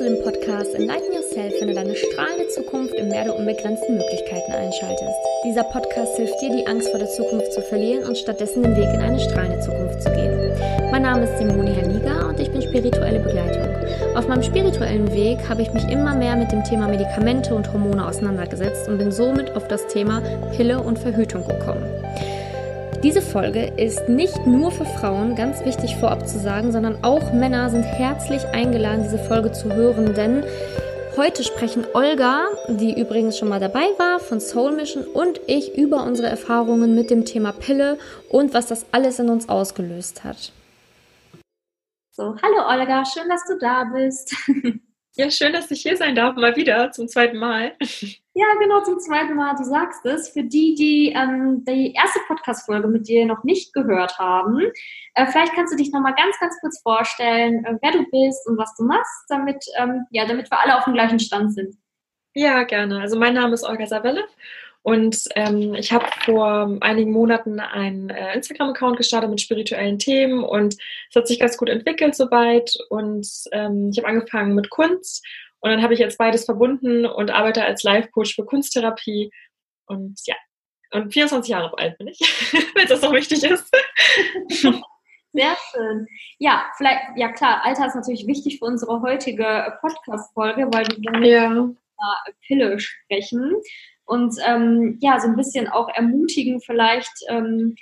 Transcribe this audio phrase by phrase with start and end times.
[0.00, 4.50] zu dem Podcast Enlighten Yourself, wenn du deine strahlende Zukunft im Meer der unbegrenzten Möglichkeiten
[4.50, 5.12] einschaltest.
[5.44, 8.88] Dieser Podcast hilft dir, die Angst vor der Zukunft zu verlieren und stattdessen den Weg
[8.94, 10.52] in eine strahlende Zukunft zu gehen.
[10.90, 13.68] Mein Name ist Simone Herniga und ich bin spirituelle Begleitung.
[14.16, 18.06] Auf meinem spirituellen Weg habe ich mich immer mehr mit dem Thema Medikamente und Hormone
[18.06, 20.22] auseinandergesetzt und bin somit auf das Thema
[20.56, 21.99] Pille und Verhütung gekommen.
[23.02, 27.70] Diese Folge ist nicht nur für Frauen, ganz wichtig vorab zu sagen, sondern auch Männer
[27.70, 30.44] sind herzlich eingeladen, diese Folge zu hören, denn
[31.16, 36.04] heute sprechen Olga, die übrigens schon mal dabei war, von Soul Mission und ich über
[36.04, 37.96] unsere Erfahrungen mit dem Thema Pille
[38.28, 40.52] und was das alles in uns ausgelöst hat.
[42.10, 44.36] So, hallo Olga, schön, dass du da bist.
[45.16, 47.72] Ja, schön, dass ich hier sein darf, mal wieder zum zweiten Mal.
[48.32, 49.56] Ja, genau, zum zweiten Mal.
[49.56, 50.28] Du sagst es.
[50.28, 54.70] Für die, die ähm, die erste Podcast-Folge mit dir noch nicht gehört haben,
[55.14, 58.56] äh, vielleicht kannst du dich nochmal ganz, ganz kurz vorstellen, äh, wer du bist und
[58.56, 61.74] was du machst, damit, ähm, ja, damit wir alle auf dem gleichen Stand sind.
[62.34, 63.00] Ja, gerne.
[63.00, 64.24] Also mein Name ist Olga Savelle
[64.82, 70.74] und ähm, ich habe vor einigen Monaten einen äh, Instagram-Account gestartet mit spirituellen Themen und
[71.10, 72.74] es hat sich ganz gut entwickelt soweit.
[72.88, 75.24] Und ähm, ich habe angefangen mit Kunst
[75.60, 79.30] und dann habe ich jetzt beides verbunden und arbeite als Life-Coach für Kunsttherapie.
[79.84, 80.36] Und ja,
[80.92, 82.18] und 24 Jahre alt bin ich,
[82.74, 83.70] wenn das noch wichtig ist.
[85.32, 86.06] Sehr schön.
[86.38, 90.86] Ja, vielleicht, ja klar, Alter ist natürlich wichtig für unsere heutige Podcast-Folge, weil
[91.20, 91.50] wir ja.
[91.50, 93.54] mit einer Pille sprechen
[94.10, 97.76] und ähm, ja, so ein bisschen auch ermutigen, vielleicht ähm,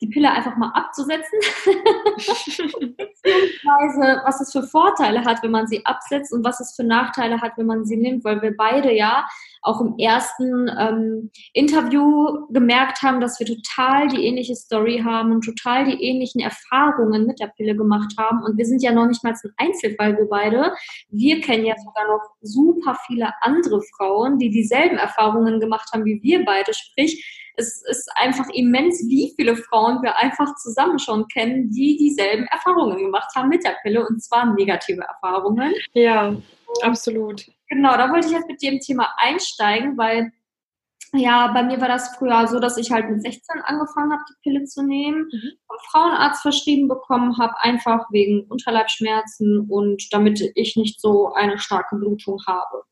[0.00, 1.38] die Pille einfach mal abzusetzen.
[2.96, 7.40] Beziehungsweise, was es für Vorteile hat, wenn man sie absetzt und was es für Nachteile
[7.40, 9.28] hat, wenn man sie nimmt, weil wir beide ja
[9.62, 15.44] auch im ersten ähm, Interview gemerkt haben, dass wir total die ähnliche Story haben und
[15.44, 18.42] total die ähnlichen Erfahrungen mit der Pille gemacht haben.
[18.42, 20.72] Und wir sind ja noch nicht mal ein Einzelfall, wir beide.
[21.10, 26.20] Wir kennen ja sogar noch super viele andere Frauen, die dieselben Erfahrungen gemacht haben wie
[26.22, 26.72] wir beide.
[26.72, 27.24] Sprich,
[27.56, 32.98] es ist einfach immens, wie viele Frauen wir einfach zusammen schon kennen, die dieselben Erfahrungen
[32.98, 35.74] gemacht haben mit der Pille und zwar negative Erfahrungen.
[35.92, 36.34] Ja,
[36.82, 37.44] absolut.
[37.70, 40.32] Genau, da wollte ich jetzt mit dem Thema einsteigen, weil
[41.12, 44.34] ja, bei mir war das früher so, dass ich halt mit 16 angefangen habe, die
[44.42, 45.50] Pille zu nehmen, mhm.
[45.66, 51.96] vom Frauenarzt verschrieben bekommen habe, einfach wegen Unterleibschmerzen und damit ich nicht so eine starke
[51.96, 52.84] Blutung habe.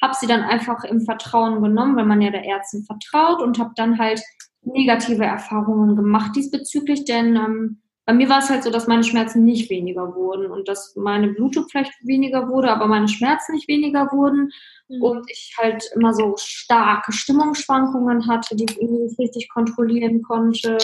[0.00, 3.72] Habe sie dann einfach im Vertrauen genommen, weil man ja der Ärztin vertraut und habe
[3.76, 4.22] dann halt
[4.62, 9.44] negative Erfahrungen gemacht diesbezüglich, denn ähm, bei mir war es halt so, dass meine Schmerzen
[9.44, 14.10] nicht weniger wurden und dass meine Blutung vielleicht weniger wurde, aber meine Schmerzen nicht weniger
[14.10, 14.50] wurden
[14.88, 15.02] mhm.
[15.02, 20.78] und ich halt immer so starke Stimmungsschwankungen hatte, die ich irgendwie nicht richtig kontrollieren konnte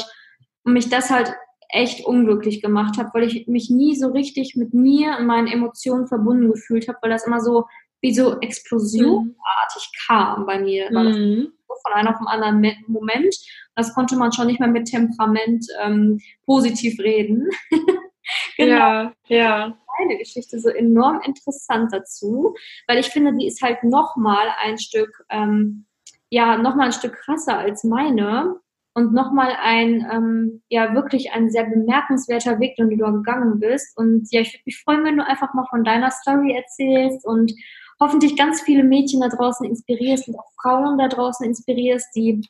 [0.64, 1.32] und mich das halt
[1.70, 6.06] echt unglücklich gemacht habe, weil ich mich nie so richtig mit mir und meinen Emotionen
[6.06, 7.64] verbunden gefühlt habe, weil das immer so
[8.02, 10.06] wie so explosionartig mhm.
[10.06, 10.90] kam bei mir.
[10.90, 11.52] Mhm.
[11.66, 13.34] von einem auf den anderen Moment.
[13.76, 17.48] Das konnte man schon nicht mehr mit Temperament ähm, positiv reden.
[18.56, 18.76] genau.
[18.76, 19.78] Ja, ja.
[19.98, 22.54] Meine Geschichte so enorm interessant dazu,
[22.88, 25.86] weil ich finde, die ist halt nochmal ein Stück, ähm,
[26.30, 28.56] ja, nochmal ein Stück krasser als meine
[28.94, 33.96] und nochmal ein, ähm, ja, wirklich ein sehr bemerkenswerter Weg, den du da gegangen bist.
[33.96, 37.52] Und ja, ich würde mich freuen, wenn du einfach mal von deiner Story erzählst und
[38.00, 42.42] hoffentlich ganz viele Mädchen da draußen inspirierst und auch Frauen da draußen inspirierst, die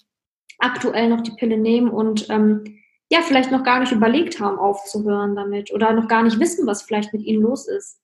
[0.59, 5.37] aktuell noch die Pille nehmen und ähm, ja, vielleicht noch gar nicht überlegt haben, aufzuhören
[5.37, 8.01] damit oder noch gar nicht wissen, was vielleicht mit ihnen los ist.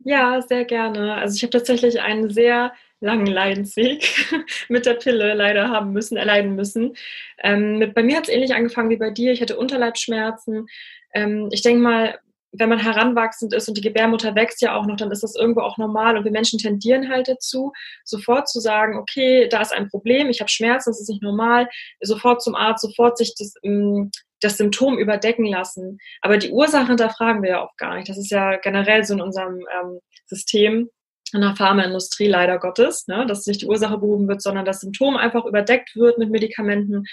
[0.00, 1.14] Ja, sehr gerne.
[1.14, 4.04] Also ich habe tatsächlich einen sehr langen Leidensweg
[4.68, 6.96] mit der Pille leider haben müssen, erleiden müssen.
[7.42, 9.32] Ähm, mit, bei mir hat es ähnlich angefangen wie bei dir.
[9.32, 10.66] Ich hatte Unterleibsschmerzen.
[11.14, 12.18] Ähm, ich denke mal,
[12.56, 15.60] wenn man heranwachsend ist und die Gebärmutter wächst ja auch noch, dann ist das irgendwo
[15.60, 17.72] auch normal und wir Menschen tendieren halt dazu,
[18.04, 21.68] sofort zu sagen, okay, da ist ein Problem, ich habe Schmerzen, das ist nicht normal,
[22.00, 24.10] sofort zum Arzt, sofort sich das, ähm,
[24.40, 25.98] das Symptom überdecken lassen.
[26.20, 28.08] Aber die Ursache hinterfragen wir ja auch gar nicht.
[28.08, 30.90] Das ist ja generell so in unserem ähm, System,
[31.32, 35.16] in der Pharmaindustrie leider Gottes, ne, dass nicht die Ursache behoben wird, sondern das Symptom
[35.16, 37.04] einfach überdeckt wird mit Medikamenten.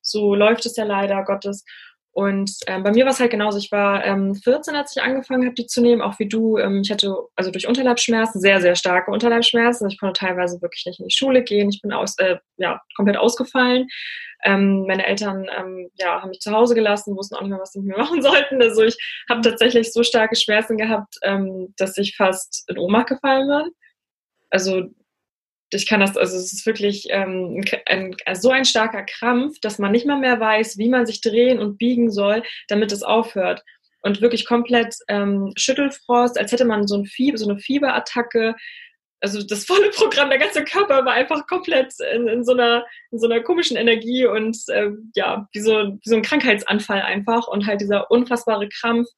[0.00, 1.64] So läuft es ja leider Gottes.
[2.18, 3.58] Und ähm, bei mir war es halt genauso.
[3.58, 6.58] Ich war ähm, 14, als ich angefangen habe, die zu nehmen, auch wie du.
[6.58, 9.88] Ähm, ich hatte also durch Unterleibsschmerzen, sehr, sehr starke Unterleibsschmerzen.
[9.88, 11.68] Ich konnte teilweise wirklich nicht in die Schule gehen.
[11.68, 13.86] Ich bin aus, äh, ja, komplett ausgefallen.
[14.42, 17.70] Ähm, meine Eltern ähm, ja, haben mich zu Hause gelassen, wussten auch nicht mehr, was
[17.70, 18.60] sie mit mir machen sollten.
[18.60, 18.96] Also ich
[19.30, 23.72] habe tatsächlich so starke Schmerzen gehabt, ähm, dass ich fast in Ohnmacht gefallen bin.
[24.50, 24.88] Also
[25.70, 29.78] ich kann das, also es ist wirklich ähm, ein, ein, so ein starker Krampf, dass
[29.78, 33.62] man nicht mal mehr weiß, wie man sich drehen und biegen soll, damit es aufhört.
[34.02, 38.54] und wirklich komplett ähm, Schüttelfrost, als hätte man so, ein Fieber, so eine Fieberattacke.
[39.20, 43.18] Also das volle Programm, der ganze Körper war einfach komplett in, in so, einer, in
[43.18, 47.66] so einer komischen Energie und äh, ja, wie so, wie so ein Krankheitsanfall einfach und
[47.66, 49.08] halt dieser unfassbare Krampf.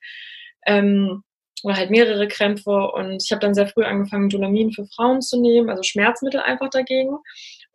[0.66, 1.22] Ähm,
[1.64, 5.40] oder halt mehrere Krämpfe und ich habe dann sehr früh angefangen, Dolamin für Frauen zu
[5.40, 7.18] nehmen, also Schmerzmittel einfach dagegen.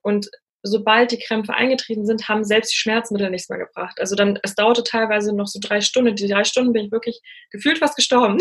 [0.01, 0.29] Und
[0.65, 3.97] sobald die Krämpfe eingetreten sind, haben selbst die Schmerzmittel nichts mehr gebracht.
[3.99, 6.15] Also dann, es dauerte teilweise noch so drei Stunden.
[6.15, 7.21] Die drei Stunden bin ich wirklich
[7.51, 8.39] gefühlt fast gestorben.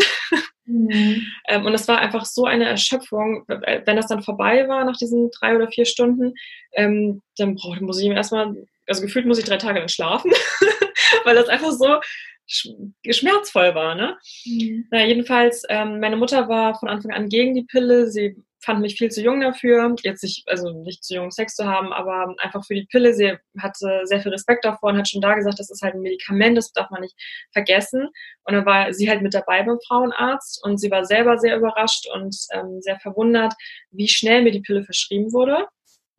[0.65, 1.27] Mhm.
[1.47, 3.45] ähm, und es war einfach so eine Erschöpfung.
[3.47, 6.33] Wenn das dann vorbei war nach diesen drei oder vier Stunden,
[6.73, 8.55] ähm, dann muss ich erstmal,
[8.87, 10.31] also gefühlt muss ich drei Tage dann schlafen,
[11.23, 11.99] weil das einfach so
[12.47, 13.95] schmerzvoll war.
[13.95, 14.17] Ne?
[14.45, 14.87] Mhm.
[14.91, 18.09] Na, jedenfalls, ähm, meine Mutter war von Anfang an gegen die Pille.
[18.09, 19.95] Sie fand mich viel zu jung dafür.
[20.03, 23.13] Jetzt nicht, also nicht zu jung, Sex zu haben, aber einfach für die Pille.
[23.13, 26.01] Sie hatte sehr viel Respekt davor und hat schon da gesagt, das ist halt ein
[26.01, 27.15] Medikament, das darf man nicht
[27.51, 28.09] vergessen.
[28.43, 32.07] Und dann war sie halt mit dabei beim Frauenarzt und sie war selber sehr überrascht
[32.13, 33.53] und ähm, sehr verwundert,
[33.91, 35.67] wie schnell mir die Pille verschrieben wurde.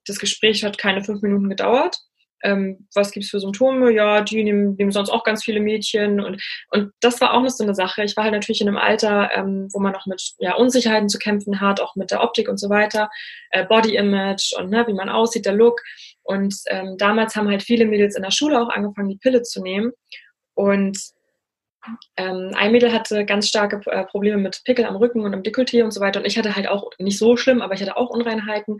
[0.07, 1.99] Das Gespräch hat keine fünf Minuten gedauert
[2.43, 3.91] ähm, was gibt's für Symptome?
[3.93, 6.21] Ja, die nehmen, nehmen sonst auch ganz viele Mädchen.
[6.21, 8.05] Und, und das war auch noch so eine Sache.
[8.05, 11.19] Ich war halt natürlich in einem Alter, ähm, wo man noch mit ja, Unsicherheiten zu
[11.19, 13.11] kämpfen hat, auch mit der Optik und so weiter,
[13.51, 15.81] äh, Body Image und ne, wie man aussieht, der Look.
[16.23, 19.63] Und ähm, damals haben halt viele Mädels in der Schule auch angefangen, die Pille zu
[19.63, 19.93] nehmen.
[20.55, 20.99] Und
[22.17, 25.85] ähm, ein Mädel hatte ganz starke äh, Probleme mit Pickel am Rücken und am Dekolleté
[25.85, 26.21] und so weiter.
[26.21, 28.79] Und ich hatte halt auch nicht so schlimm, aber ich hatte auch Unreinheiten.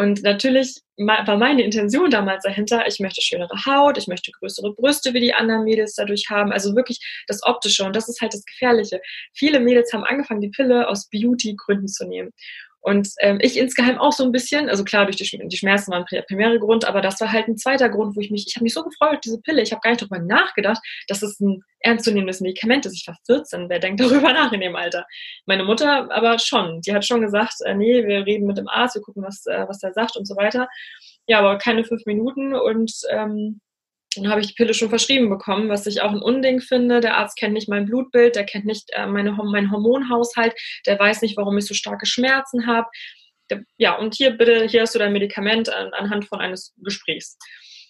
[0.00, 5.12] Und natürlich war meine Intention damals dahinter, ich möchte schönere Haut, ich möchte größere Brüste
[5.12, 6.52] wie die anderen Mädels dadurch haben.
[6.52, 7.84] Also wirklich das Optische.
[7.84, 9.02] Und das ist halt das Gefährliche.
[9.34, 12.30] Viele Mädels haben angefangen, die Pille aus Beauty-Gründen zu nehmen.
[12.82, 15.98] Und ähm, ich insgeheim auch so ein bisschen, also klar, durch die, die Schmerzen war
[15.98, 18.64] ein primärer Grund, aber das war halt ein zweiter Grund, wo ich mich, ich habe
[18.64, 22.40] mich so gefreut, diese Pille, ich habe gar nicht darüber nachgedacht, dass es ein ernstzunehmendes
[22.40, 22.94] Medikament ist.
[22.94, 25.06] Ich war 14, wer denkt darüber nach in dem Alter?
[25.46, 28.94] Meine Mutter aber schon, die hat schon gesagt, äh, nee, wir reden mit dem Arzt,
[28.94, 30.68] wir gucken, was, äh, was der sagt und so weiter.
[31.26, 33.60] Ja, aber keine fünf Minuten und ähm,
[34.16, 37.00] dann habe ich die Pille schon verschrieben bekommen, was ich auch ein Unding finde.
[37.00, 40.54] Der Arzt kennt nicht mein Blutbild, der kennt nicht äh, meine, meinen Hormonhaushalt,
[40.86, 42.88] der weiß nicht, warum ich so starke Schmerzen habe.
[43.78, 47.36] Ja, und hier bitte, hier hast du dein Medikament an, anhand von eines Gesprächs.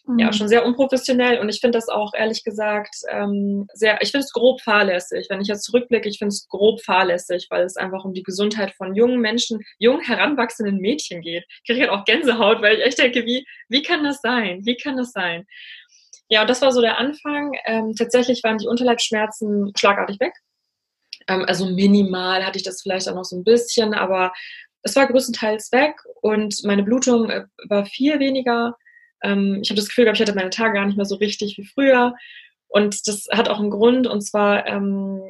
[0.07, 0.19] Mhm.
[0.19, 4.25] Ja, schon sehr unprofessionell und ich finde das auch ehrlich gesagt ähm, sehr, ich finde
[4.25, 5.27] es grob fahrlässig.
[5.29, 8.73] Wenn ich jetzt zurückblicke, ich finde es grob fahrlässig, weil es einfach um die Gesundheit
[8.73, 11.45] von jungen Menschen, jungen heranwachsenden Mädchen geht.
[11.49, 14.61] Ich kriege halt auch Gänsehaut, weil ich echt denke, wie, wie kann das sein?
[14.65, 15.47] Wie kann das sein?
[16.31, 17.53] Ja, und das war so der Anfang.
[17.67, 20.33] Ähm, tatsächlich waren die Unterleibsschmerzen schlagartig weg.
[21.29, 24.33] Ähm, also minimal hatte ich das vielleicht auch noch so ein bisschen, aber
[24.83, 28.77] es war größtenteils weg und meine Blutung äh, war viel weniger.
[29.23, 31.59] Ähm, ich habe das Gefühl gehabt, ich hatte meine Tage gar nicht mehr so richtig
[31.59, 32.15] wie früher.
[32.69, 35.21] Und das hat auch einen Grund, und zwar ähm,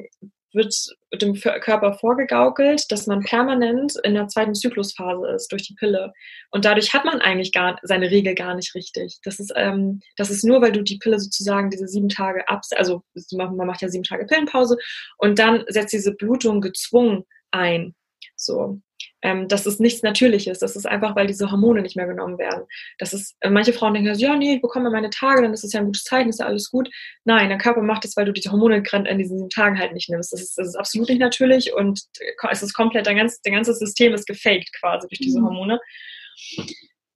[0.53, 0.75] wird
[1.13, 6.13] dem Körper vorgegaukelt, dass man permanent in der zweiten Zyklusphase ist durch die Pille.
[6.51, 9.19] Und dadurch hat man eigentlich gar seine Regel gar nicht richtig.
[9.23, 12.61] Das ist, ähm, das ist nur, weil du die Pille sozusagen diese sieben Tage ab,
[12.75, 14.77] also man macht ja sieben Tage Pillenpause
[15.17, 17.95] und dann setzt diese Blutung gezwungen ein.
[18.35, 18.81] So
[19.21, 20.59] ähm, das ist nichts Natürliches.
[20.59, 22.65] Das ist einfach, weil diese Hormone nicht mehr genommen werden.
[22.97, 25.73] Das ist, äh, manche Frauen denken, ja, nee, ich bekomme meine Tage, dann ist es
[25.73, 26.89] ja ein gutes Zeichen, ist ja alles gut.
[27.23, 30.33] Nein, der Körper macht es, weil du diese Hormone in diesen Tagen halt nicht nimmst.
[30.33, 32.01] Das ist, das ist absolut nicht natürlich und
[32.49, 35.45] es ist komplett, dein, ganz, dein ganzes System ist gefaked quasi durch diese mhm.
[35.45, 35.79] Hormone.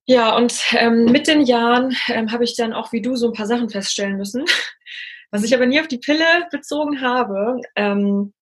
[0.08, 3.34] Ja, und ähm, mit den Jahren ähm, habe ich dann auch wie du so ein
[3.34, 4.46] paar Sachen feststellen müssen,
[5.32, 7.60] was ich aber nie auf die Pille bezogen habe.
[7.76, 8.34] Ähm,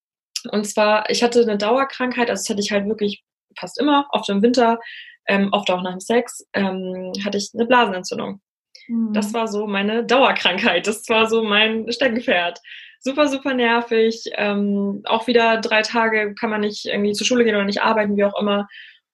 [0.52, 3.24] und zwar, ich hatte eine Dauerkrankheit, also das hatte ich halt wirklich
[3.60, 4.80] fast immer, oft im Winter,
[5.28, 8.42] ähm, oft auch nach dem Sex, ähm, hatte ich eine Blasenentzündung.
[8.88, 9.14] Mhm.
[9.14, 10.88] Das war so meine Dauerkrankheit.
[10.88, 12.60] Das war so mein Steckenpferd.
[13.00, 14.24] Super, super nervig.
[14.36, 18.16] Ähm, auch wieder drei Tage kann man nicht irgendwie zur Schule gehen oder nicht arbeiten,
[18.16, 18.68] wie auch immer.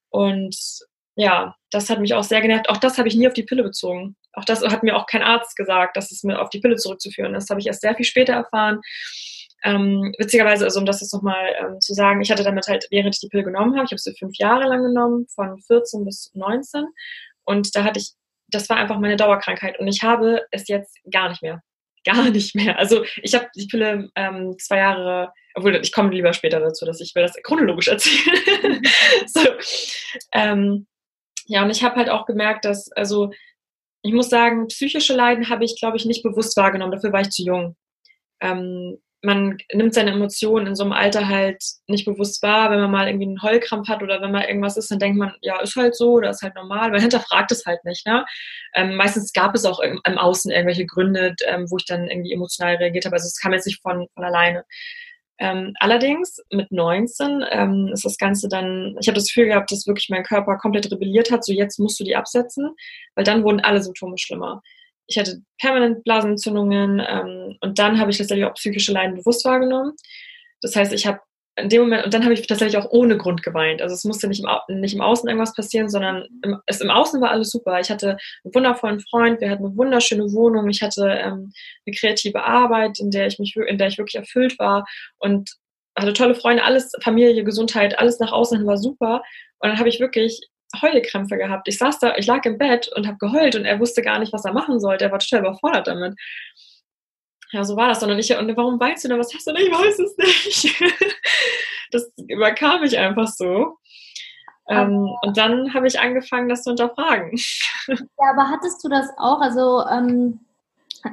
[0.10, 0.56] Und
[1.16, 2.70] ja, das hat mich auch sehr genervt.
[2.70, 4.16] Auch das habe ich nie auf die Pille bezogen.
[4.34, 7.36] Auch das hat mir auch kein Arzt gesagt, dass es mir auf die Pille zurückzuführen
[7.36, 7.46] ist.
[7.46, 8.80] Das habe ich erst sehr viel später erfahren.
[9.64, 13.16] Ähm, witzigerweise, also um das jetzt nochmal ähm, zu sagen, ich hatte damit halt, während
[13.16, 16.32] ich die Pille genommen habe, ich habe sie fünf Jahre lang genommen, von 14 bis
[16.34, 16.86] 19.
[17.44, 18.14] Und da hatte ich,
[18.48, 19.80] das war einfach meine Dauerkrankheit.
[19.80, 21.62] Und ich habe es jetzt gar nicht mehr.
[22.06, 22.80] Gar nicht mehr.
[22.80, 27.02] Also ich habe die Pille ähm, zwei Jahre, obwohl ich komme lieber später dazu, dass
[27.02, 28.82] ich will das chronologisch erzählen.
[29.28, 29.42] so,
[30.32, 30.88] ähm,
[31.48, 33.32] ja, und ich habe halt auch gemerkt, dass, also
[34.02, 36.94] ich muss sagen, psychische Leiden habe ich, glaube ich, nicht bewusst wahrgenommen.
[36.94, 37.76] Dafür war ich zu jung.
[38.40, 42.72] Ähm, man nimmt seine Emotionen in so einem Alter halt nicht bewusst wahr.
[42.72, 45.34] Wenn man mal irgendwie einen Heulkrampf hat oder wenn mal irgendwas ist, dann denkt man,
[45.42, 46.92] ja, ist halt so oder ist halt normal.
[46.92, 48.06] Man hinterfragt es halt nicht.
[48.06, 48.26] Ne?
[48.76, 52.34] Ähm, meistens gab es auch im, im Außen irgendwelche Gründe, ähm, wo ich dann irgendwie
[52.34, 53.16] emotional reagiert habe.
[53.16, 54.64] Also es kam jetzt nicht von, von alleine.
[55.42, 59.88] Ähm, allerdings mit 19 ähm, ist das Ganze dann, ich habe das Gefühl gehabt, dass
[59.88, 62.76] wirklich mein Körper komplett rebelliert hat, so jetzt musst du die absetzen,
[63.16, 64.62] weil dann wurden alle Symptome schlimmer.
[65.10, 69.94] Ich hatte permanent Blasenentzündungen ähm, und dann habe ich letztendlich auch psychische Leiden bewusst wahrgenommen.
[70.62, 71.20] Das heißt, ich habe
[71.60, 73.82] in dem Moment, und dann habe ich tatsächlich auch ohne Grund geweint.
[73.82, 77.20] Also es musste nicht im, nicht im Außen irgendwas passieren, sondern im, es, im Außen
[77.22, 77.80] war alles super.
[77.80, 81.52] Ich hatte einen wundervollen Freund, wir hatten eine wunderschöne Wohnung, ich hatte ähm,
[81.86, 84.86] eine kreative Arbeit, in der ich mich, in der ich wirklich erfüllt war
[85.18, 85.50] und
[85.98, 89.22] hatte tolle Freunde, alles, Familie, Gesundheit, alles nach außen war super.
[89.60, 90.40] Und dann habe ich wirklich
[90.82, 91.68] Heulkrämpfe gehabt.
[91.68, 94.34] Ich saß da, ich lag im Bett und habe geheult und er wusste gar nicht,
[94.34, 95.06] was er machen sollte.
[95.06, 96.16] Er war total überfordert damit
[97.52, 98.12] ja, so war das dann.
[98.12, 99.20] Und ich, und warum weinst du denn?
[99.20, 99.66] Was hast du denn?
[99.66, 100.84] Ich weiß es nicht.
[101.92, 103.78] das überkam mich einfach so.
[104.68, 107.38] Ähm, und dann habe ich angefangen, das zu hinterfragen.
[107.88, 109.42] Ja, aber hattest du das auch?
[109.42, 110.42] Also, ähm,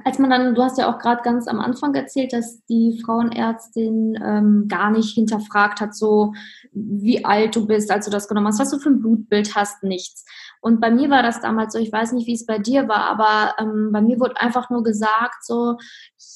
[0.04, 4.18] als man dann, du hast ja auch gerade ganz am Anfang erzählt, dass die Frauenärztin
[4.22, 6.32] ähm, gar nicht hinterfragt hat, so
[6.72, 9.82] wie alt du bist, als du das genommen hast, was du für ein Blutbild hast,
[9.82, 10.24] nichts.
[10.60, 13.04] Und bei mir war das damals so, ich weiß nicht, wie es bei dir war,
[13.04, 15.76] aber ähm, bei mir wurde einfach nur gesagt, so,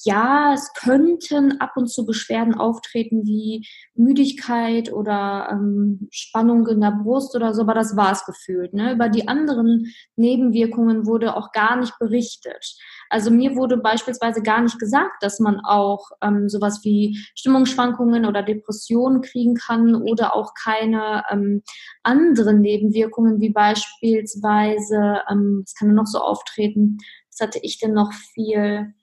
[0.05, 6.93] ja, es könnten ab und zu Beschwerden auftreten wie Müdigkeit oder ähm, Spannung in der
[7.03, 8.73] Brust oder so, aber das war es gefühlt.
[8.73, 8.93] Ne?
[8.93, 12.77] Über die anderen Nebenwirkungen wurde auch gar nicht berichtet.
[13.11, 18.43] Also mir wurde beispielsweise gar nicht gesagt, dass man auch ähm, sowas wie Stimmungsschwankungen oder
[18.43, 21.63] Depressionen kriegen kann oder auch keine ähm,
[22.03, 26.99] anderen Nebenwirkungen wie beispielsweise, ähm, kann denn noch so auftreten?
[27.31, 28.95] Was hatte ich denn noch viel?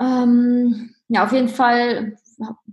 [0.00, 2.16] Ähm, ja, auf jeden Fall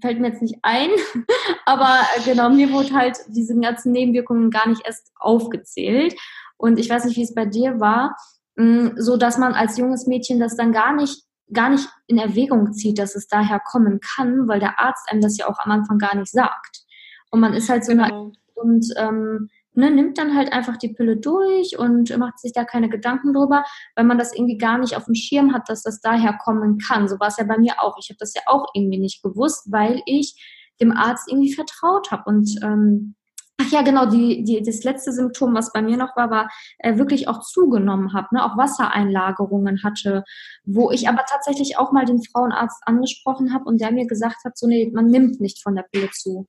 [0.01, 0.89] fällt mir jetzt nicht ein,
[1.65, 6.15] aber genau, mir wurde halt diese ganzen Nebenwirkungen gar nicht erst aufgezählt.
[6.57, 8.15] Und ich weiß nicht, wie es bei dir war,
[8.55, 12.73] mm, so dass man als junges Mädchen das dann gar nicht gar nicht in Erwägung
[12.73, 15.97] zieht, dass es daher kommen kann, weil der Arzt einem das ja auch am Anfang
[15.97, 16.83] gar nicht sagt.
[17.31, 18.03] Und man ist halt so genau.
[18.03, 22.63] eine und ähm, ne, nimmt dann halt einfach die Pille durch und macht sich da
[22.63, 23.63] keine Gedanken drüber,
[23.95, 27.07] weil man das irgendwie gar nicht auf dem Schirm hat, dass das daher kommen kann.
[27.07, 27.97] So war es ja bei mir auch.
[27.99, 30.35] Ich habe das ja auch irgendwie nicht gewusst, weil ich
[30.81, 33.15] dem Arzt irgendwie vertraut habe und ähm,
[33.61, 36.49] Ach ja, genau, die, die, das letzte Symptom, was bei mir noch war, war
[36.79, 40.23] äh, wirklich auch zugenommen habe, ne, auch Wassereinlagerungen hatte,
[40.65, 44.57] wo ich aber tatsächlich auch mal den Frauenarzt angesprochen habe und der mir gesagt hat,
[44.57, 46.47] so nee, man nimmt nicht von der Pille zu.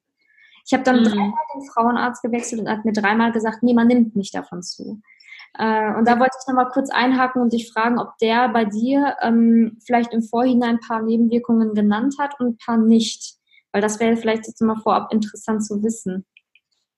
[0.66, 1.04] Ich habe dann mhm.
[1.04, 5.00] dreimal den Frauenarzt gewechselt und hat mir dreimal gesagt, nee, man nimmt nicht davon zu.
[5.58, 9.16] Äh, und da wollte ich nochmal kurz einhaken und dich fragen, ob der bei dir
[9.22, 13.34] ähm, vielleicht im Vorhinein ein paar Nebenwirkungen genannt hat und ein paar nicht.
[13.72, 16.24] Weil das wäre vielleicht jetzt mal vorab interessant zu wissen.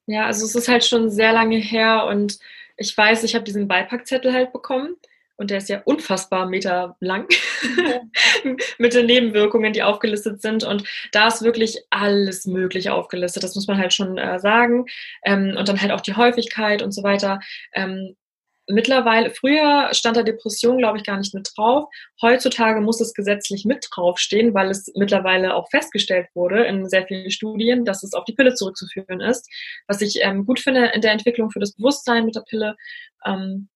[0.07, 2.39] Ja, also es ist halt schon sehr lange her und
[2.77, 4.97] ich weiß, ich habe diesen Beipackzettel halt bekommen
[5.37, 7.29] und der ist ja unfassbar Meter lang
[8.79, 10.65] mit den Nebenwirkungen, die aufgelistet sind.
[10.65, 13.43] Und da ist wirklich alles Mögliche aufgelistet.
[13.43, 14.87] Das muss man halt schon äh, sagen.
[15.25, 17.41] Ähm, und dann halt auch die Häufigkeit und so weiter.
[17.75, 18.17] Ähm,
[18.69, 21.89] mittlerweile, früher stand da Depression, glaube ich, gar nicht mit drauf.
[22.23, 27.31] Heutzutage muss es gesetzlich mit draufstehen, weil es mittlerweile auch festgestellt wurde in sehr vielen
[27.31, 29.49] Studien, dass es auf die Pille zurückzuführen ist.
[29.87, 32.77] Was ich ähm, gut finde in der Entwicklung für das Bewusstsein mit der Pille.
[33.25, 33.69] Ähm,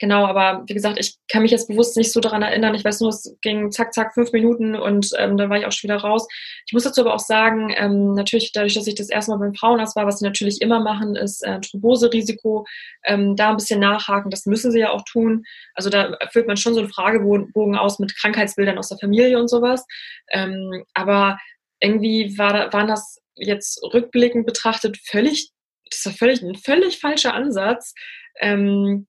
[0.00, 2.74] Genau, aber wie gesagt, ich kann mich jetzt bewusst nicht so daran erinnern.
[2.74, 5.72] Ich weiß nur, es ging zack, zack, fünf Minuten und ähm, dann war ich auch
[5.72, 6.26] schon wieder raus.
[6.66, 9.54] Ich muss dazu aber auch sagen, ähm, natürlich dadurch, dass ich das erste Mal beim
[9.54, 12.66] Frauenarzt war, was sie natürlich immer machen, ist äh, Thromboserisiko,
[13.04, 14.30] ähm, da ein bisschen nachhaken.
[14.30, 15.44] Das müssen sie ja auch tun.
[15.74, 19.48] Also da füllt man schon so einen Fragebogen aus mit Krankheitsbildern aus der Familie und
[19.48, 19.84] sowas.
[20.32, 21.38] Ähm, aber
[21.80, 25.50] irgendwie war, waren das jetzt rückblickend betrachtet völlig,
[25.90, 27.94] das war völlig ein völlig falscher Ansatz.
[28.40, 29.06] Ähm,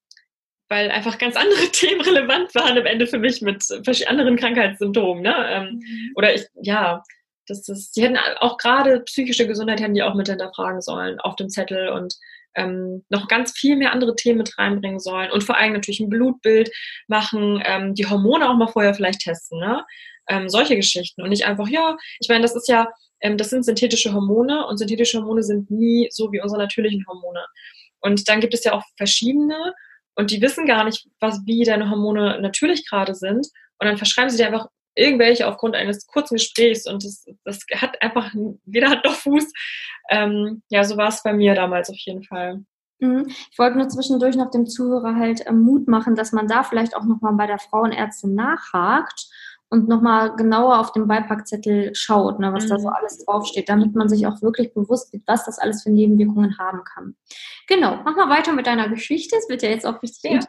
[0.69, 3.63] weil einfach ganz andere Themen relevant waren am Ende für mich mit
[4.07, 5.23] anderen Krankheitssymptomen.
[5.23, 5.35] Ne?
[5.49, 6.11] Ähm, mhm.
[6.15, 7.03] Oder ich, ja,
[7.47, 11.35] das ist, die hätten auch gerade psychische Gesundheit hätten die auch mit hinterfragen sollen auf
[11.35, 12.15] dem Zettel und
[12.55, 16.09] ähm, noch ganz viel mehr andere Themen mit reinbringen sollen und vor allem natürlich ein
[16.09, 16.71] Blutbild
[17.07, 19.85] machen, ähm, die Hormone auch mal vorher vielleicht testen, ne?
[20.27, 22.87] Ähm, solche Geschichten und nicht einfach, ja, ich meine, das ist ja,
[23.21, 27.45] ähm, das sind synthetische Hormone und synthetische Hormone sind nie so wie unsere natürlichen Hormone.
[27.99, 29.73] Und dann gibt es ja auch verschiedene
[30.15, 33.47] und die wissen gar nicht, was, wie deine Hormone natürlich gerade sind.
[33.79, 38.01] Und dann verschreiben sie dir einfach irgendwelche aufgrund eines kurzen Gesprächs und das, das hat
[38.01, 38.33] einfach,
[38.65, 39.51] jeder hat doch Fuß.
[40.09, 42.63] Ähm, ja, so war es bei mir damals auf jeden Fall.
[42.99, 43.25] Mhm.
[43.27, 47.03] Ich wollte nur zwischendurch noch dem Zuhörer halt Mut machen, dass man da vielleicht auch
[47.03, 49.27] nochmal bei der Frauenärztin nachhakt
[49.69, 52.69] und nochmal genauer auf dem Beipackzettel schaut, ne, was mhm.
[52.69, 52.93] da so mhm.
[52.93, 56.83] alles draufsteht, damit man sich auch wirklich bewusst wird, was das alles für Nebenwirkungen haben
[56.83, 57.15] kann.
[57.67, 59.35] Genau, mach mal weiter mit deiner Geschichte.
[59.37, 60.39] Es wird ja jetzt auch richtig ja.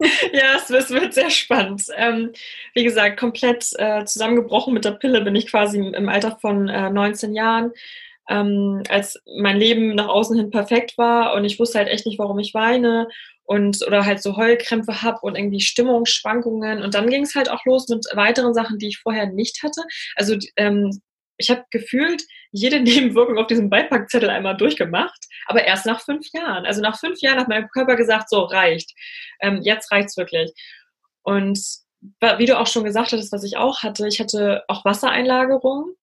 [0.32, 1.84] ja, es, es, wird sehr spannend.
[1.96, 2.32] Ähm,
[2.74, 6.90] wie gesagt, komplett äh, zusammengebrochen mit der Pille bin ich quasi im Alter von äh,
[6.90, 7.72] 19 Jahren.
[8.28, 12.20] Ähm, als mein Leben nach außen hin perfekt war und ich wusste halt echt nicht,
[12.20, 13.08] warum ich weine
[13.44, 17.64] und oder halt so Heulkrämpfe habe und irgendwie Stimmungsschwankungen und dann ging es halt auch
[17.64, 19.82] los mit weiteren Sachen, die ich vorher nicht hatte.
[20.16, 21.00] Also ähm,
[21.38, 26.64] ich habe gefühlt jede Nebenwirkung auf diesem Beipackzettel einmal durchgemacht, aber erst nach fünf Jahren.
[26.64, 28.92] Also nach fünf Jahren hat mein Körper gesagt, so reicht.
[29.40, 30.52] Ähm, jetzt reicht's wirklich.
[31.22, 31.58] Und
[32.38, 35.94] wie du auch schon gesagt hattest, was ich auch hatte, ich hatte auch Wassereinlagerung.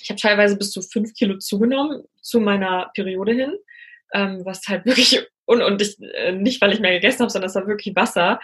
[0.00, 3.58] Ich habe teilweise bis zu fünf Kilo zugenommen zu meiner Periode hin,
[4.14, 7.48] ähm, was halt wirklich und, und ich, äh, nicht, weil ich mehr gegessen habe, sondern
[7.48, 8.38] es war wirklich Wasser.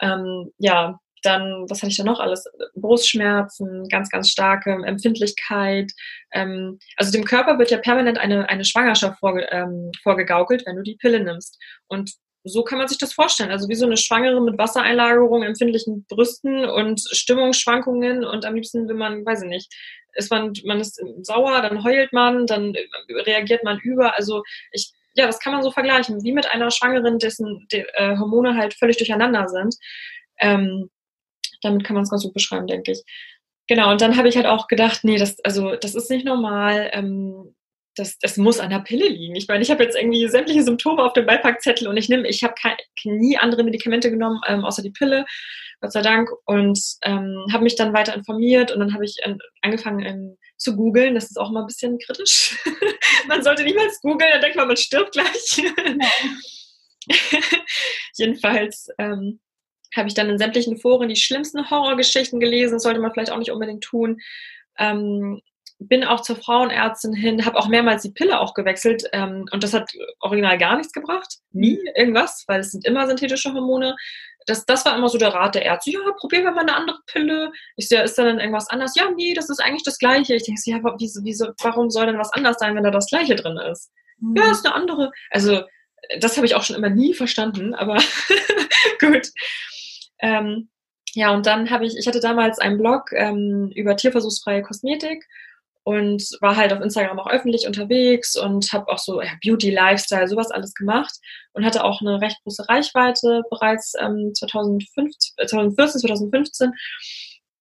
[0.00, 2.48] Ähm, ja, dann, was hatte ich da noch alles?
[2.74, 5.92] Brustschmerzen, ganz, ganz starke Empfindlichkeit.
[6.32, 10.82] Ähm, also dem Körper wird ja permanent eine, eine Schwangerschaft vorge, ähm, vorgegaukelt, wenn du
[10.82, 11.58] die Pille nimmst.
[11.88, 13.50] Und so kann man sich das vorstellen.
[13.50, 18.94] Also wie so eine Schwangere mit Wassereinlagerung, empfindlichen Brüsten und Stimmungsschwankungen und am liebsten will
[18.94, 19.74] man, weiß ich nicht,
[20.14, 22.72] ist man, man ist sauer, dann heult man, dann
[23.26, 24.16] reagiert man über.
[24.16, 28.16] Also ich, ja, das kann man so vergleichen, wie mit einer Schwangeren, dessen die, äh,
[28.18, 29.74] Hormone halt völlig durcheinander sind.
[30.38, 30.90] Ähm,
[31.62, 33.02] damit kann man es ganz gut beschreiben, denke ich.
[33.66, 36.90] Genau, und dann habe ich halt auch gedacht, nee, das, also, das ist nicht normal.
[36.92, 37.54] Ähm,
[37.96, 39.34] das, das muss an der Pille liegen.
[39.36, 42.44] Ich meine, ich habe jetzt irgendwie sämtliche Symptome auf dem Beipackzettel und ich nehme, ich
[42.44, 42.54] habe
[43.04, 45.24] nie andere Medikamente genommen, ähm, außer die Pille,
[45.80, 49.34] Gott sei Dank, und ähm, habe mich dann weiter informiert und dann habe ich äh,
[49.62, 51.14] angefangen ähm, zu googeln.
[51.14, 52.56] Das ist auch mal ein bisschen kritisch.
[53.28, 55.62] man sollte niemals googeln, dann denkt man, man stirbt gleich.
[58.16, 59.40] Jedenfalls ähm,
[59.94, 63.38] habe ich dann in sämtlichen Foren die schlimmsten Horrorgeschichten gelesen, das sollte man vielleicht auch
[63.38, 64.18] nicht unbedingt tun.
[64.78, 65.40] Ähm,
[65.78, 69.74] bin auch zur Frauenärztin hin, habe auch mehrmals die Pille auch gewechselt ähm, und das
[69.74, 73.94] hat original gar nichts gebracht, nie irgendwas, weil es sind immer synthetische Hormone.
[74.46, 75.90] Das, das war immer so der Rat der Ärzte.
[75.90, 77.52] Ja, probieren wir mal eine andere Pille.
[77.76, 78.94] Ich sehe, ist da dann irgendwas anders?
[78.96, 80.34] Ja, nee, das ist eigentlich das Gleiche.
[80.34, 83.34] Ich denke, ja, wieso, wieso, warum soll denn was anders sein, wenn da das Gleiche
[83.34, 83.90] drin ist?
[84.20, 84.36] Mhm.
[84.36, 85.10] Ja, ist eine andere.
[85.30, 85.62] Also,
[86.20, 87.96] das habe ich auch schon immer nie verstanden, aber
[89.00, 89.28] gut.
[90.20, 90.68] Ähm,
[91.14, 95.26] ja, und dann habe ich, ich hatte damals einen Blog ähm, über tierversuchsfreie Kosmetik
[95.86, 100.26] und war halt auf Instagram auch öffentlich unterwegs und habe auch so ja, Beauty, Lifestyle,
[100.26, 101.14] sowas alles gemacht
[101.52, 106.72] und hatte auch eine recht große Reichweite bereits ähm, 2015, 2014, 2015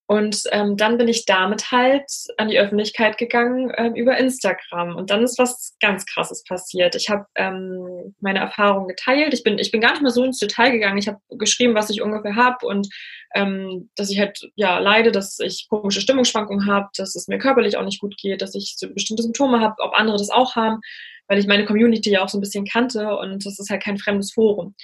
[0.07, 2.05] und ähm, dann bin ich damit halt
[2.37, 4.95] an die Öffentlichkeit gegangen ähm, über Instagram.
[4.95, 6.93] Und dann ist was ganz Krasses passiert.
[6.93, 9.33] Ich habe ähm, meine Erfahrungen geteilt.
[9.33, 10.99] Ich bin, ich bin gar nicht mehr so ins Detail gegangen.
[10.99, 12.87] Ich habe geschrieben, was ich ungefähr habe und
[13.33, 17.75] ähm, dass ich halt ja leide, dass ich komische Stimmungsschwankungen habe, dass es mir körperlich
[17.75, 20.81] auch nicht gut geht, dass ich so bestimmte Symptome habe, ob andere das auch haben,
[21.27, 23.97] weil ich meine Community ja auch so ein bisschen kannte und das ist halt kein
[23.97, 24.75] fremdes Forum.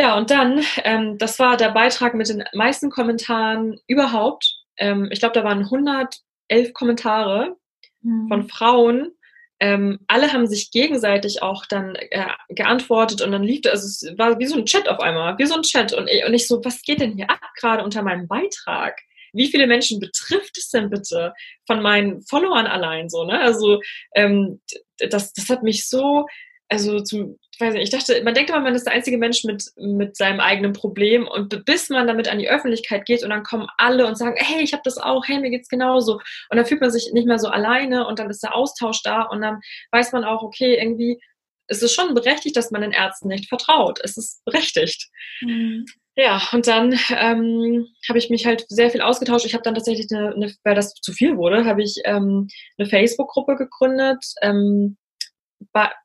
[0.00, 4.50] Ja, und dann, ähm, das war der Beitrag mit den meisten Kommentaren überhaupt.
[4.78, 7.54] Ähm, ich glaube, da waren 111 Kommentare
[8.00, 8.28] mhm.
[8.28, 9.12] von Frauen.
[9.60, 14.38] Ähm, alle haben sich gegenseitig auch dann äh, geantwortet und dann lief also es war
[14.38, 15.92] wie so ein Chat auf einmal, wie so ein Chat.
[15.92, 18.98] Und, und ich so, was geht denn hier ab gerade unter meinem Beitrag?
[19.34, 21.34] Wie viele Menschen betrifft es denn bitte
[21.66, 23.38] von meinen Followern allein so, ne?
[23.38, 23.82] Also
[24.14, 24.62] ähm,
[25.10, 26.24] das, das hat mich so,
[26.70, 29.42] also zum, ich weiß nicht, ich dachte, man denkt immer, man ist der einzige Mensch
[29.44, 33.42] mit, mit seinem eigenen Problem und bis man damit an die Öffentlichkeit geht und dann
[33.42, 36.64] kommen alle und sagen, hey, ich habe das auch, hey, mir geht's genauso und dann
[36.64, 39.60] fühlt man sich nicht mehr so alleine und dann ist der Austausch da und dann
[39.90, 41.20] weiß man auch, okay, irgendwie
[41.66, 44.00] ist es schon berechtigt, dass man den Ärzten nicht vertraut.
[44.02, 45.08] Es ist berechtigt.
[45.40, 45.86] Mhm.
[46.16, 49.46] Ja, und dann ähm, habe ich mich halt sehr viel ausgetauscht.
[49.46, 52.88] Ich habe dann tatsächlich, eine, eine, weil das zu viel wurde, habe ich ähm, eine
[52.88, 54.96] Facebook-Gruppe gegründet, ähm,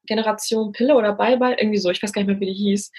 [0.06, 2.92] Generation Pille oder Bye, irgendwie so, ich weiß gar nicht mehr, wie die hieß.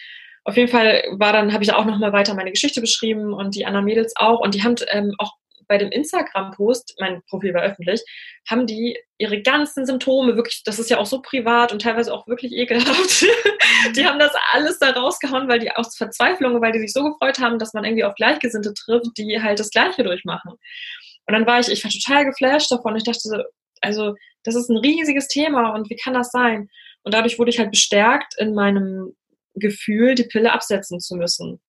[0.44, 3.66] Auf jeden Fall war dann, habe ich auch nochmal weiter meine Geschichte beschrieben und die
[3.66, 4.40] anderen Mädels auch.
[4.40, 5.32] Und die haben ähm, auch
[5.68, 8.00] bei dem Instagram-Post, mein Profil war öffentlich,
[8.48, 12.26] haben die ihre ganzen Symptome, wirklich, das ist ja auch so privat und teilweise auch
[12.28, 13.26] wirklich ekelhaft,
[13.96, 17.40] die haben das alles da rausgehauen, weil die aus Verzweiflung, weil die sich so gefreut
[17.40, 20.52] haben, dass man irgendwie auf Gleichgesinnte trifft, die halt das Gleiche durchmachen.
[20.52, 22.94] Und dann war ich, ich war total geflasht davon.
[22.94, 23.36] Ich dachte so,
[23.80, 26.68] also das ist ein riesiges Thema und wie kann das sein?
[27.02, 29.14] Und dadurch wurde ich halt bestärkt in meinem
[29.54, 31.60] Gefühl, die Pille absetzen zu müssen.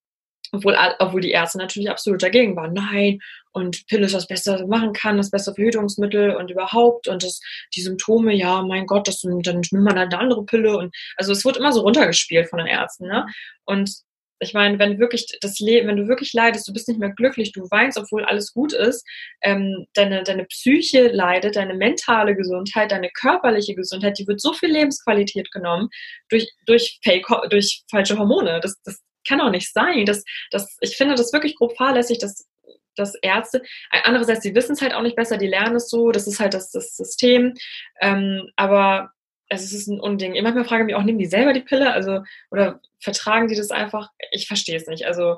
[0.53, 2.73] Obwohl, obwohl die Ärzte natürlich absolut dagegen waren.
[2.73, 3.19] Nein,
[3.57, 7.07] und Pille ist das Beste, was man machen kann, das beste Verhütungsmittel und überhaupt.
[7.07, 7.41] Und das,
[7.75, 10.77] die Symptome, ja, mein Gott, das, dann nimmt man halt eine andere Pille.
[10.77, 13.07] Und also es wird immer so runtergespielt von den Ärzten.
[13.07, 13.25] Ne?
[13.65, 13.91] Und
[14.39, 17.51] ich meine, wenn wirklich das Leben, wenn du wirklich leidest, du bist nicht mehr glücklich,
[17.51, 19.05] du weinst, obwohl alles gut ist,
[19.41, 24.69] ähm, deine, deine Psyche leidet, deine mentale Gesundheit, deine körperliche Gesundheit, die wird so viel
[24.69, 25.89] Lebensqualität genommen
[26.29, 28.59] durch, durch Fake, durch falsche Hormone.
[28.61, 30.05] Das, das kann doch nicht sein.
[30.05, 32.47] Das, das, ich finde das wirklich grob fahrlässig, dass,
[32.95, 33.61] dass Ärzte,
[34.03, 36.53] andererseits, sie wissen es halt auch nicht besser, die lernen es so, das ist halt
[36.53, 37.53] das, das System.
[38.01, 39.11] Ähm, aber
[39.49, 40.35] es ist ein Unding.
[40.35, 41.91] Ich manchmal frage mich auch, nehmen die selber die Pille?
[41.93, 44.11] Also, oder vertragen die das einfach?
[44.31, 45.05] Ich verstehe es nicht.
[45.05, 45.37] Also,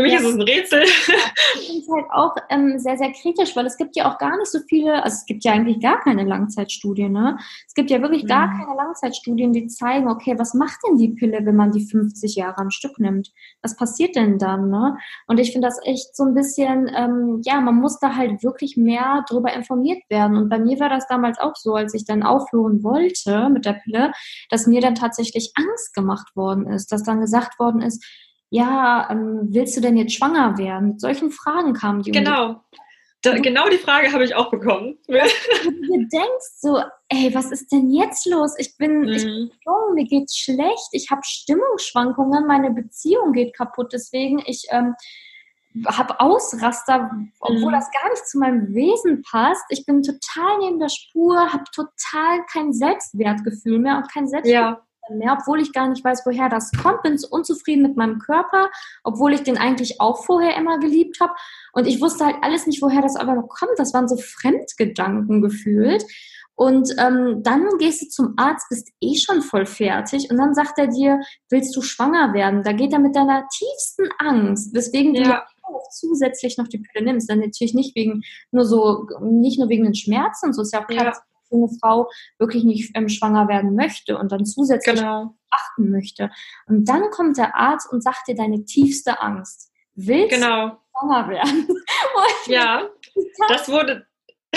[0.00, 0.20] für mich ja.
[0.20, 0.84] ist es ein Rätsel.
[1.60, 4.36] Ich finde es halt auch ähm, sehr, sehr kritisch, weil es gibt ja auch gar
[4.36, 7.38] nicht so viele, also es gibt ja eigentlich gar keine Langzeitstudien, ne?
[7.66, 8.58] Es gibt ja wirklich gar mhm.
[8.58, 12.58] keine Langzeitstudien, die zeigen, okay, was macht denn die Pille, wenn man die 50 Jahre
[12.58, 13.32] am Stück nimmt?
[13.62, 14.96] Was passiert denn dann, ne?
[15.26, 18.76] Und ich finde das echt so ein bisschen, ähm, ja, man muss da halt wirklich
[18.76, 20.36] mehr drüber informiert werden.
[20.36, 23.74] Und bei mir war das damals auch so, als ich dann aufhören wollte mit der
[23.74, 24.12] Pille,
[24.50, 28.04] dass mir dann tatsächlich Angst gemacht worden ist, dass dann gesagt worden ist,
[28.50, 30.88] ja, ähm, willst du denn jetzt schwanger werden?
[30.88, 32.10] Mit solchen Fragen kamen die.
[32.10, 32.62] Genau.
[33.22, 34.98] Da, genau die Frage habe ich auch bekommen.
[35.06, 38.54] du denkst so, ey, was ist denn jetzt los?
[38.58, 39.08] Ich bin, mhm.
[39.08, 44.66] ich bin jung, mir geht's schlecht, ich habe Stimmungsschwankungen, meine Beziehung geht kaputt, deswegen ich
[44.70, 44.94] ähm,
[45.86, 47.10] habe Ausraster,
[47.40, 47.72] obwohl mhm.
[47.72, 49.64] das gar nicht zu meinem Wesen passt.
[49.68, 54.78] Ich bin total neben der Spur, habe total kein Selbstwertgefühl mehr und kein Selbstwertgefühl.
[54.78, 58.70] Ja mehr, obwohl ich gar nicht weiß, woher das kommt, bin unzufrieden mit meinem Körper,
[59.04, 61.32] obwohl ich den eigentlich auch vorher immer geliebt habe.
[61.72, 63.78] Und ich wusste halt alles nicht, woher das aber noch kommt.
[63.78, 66.04] Das waren so Fremdgedanken gefühlt.
[66.54, 70.78] Und ähm, dann gehst du zum Arzt, bist eh schon voll fertig und dann sagt
[70.78, 71.18] er dir,
[71.48, 72.62] willst du schwanger werden?
[72.62, 75.22] Da geht er mit deiner tiefsten Angst, weswegen ja.
[75.22, 77.30] du auch zusätzlich noch die Pille nimmst.
[77.30, 78.20] Dann natürlich nicht wegen
[78.50, 81.12] nur so, nicht nur wegen den Schmerzen und so, ist ja auch klar, ja
[81.50, 82.08] junge Frau
[82.38, 85.34] wirklich nicht ähm, schwanger werden möchte und dann zusätzlich genau.
[85.50, 86.30] achten möchte.
[86.66, 89.70] Und dann kommt der Arzt und sagt dir deine tiefste Angst.
[89.94, 90.70] Willst genau.
[90.70, 91.68] du schwanger werden?
[92.46, 92.88] ja,
[93.48, 94.06] das wurde.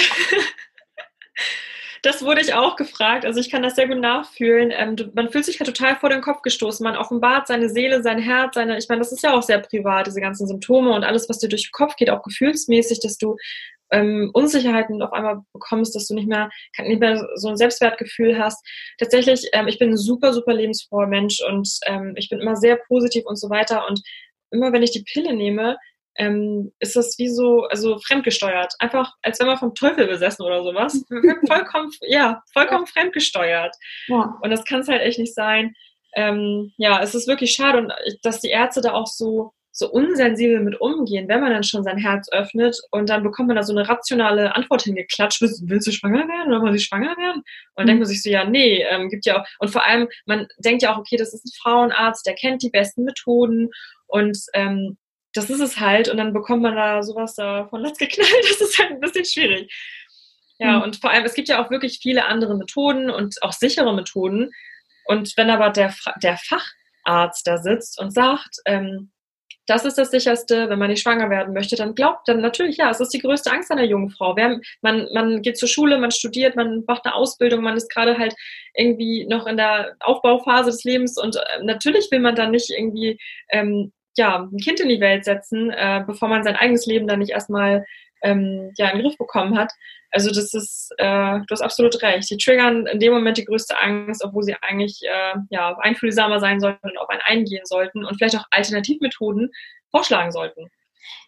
[2.03, 3.25] das wurde ich auch gefragt.
[3.25, 4.71] Also ich kann das sehr gut nachfühlen.
[4.75, 6.83] Ähm, man fühlt sich halt total vor den Kopf gestoßen.
[6.83, 10.07] Man offenbart seine Seele, sein Herz, seine, ich meine, das ist ja auch sehr privat,
[10.07, 13.37] diese ganzen Symptome und alles, was dir durch den Kopf geht, auch gefühlsmäßig, dass du
[13.93, 18.67] ähm, Unsicherheiten auf einmal bekommst, dass du nicht mehr, nicht mehr so ein Selbstwertgefühl hast.
[18.97, 22.77] Tatsächlich, ähm, ich bin ein super, super lebensfroher Mensch und ähm, ich bin immer sehr
[22.87, 23.87] positiv und so weiter.
[23.87, 24.01] Und
[24.51, 25.77] immer wenn ich die Pille nehme,
[26.15, 28.73] ähm, ist das wie so, also fremdgesteuert.
[28.79, 31.05] Einfach, als wenn man vom Teufel besessen oder sowas.
[31.47, 32.91] vollkommen, ja, vollkommen ja.
[32.91, 33.75] fremdgesteuert.
[34.07, 34.37] Ja.
[34.41, 35.75] Und das kann es halt echt nicht sein.
[36.15, 40.59] Ähm, ja, es ist wirklich schade und dass die Ärzte da auch so so unsensibel
[40.59, 43.75] mit umgehen, wenn man dann schon sein Herz öffnet und dann bekommt man da so
[43.75, 47.37] eine rationale Antwort hingeklatscht, willst, willst du schwanger werden oder wollen sie schwanger werden?
[47.37, 47.87] Und dann mhm.
[47.87, 50.83] denkt man sich so, ja, nee, ähm, gibt ja auch, und vor allem, man denkt
[50.83, 53.69] ja auch, okay, das ist ein Frauenarzt, der kennt die besten Methoden
[54.05, 54.97] und ähm,
[55.33, 58.61] das ist es halt und dann bekommt man da sowas da von Latz geknallt, das
[58.61, 59.73] ist halt ein bisschen schwierig.
[60.59, 60.83] Ja, mhm.
[60.83, 64.51] und vor allem, es gibt ja auch wirklich viele andere Methoden und auch sichere Methoden.
[65.05, 69.11] Und wenn aber der, der Facharzt da sitzt und sagt, ähm,
[69.65, 72.89] das ist das sicherste, wenn man nicht schwanger werden möchte, dann glaubt dann natürlich, ja,
[72.89, 74.35] es ist die größte Angst einer jungen Frau.
[74.35, 78.17] Wer, man, man geht zur Schule, man studiert, man macht eine Ausbildung, man ist gerade
[78.17, 78.35] halt
[78.75, 83.17] irgendwie noch in der Aufbauphase des Lebens und äh, natürlich will man dann nicht irgendwie
[83.49, 87.19] ähm, ja, ein Kind in die Welt setzen, äh, bevor man sein eigenes Leben dann
[87.19, 87.85] nicht erstmal
[88.23, 89.71] ähm, ja, in den Griff bekommen hat.
[90.11, 92.29] Also das ist, äh, du hast absolut recht.
[92.29, 96.59] Die triggern in dem Moment die größte Angst, obwohl sie eigentlich äh, ja, einfühlsamer sein
[96.59, 99.51] sollten und auf einen eingehen sollten und vielleicht auch Alternativmethoden
[99.91, 100.69] vorschlagen sollten.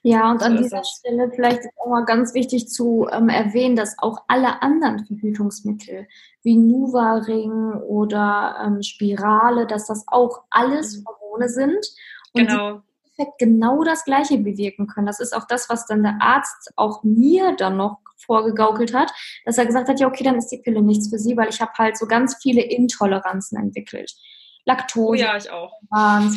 [0.03, 3.95] Ja, und an dieser Stelle vielleicht ist auch mal ganz wichtig zu ähm, erwähnen, dass
[3.97, 6.08] auch alle anderen Verhütungsmittel
[6.43, 11.05] wie Nuvaring oder ähm, Spirale, dass das auch alles mhm.
[11.08, 11.86] Hormone sind.
[12.34, 12.81] Und genau.
[13.17, 15.08] Endeffekt genau das Gleiche bewirken können.
[15.08, 19.12] Das ist auch das, was dann der Arzt auch mir dann noch vorgegaukelt hat,
[19.45, 21.62] dass er gesagt hat, ja, okay, dann ist die Pille nichts für sie, weil ich
[21.62, 24.13] habe halt so ganz viele Intoleranzen entwickelt.
[24.65, 25.73] Laktose, oh ja, ich auch.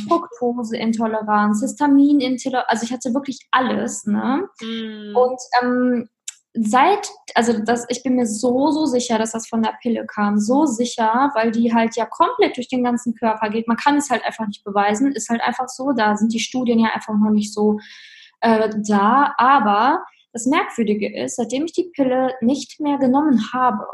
[0.06, 4.04] Fructoseintoleranz, Histaminintoleranz, also ich hatte wirklich alles.
[4.04, 4.46] Ne?
[4.60, 5.16] Mm.
[5.16, 6.08] Und ähm,
[6.60, 10.38] seit, also das, ich bin mir so, so sicher, dass das von der Pille kam.
[10.38, 13.68] So sicher, weil die halt ja komplett durch den ganzen Körper geht.
[13.68, 15.12] Man kann es halt einfach nicht beweisen.
[15.12, 15.92] Ist halt einfach so.
[15.92, 17.78] Da sind die Studien ja einfach noch nicht so
[18.40, 19.34] äh, da.
[19.36, 23.86] Aber das Merkwürdige ist, seitdem ich die Pille nicht mehr genommen habe,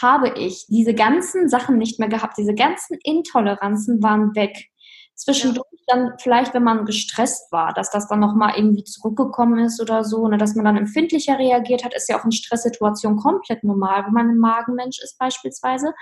[0.00, 2.36] habe ich diese ganzen Sachen nicht mehr gehabt.
[2.36, 4.68] Diese ganzen Intoleranzen waren weg
[5.16, 5.96] zwischendurch ja.
[5.96, 10.28] dann vielleicht, wenn man gestresst war, dass das dann nochmal irgendwie zurückgekommen ist oder so,
[10.28, 14.12] ne, dass man dann empfindlicher reagiert hat, ist ja auch in Stresssituationen komplett normal, wenn
[14.12, 15.92] man ein Magenmensch ist beispielsweise.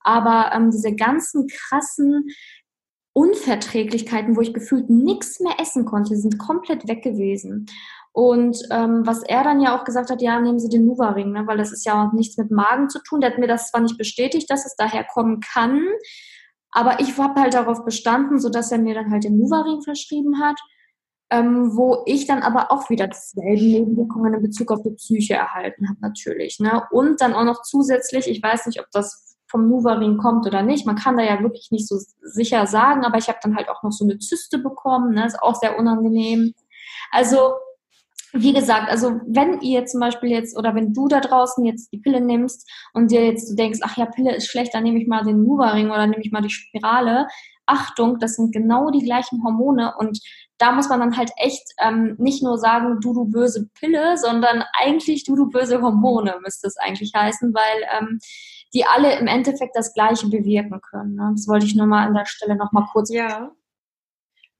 [0.00, 2.28] Aber ähm, diese ganzen krassen
[3.14, 7.66] Unverträglichkeiten, wo ich gefühlt nichts mehr essen konnte, sind komplett weg gewesen.
[8.12, 11.46] Und ähm, was er dann ja auch gesagt hat, ja, nehmen Sie den Nuva-Ring, ne,
[11.46, 13.20] weil das ist ja auch nichts mit Magen zu tun.
[13.20, 15.84] Der hat mir das zwar nicht bestätigt, dass es daher kommen kann,
[16.74, 20.60] Aber ich habe halt darauf bestanden, sodass er mir dann halt den Nuvaring verschrieben hat,
[21.30, 25.88] ähm, wo ich dann aber auch wieder dieselben Nebenwirkungen in Bezug auf die Psyche erhalten
[25.88, 26.58] habe natürlich.
[26.58, 26.82] Ne?
[26.90, 30.84] Und dann auch noch zusätzlich, ich weiß nicht, ob das vom Nuvaring kommt oder nicht.
[30.84, 33.84] Man kann da ja wirklich nicht so sicher sagen, aber ich habe dann halt auch
[33.84, 35.26] noch so eine Zyste bekommen, ne?
[35.26, 36.54] ist auch sehr unangenehm.
[37.12, 37.52] Also
[38.34, 41.98] wie gesagt, also wenn ihr zum Beispiel jetzt oder wenn du da draußen jetzt die
[41.98, 45.06] Pille nimmst und dir jetzt du denkst, ach ja, Pille ist schlecht, dann nehme ich
[45.06, 47.28] mal den Nuvaring oder nehme ich mal die Spirale.
[47.66, 50.20] Achtung, das sind genau die gleichen Hormone und
[50.58, 54.64] da muss man dann halt echt ähm, nicht nur sagen, du, du böse Pille, sondern
[54.78, 58.18] eigentlich du, du böse Hormone müsste es eigentlich heißen, weil ähm,
[58.74, 61.14] die alle im Endeffekt das Gleiche bewirken können.
[61.14, 61.32] Ne?
[61.36, 63.12] Das wollte ich nur mal an der Stelle nochmal kurz.
[63.12, 63.52] Ja.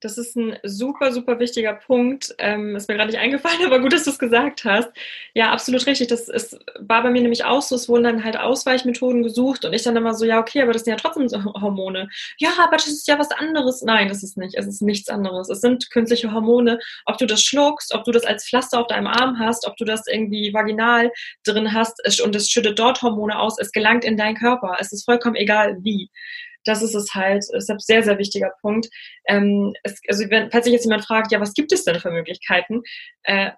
[0.05, 2.35] Das ist ein super, super wichtiger Punkt.
[2.37, 4.91] Ähm, ist mir gerade nicht eingefallen, aber gut, dass du es gesagt hast.
[5.33, 6.09] Ja, absolut richtig.
[6.09, 7.75] Das ist, war bei mir nämlich auch so.
[7.75, 10.85] Es wurden dann halt Ausweichmethoden gesucht und ich dann immer so, ja, okay, aber das
[10.85, 11.27] sind ja trotzdem
[11.61, 12.11] Hormone.
[12.37, 13.81] Ja, aber das ist ja was anderes.
[13.81, 14.57] Nein, das ist nicht.
[14.57, 15.49] Es ist nichts anderes.
[15.49, 16.79] Es sind künstliche Hormone.
[17.07, 19.87] Ob du das schluckst, ob du das als Pflaster auf deinem Arm hast, ob du
[19.87, 21.11] das irgendwie vaginal
[21.45, 24.77] drin hast und es schüttet dort Hormone aus, es gelangt in deinen Körper.
[24.79, 26.11] Es ist vollkommen egal, wie
[26.65, 28.89] das ist es halt, ist ein sehr, sehr wichtiger Punkt.
[29.29, 32.11] Ähm, es, also wenn, falls sich jetzt jemand fragt, ja, was gibt es denn für
[32.11, 32.83] Möglichkeiten?
[33.23, 33.53] Äh,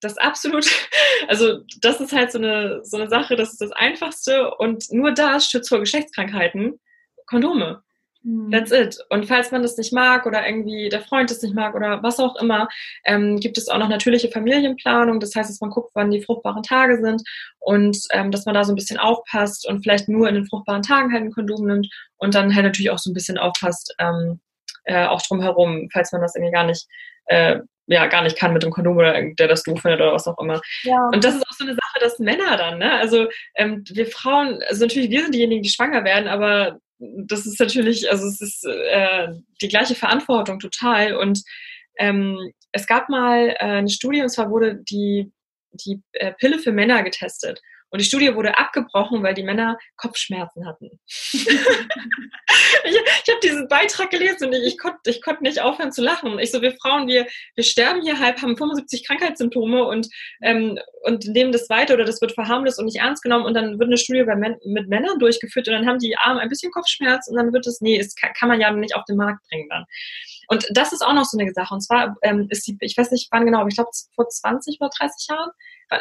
[0.00, 0.66] das absolut,
[1.28, 5.12] also das ist halt so eine, so eine Sache, das ist das Einfachste und nur
[5.12, 6.80] das schützt vor Geschlechtskrankheiten,
[7.26, 7.82] Kondome.
[8.24, 8.50] Mhm.
[8.50, 8.98] That's it.
[9.10, 12.20] Und falls man das nicht mag oder irgendwie der Freund das nicht mag oder was
[12.20, 12.68] auch immer,
[13.04, 15.20] ähm, gibt es auch noch natürliche Familienplanung.
[15.20, 17.22] Das heißt, dass man guckt, wann die fruchtbaren Tage sind
[17.58, 20.82] und ähm, dass man da so ein bisschen aufpasst und vielleicht nur in den fruchtbaren
[20.82, 24.40] Tagen halt ein Kondom nimmt und dann halt natürlich auch so ein bisschen aufpasst, ähm,
[24.84, 26.86] äh, auch drumherum, falls man das irgendwie gar nicht
[27.26, 30.26] äh, ja gar nicht kann mit dem Kondom oder der das doof findet oder was
[30.26, 30.60] auch immer.
[30.82, 31.08] Ja.
[31.12, 32.92] Und das ist auch so eine Sache, dass Männer dann, ne?
[32.94, 36.78] Also ähm, wir Frauen, also natürlich wir sind diejenigen, die schwanger werden, aber
[37.26, 39.28] das ist natürlich, also es ist äh,
[39.60, 41.16] die gleiche Verantwortung total.
[41.16, 41.42] Und
[41.98, 45.32] ähm, es gab mal äh, eine Studie, und zwar wurde die,
[45.72, 47.60] die äh, Pille für Männer getestet.
[47.92, 50.98] Und die Studie wurde abgebrochen, weil die Männer Kopfschmerzen hatten.
[52.84, 56.02] ich ich habe diesen Beitrag gelesen und ich, ich konnte ich konnt nicht aufhören zu
[56.02, 56.38] lachen.
[56.38, 60.08] Ich so, wir Frauen, wir, wir sterben hier halb, haben 75 Krankheitssymptome und,
[60.42, 63.78] ähm, und nehmen das weiter oder das wird verharmlost und nicht ernst genommen und dann
[63.78, 66.72] wird eine Studie bei Men mit Männern durchgeführt und dann haben die Arme ein bisschen
[66.72, 69.46] Kopfschmerz und dann wird es, nee, es kann, kann man ja nicht auf den Markt
[69.48, 69.84] bringen dann.
[70.48, 71.72] Und das ist auch noch so eine Sache.
[71.72, 74.78] Und zwar ähm, ist die, ich weiß nicht wann genau, aber ich glaube vor 20
[74.80, 75.50] oder 30 Jahren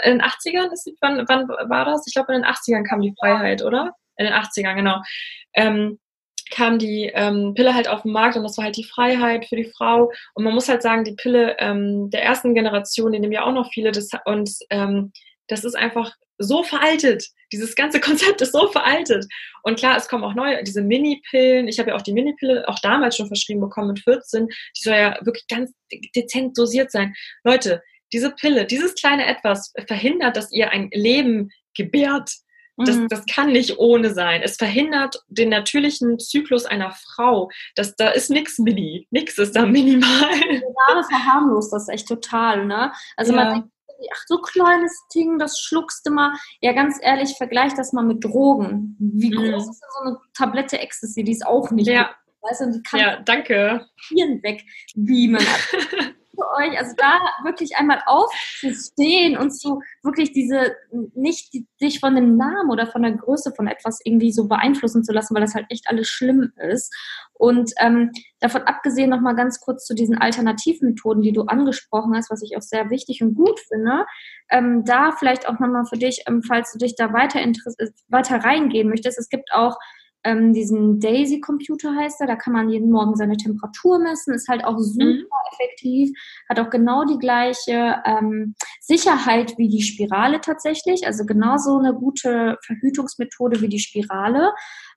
[0.04, 2.06] in den 80ern ist die, wann, wann war das?
[2.08, 3.94] Ich glaube, in den 80ern kam die Freiheit, oder?
[4.18, 5.02] In den 80ern, genau.
[5.54, 6.00] Ähm,
[6.52, 9.56] kam die ähm, Pille halt auf den Markt und das war halt die Freiheit für
[9.56, 10.12] die Frau.
[10.36, 13.54] Und man muss halt sagen, die Pille ähm, der ersten Generation, die nehmen ja auch
[13.54, 15.12] noch viele, das, und ähm,
[15.48, 17.26] das ist einfach so veraltet.
[17.52, 19.26] Dieses ganze Konzept ist so veraltet.
[19.64, 21.68] Und klar, es kommen auch neue, diese Mini-Pillen.
[21.68, 24.48] Ich habe ja auch die Mini-Pille auch damals schon verschrieben bekommen mit 14.
[24.48, 25.72] Die soll ja wirklich ganz
[26.16, 27.14] dezent dosiert sein.
[27.44, 27.82] Leute,
[28.14, 32.32] diese Pille, dieses kleine Etwas verhindert, dass ihr ein Leben gebärt.
[32.78, 33.10] Das, mhm.
[33.10, 34.42] das kann nicht ohne sein.
[34.42, 37.50] Es verhindert den natürlichen Zyklus einer Frau.
[37.76, 39.08] Das, da ist nichts mini.
[39.12, 40.30] Nichts ist da minimal.
[40.40, 42.92] Gerade verharmlost das echt total, ne?
[43.18, 43.44] Also ja.
[43.44, 43.70] man denkt,
[44.14, 46.34] ach, so kleines Ding, das schluckst du mal.
[46.62, 48.96] Ja, ganz ehrlich, vergleich das mal mit Drogen.
[49.00, 49.72] Wie groß mhm.
[49.72, 51.24] ist denn so eine Tablette Ecstasy?
[51.24, 51.88] Die ist auch nicht.
[51.88, 52.12] Ja.
[52.42, 53.86] Weißt du, die kann ja, danke.
[54.10, 55.46] Hirn wegbeamen.
[56.34, 60.76] für euch, also da wirklich einmal aufzustehen und zu wirklich diese,
[61.14, 65.12] nicht sich von dem Namen oder von der Größe von etwas irgendwie so beeinflussen zu
[65.14, 66.94] lassen, weil das halt echt alles schlimm ist.
[67.34, 72.44] Und ähm, davon abgesehen nochmal ganz kurz zu diesen Alternativmethoden, die du angesprochen hast, was
[72.44, 74.06] ich auch sehr wichtig und gut finde,
[74.50, 77.40] ähm, da vielleicht auch nochmal für dich, ähm, falls du dich da weiter,
[78.10, 79.78] weiter reingehen möchtest, es gibt auch
[80.24, 84.64] ähm, diesen Daisy-Computer heißt er, da kann man jeden Morgen seine Temperatur messen, ist halt
[84.64, 85.26] auch super mhm.
[85.54, 86.12] effektiv,
[86.48, 92.58] hat auch genau die gleiche ähm, Sicherheit wie die Spirale tatsächlich, also genauso eine gute
[92.66, 94.54] Verhütungsmethode wie die Spirale.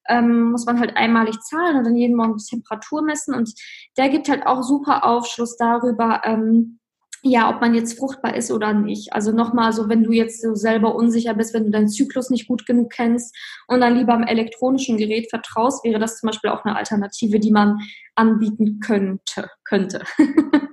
[0.07, 3.35] Ähm, muss man halt einmalig zahlen und dann jeden Morgen die Temperatur messen.
[3.35, 3.55] Und
[3.97, 6.79] der gibt halt auch super Aufschluss darüber, ähm,
[7.27, 9.15] ja, ob man jetzt fruchtbar ist oder nicht.
[9.15, 12.47] Also nochmal so, wenn du jetzt so selber unsicher bist, wenn du deinen Zyklus nicht
[12.47, 13.35] gut genug kennst
[13.67, 17.51] und dann lieber am elektronischen Gerät vertraust, wäre das zum Beispiel auch eine Alternative, die
[17.51, 17.79] man
[18.15, 19.49] anbieten könnte.
[19.65, 20.03] könnte.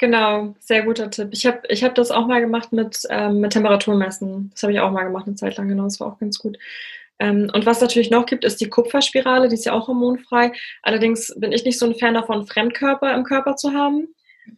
[0.00, 1.28] genau, sehr guter Tipp.
[1.30, 4.50] Ich habe ich hab das auch mal gemacht mit, ähm, mit Temperaturmessen.
[4.50, 6.58] Das habe ich auch mal gemacht eine Zeit lang, genau, das war auch ganz gut.
[7.20, 10.50] Ähm, und was natürlich noch gibt, ist die Kupferspirale, die ist ja auch hormonfrei.
[10.82, 14.08] Allerdings bin ich nicht so ein Fan davon, Fremdkörper im Körper zu haben.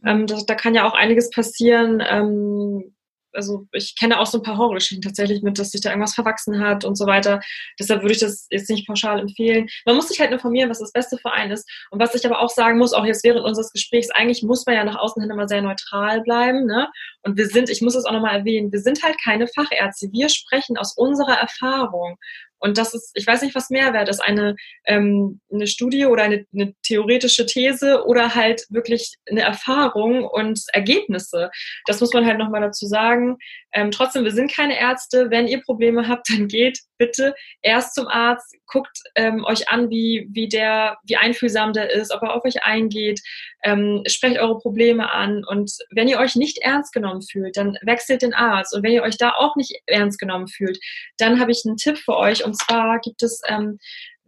[0.04, 2.94] Ähm, da, da, kann ja auch einiges passieren, ähm,
[3.34, 6.60] also ich kenne auch so ein paar Horrorgeschichten tatsächlich mit, dass sich da irgendwas verwachsen
[6.60, 7.40] hat und so weiter.
[7.78, 9.68] Deshalb würde ich das jetzt nicht pauschal empfehlen.
[9.84, 11.68] Man muss sich halt informieren, was das Beste für einen ist.
[11.90, 14.76] Und was ich aber auch sagen muss, auch jetzt während unseres Gesprächs, eigentlich muss man
[14.76, 16.66] ja nach außen hin immer sehr neutral bleiben.
[16.66, 16.88] Ne?
[17.22, 20.08] Und wir sind, ich muss es auch nochmal erwähnen, wir sind halt keine Fachärzte.
[20.12, 22.16] Wir sprechen aus unserer Erfahrung.
[22.64, 26.46] Und das ist, ich weiß nicht, was Mehrwert ist, eine, ähm, eine Studie oder eine,
[26.54, 31.50] eine theoretische These oder halt wirklich eine Erfahrung und Ergebnisse.
[31.84, 33.36] Das muss man halt nochmal dazu sagen.
[33.74, 35.30] Ähm, trotzdem, wir sind keine Ärzte.
[35.30, 40.28] Wenn ihr Probleme habt, dann geht bitte erst zum Arzt, guckt ähm, euch an, wie,
[40.32, 43.20] wie der, wie einfühlsam der ist, ob er auf euch eingeht,
[43.64, 48.22] ähm, sprecht eure Probleme an und wenn ihr euch nicht ernst genommen fühlt, dann wechselt
[48.22, 50.78] den Arzt und wenn ihr euch da auch nicht ernst genommen fühlt,
[51.18, 53.78] dann habe ich einen Tipp für euch und zwar gibt es ähm,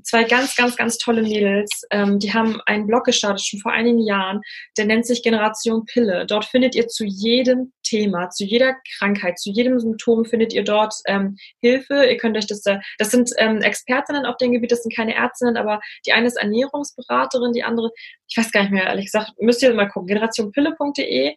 [0.03, 1.83] zwei ganz, ganz, ganz tolle Mädels.
[1.93, 4.41] Ähm, die haben einen Blog gestartet, schon vor einigen Jahren.
[4.77, 6.27] Der nennt sich Generation Pille.
[6.27, 10.93] Dort findet ihr zu jedem Thema, zu jeder Krankheit, zu jedem Symptom findet ihr dort
[11.07, 12.05] ähm, Hilfe.
[12.05, 15.15] Ihr könnt euch das da, das sind ähm, Expertinnen auf dem Gebiet, das sind keine
[15.15, 17.91] Ärztinnen, aber die eine ist Ernährungsberaterin, die andere,
[18.27, 21.37] ich weiß gar nicht mehr, ehrlich gesagt, müsst ihr mal gucken, generationpille.de.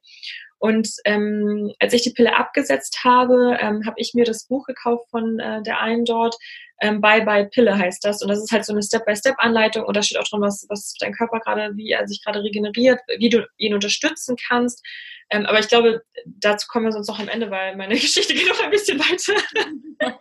[0.60, 5.10] Und ähm, als ich die Pille abgesetzt habe, ähm, habe ich mir das Buch gekauft
[5.10, 6.36] von äh, der einen dort.
[6.82, 8.22] Ähm, Bye Bye Pille heißt das.
[8.22, 9.86] Und das ist halt so eine Step-by-Step-Anleitung.
[9.86, 13.00] Und da steht auch drin, was, was dein Körper gerade, wie er sich gerade regeneriert,
[13.18, 14.86] wie du ihn unterstützen kannst.
[15.30, 18.48] Ähm, aber ich glaube, dazu kommen wir sonst noch am Ende, weil meine Geschichte geht
[18.48, 19.42] noch ein bisschen weiter.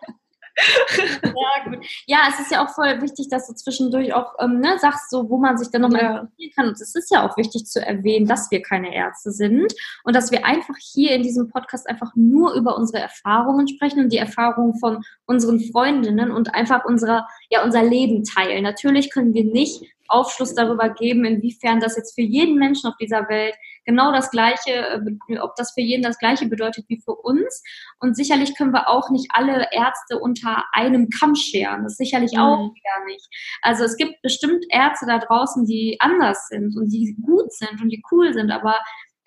[1.23, 1.85] ja, gut.
[2.07, 5.29] ja, es ist ja auch voll wichtig, dass du zwischendurch auch ähm, ne, sagst, so,
[5.29, 6.09] wo man sich dann nochmal ja.
[6.09, 6.67] informieren kann.
[6.67, 10.31] Und es ist ja auch wichtig zu erwähnen, dass wir keine Ärzte sind und dass
[10.31, 14.77] wir einfach hier in diesem Podcast einfach nur über unsere Erfahrungen sprechen und die Erfahrungen
[14.79, 18.63] von unseren Freundinnen und einfach unserer, ja, unser Leben teilen.
[18.63, 23.29] Natürlich können wir nicht Aufschluss darüber geben, inwiefern das jetzt für jeden Menschen auf dieser
[23.29, 27.63] Welt genau das Gleiche, äh, ob das für jeden das Gleiche bedeutet wie für uns.
[27.99, 31.83] Und sicherlich können wir auch nicht alle Ärzte unter einem Kamm scheren.
[31.83, 32.39] Das sicherlich mhm.
[32.39, 33.27] auch gar nicht.
[33.61, 37.89] Also es gibt bestimmt Ärzte da draußen, die anders sind und die gut sind und
[37.89, 38.75] die cool sind, aber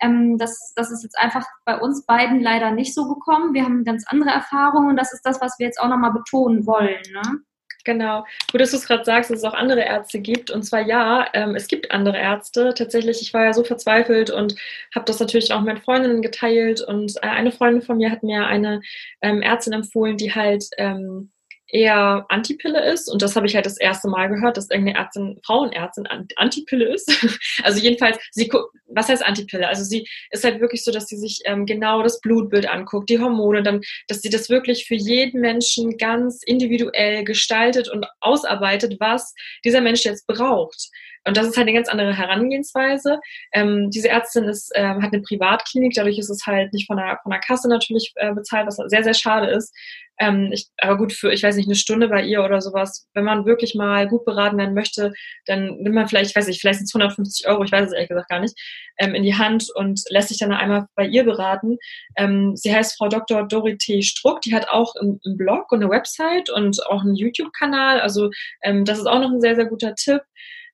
[0.01, 3.55] ähm, das, das ist jetzt einfach bei uns beiden leider nicht so gekommen.
[3.55, 6.67] Wir haben ganz andere Erfahrungen und das ist das, was wir jetzt auch nochmal betonen
[6.67, 7.01] wollen.
[7.13, 7.41] Ne?
[7.85, 8.25] Genau.
[8.51, 10.51] Gut, dass du es gerade sagst, dass es auch andere Ärzte gibt.
[10.51, 12.75] Und zwar ja, ähm, es gibt andere Ärzte.
[12.75, 14.55] Tatsächlich, ich war ja so verzweifelt und
[14.95, 16.81] habe das natürlich auch mit Freundinnen geteilt.
[16.81, 18.81] Und äh, eine Freundin von mir hat mir eine
[19.21, 21.33] ähm, Ärztin empfohlen, die halt ähm,
[21.73, 23.11] eher Antipille ist.
[23.11, 26.07] Und das habe ich halt das erste Mal gehört, dass irgendeine Ärztin, Frauenärztin
[26.37, 27.11] Antipille ist.
[27.65, 28.51] also jedenfalls, sie
[28.95, 29.67] was heißt Antipille?
[29.67, 33.19] Also sie ist halt wirklich so, dass sie sich ähm, genau das Blutbild anguckt, die
[33.19, 39.35] Hormone, dann, dass sie das wirklich für jeden Menschen ganz individuell gestaltet und ausarbeitet, was
[39.65, 40.91] dieser Mensch jetzt braucht.
[41.25, 43.21] Und das ist halt eine ganz andere Herangehensweise.
[43.53, 47.19] Ähm, diese Ärztin ist, äh, hat eine Privatklinik, dadurch ist es halt nicht von der,
[47.23, 49.73] von der Kasse natürlich äh, bezahlt, was sehr, sehr schade ist.
[50.19, 53.25] Ähm, ich, aber gut, für, ich weiß nicht, eine Stunde bei ihr oder sowas, wenn
[53.25, 55.13] man wirklich mal gut beraten werden möchte,
[55.47, 57.93] dann nimmt man vielleicht, ich weiß nicht, vielleicht sind es 150 Euro, ich weiß es
[57.93, 58.55] ehrlich gesagt gar nicht,
[58.99, 61.77] ähm, in die Hand und lässt sich dann einmal bei ihr beraten.
[62.17, 63.49] Ähm, sie heißt Frau Dr.
[63.49, 68.01] Dorothee Struck, die hat auch einen, einen Blog und eine Website und auch einen YouTube-Kanal,
[68.01, 68.31] also
[68.63, 70.23] ähm, das ist auch noch ein sehr, sehr guter Tipp.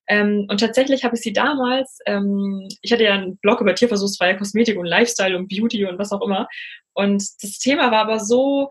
[0.09, 4.37] Ähm, und tatsächlich habe ich sie damals, ähm, ich hatte ja einen Blog über tierversuchsfreie
[4.37, 6.49] Kosmetik und Lifestyle und Beauty und was auch immer.
[6.95, 8.69] Und das Thema war aber so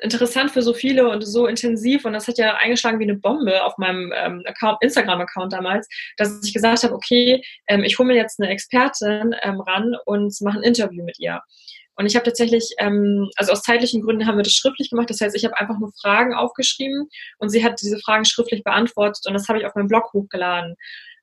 [0.00, 3.62] interessant für so viele und so intensiv und das hat ja eingeschlagen wie eine Bombe
[3.64, 8.16] auf meinem ähm, Account, Instagram-Account damals, dass ich gesagt habe, okay, ähm, ich hole mir
[8.16, 11.40] jetzt eine Expertin ähm, ran und mache ein Interview mit ihr.
[11.96, 15.10] Und ich habe tatsächlich, ähm, also aus zeitlichen Gründen haben wir das schriftlich gemacht.
[15.10, 19.22] Das heißt, ich habe einfach nur Fragen aufgeschrieben und sie hat diese Fragen schriftlich beantwortet
[19.26, 20.76] und das habe ich auf meinem Blog hochgeladen.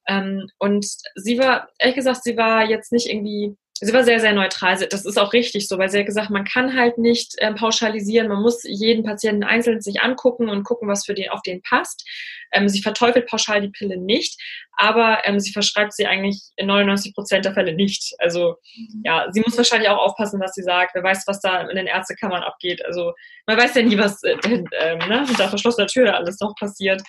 [0.08, 4.33] Ähm, und sie war, ehrlich gesagt, sie war jetzt nicht irgendwie sie war sehr, sehr
[4.33, 4.77] neutral.
[4.89, 8.27] Das ist auch richtig so, weil sie hat gesagt, man kann halt nicht äh, pauschalisieren,
[8.27, 12.07] man muss jeden Patienten einzeln sich angucken und gucken, was für den auf den passt.
[12.51, 14.41] Ähm, sie verteufelt pauschal die Pille nicht,
[14.77, 18.13] aber ähm, sie verschreibt sie eigentlich in 99 Prozent der Fälle nicht.
[18.19, 19.01] Also mhm.
[19.05, 20.95] ja, sie muss wahrscheinlich auch aufpassen, was sie sagt.
[20.95, 22.83] Wer weiß, was da in den Ärztekammern abgeht.
[22.85, 23.13] Also
[23.45, 27.01] man weiß ja nie, was äh, äh, ne, hinter verschlossener Tür alles noch passiert.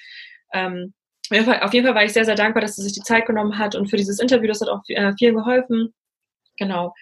[0.52, 0.92] Ähm,
[1.30, 3.76] auf jeden Fall war ich sehr, sehr dankbar, dass sie sich die Zeit genommen hat
[3.76, 5.94] und für dieses Interview, das hat auch äh, vielen geholfen.
[6.60, 6.94] Genau.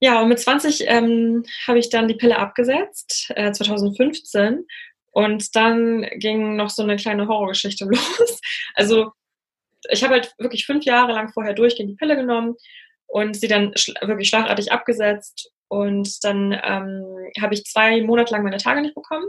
[0.00, 4.64] Ja, und mit 20 ähm, habe ich dann die Pille abgesetzt, äh, 2015.
[5.10, 8.40] Und dann ging noch so eine kleine Horrorgeschichte los.
[8.74, 9.10] Also
[9.90, 12.54] ich habe halt wirklich fünf Jahre lang vorher durchgehend die Pille genommen
[13.06, 15.50] und sie dann schl wirklich schlagartig abgesetzt.
[15.66, 17.04] Und dann ähm,
[17.40, 19.26] habe ich zwei Monate lang meine Tage nicht bekommen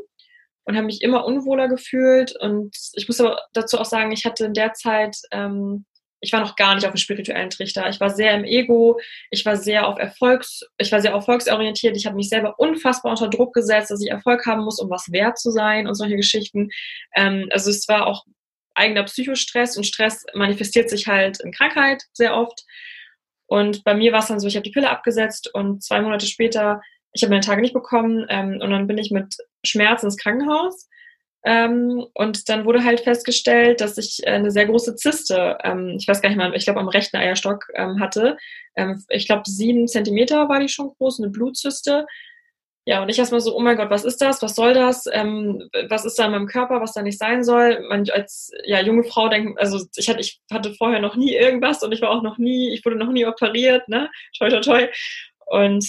[0.65, 2.36] und habe mich immer unwohler gefühlt.
[2.39, 5.86] Und ich muss aber dazu auch sagen, ich hatte in der Zeit ähm,
[6.22, 7.89] ich war noch gar nicht auf dem spirituellen Trichter.
[7.89, 8.99] Ich war sehr im Ego,
[9.32, 11.95] ich war sehr auf Erfolgs, ich war sehr erfolgsorientiert.
[11.95, 15.11] Ich habe mich selber unfassbar unter Druck gesetzt, dass ich Erfolg haben muss, um was
[15.11, 16.70] wert zu sein und solche Geschichten.
[17.15, 18.26] Ähm, also es war auch
[18.76, 22.63] eigener Psychostress und Stress manifestiert sich halt in Krankheit sehr oft.
[23.47, 26.28] Und bei mir war es dann so, ich habe die Pille abgesetzt und zwei Monate
[26.28, 26.82] später,
[27.13, 30.88] ich habe meine Tage nicht bekommen ähm, und dann bin ich mit Schmerz ins Krankenhaus
[31.43, 36.07] ähm, und dann wurde halt festgestellt, dass ich äh, eine sehr große Zyste, ähm, ich
[36.07, 38.37] weiß gar nicht mal, ich glaube am rechten Eierstock ähm, hatte.
[38.75, 42.05] Ähm, ich glaube sieben Zentimeter war die schon groß, eine Blutzyste.
[42.85, 44.41] Ja, und ich erstmal so, oh mein Gott, was ist das?
[44.41, 45.05] Was soll das?
[45.11, 47.85] Ähm, was ist da in meinem Körper, was da nicht sein soll?
[47.87, 51.83] Man als ja, junge Frau denkt, also ich hatte, ich hatte vorher noch nie irgendwas
[51.83, 54.09] und ich war auch noch nie, ich wurde noch nie operiert, ne?
[54.37, 54.87] Toi, toi, toi.
[55.45, 55.85] Und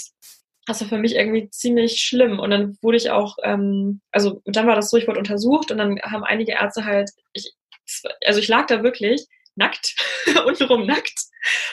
[0.66, 2.38] das war für mich irgendwie ziemlich schlimm.
[2.38, 5.78] Und dann wurde ich auch, ähm, also dann war das so, ich wurde untersucht und
[5.78, 7.52] dann haben einige Ärzte halt, ich,
[8.24, 9.96] also ich lag da wirklich nackt,
[10.46, 11.18] untenrum nackt.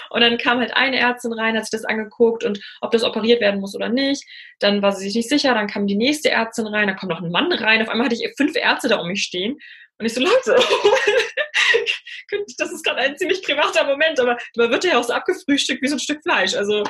[0.10, 3.42] Und dann kam halt eine Ärztin rein, hat sich das angeguckt und ob das operiert
[3.42, 4.24] werden muss oder nicht.
[4.60, 7.22] Dann war sie sich nicht sicher, dann kam die nächste Ärztin rein, dann kommt noch
[7.22, 7.82] ein Mann rein.
[7.82, 9.60] Auf einmal hatte ich fünf Ärzte da um mich stehen.
[10.00, 10.56] Und ich so, Leute,
[12.58, 15.88] das ist gerade ein ziemlich privater Moment, aber man wird ja auch so abgefrühstückt wie
[15.88, 16.56] so ein Stück Fleisch.
[16.56, 16.84] Also,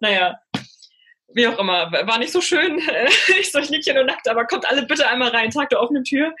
[0.00, 0.38] naja,
[1.34, 2.80] wie auch immer, war nicht so schön.
[3.40, 5.80] ich so, ich liege hier nur nackt, aber kommt alle bitte einmal rein, Tag der
[5.80, 6.34] offenen Tür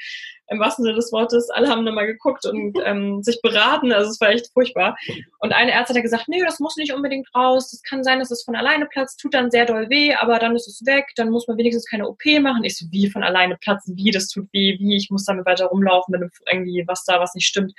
[0.48, 1.50] im wahrsten Sinne des Wortes.
[1.50, 3.92] Alle haben nochmal geguckt und ähm, sich beraten.
[3.92, 4.96] Also es war echt furchtbar.
[5.38, 7.70] Und eine Ärztin hat gesagt, nee, das muss nicht unbedingt raus.
[7.70, 10.54] Das kann sein, dass es von alleine platzt, tut dann sehr doll weh, aber dann
[10.56, 11.06] ist es weg.
[11.16, 12.64] Dann muss man wenigstens keine OP machen.
[12.64, 13.96] Ich so, wie von alleine platzen?
[13.96, 14.78] Wie, das tut weh?
[14.78, 17.72] Wie, ich muss damit weiter rumlaufen mit irgendwie was da, was nicht stimmt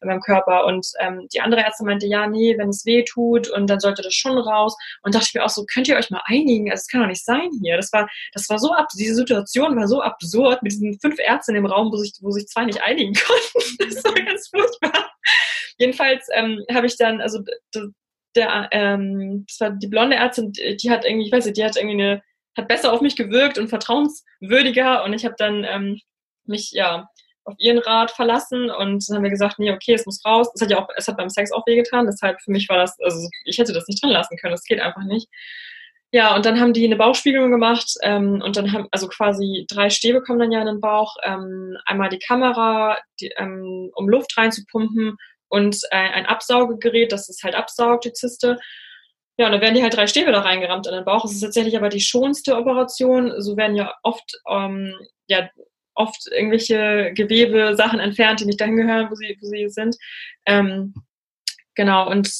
[0.00, 0.64] in meinem Körper.
[0.66, 4.02] Und ähm, die andere Ärztin meinte, ja, nee, wenn es weh tut und dann sollte
[4.02, 4.76] das schon raus.
[5.02, 6.70] Und dachte ich mir auch so, könnt ihr euch mal einigen?
[6.70, 7.76] Also es kann doch nicht sein hier.
[7.76, 11.56] Das war, das war so ab, diese Situation war so absurd mit diesen fünf Ärzten
[11.56, 13.76] im Raum, wo sich wo sich zwei nicht einigen konnten.
[13.78, 15.10] Das war ganz furchtbar.
[15.78, 17.40] Jedenfalls ähm, habe ich dann, also
[18.36, 21.76] der, ähm, das war die blonde Ärztin, die hat irgendwie, ich weiß nicht, die hat
[21.76, 22.22] irgendwie eine,
[22.56, 26.00] hat besser auf mich gewirkt und vertrauenswürdiger und ich habe dann ähm,
[26.44, 27.08] mich ja
[27.44, 30.48] auf ihren Rat verlassen und dann haben wir gesagt, nee, okay, es muss raus.
[30.54, 32.98] Es hat ja auch, es hat beim Sex auch wehgetan, deshalb für mich war das,
[33.00, 35.28] also ich hätte das nicht drin lassen können, das geht einfach nicht.
[36.12, 39.90] Ja, und dann haben die eine Bauchspiegelung gemacht ähm, und dann haben, also quasi drei
[39.90, 41.16] Stäbe kommen dann ja in den Bauch.
[41.24, 45.16] Ähm, einmal die Kamera, die, ähm, um Luft reinzupumpen
[45.48, 48.58] und äh, ein Absaugegerät, das ist halt absaugt, die Zyste.
[49.38, 51.24] Ja, und dann werden die halt drei Stäbe da reingerammt in den Bauch.
[51.24, 53.40] Es ist tatsächlich aber die schonste Operation.
[53.40, 54.94] So werden ja oft, ähm,
[55.28, 55.48] ja,
[55.94, 59.96] oft irgendwelche Gewebe, Sachen entfernt, die nicht dahin gehören, wo sie, wo sie sind.
[60.46, 60.92] Ähm,
[61.74, 62.30] genau, und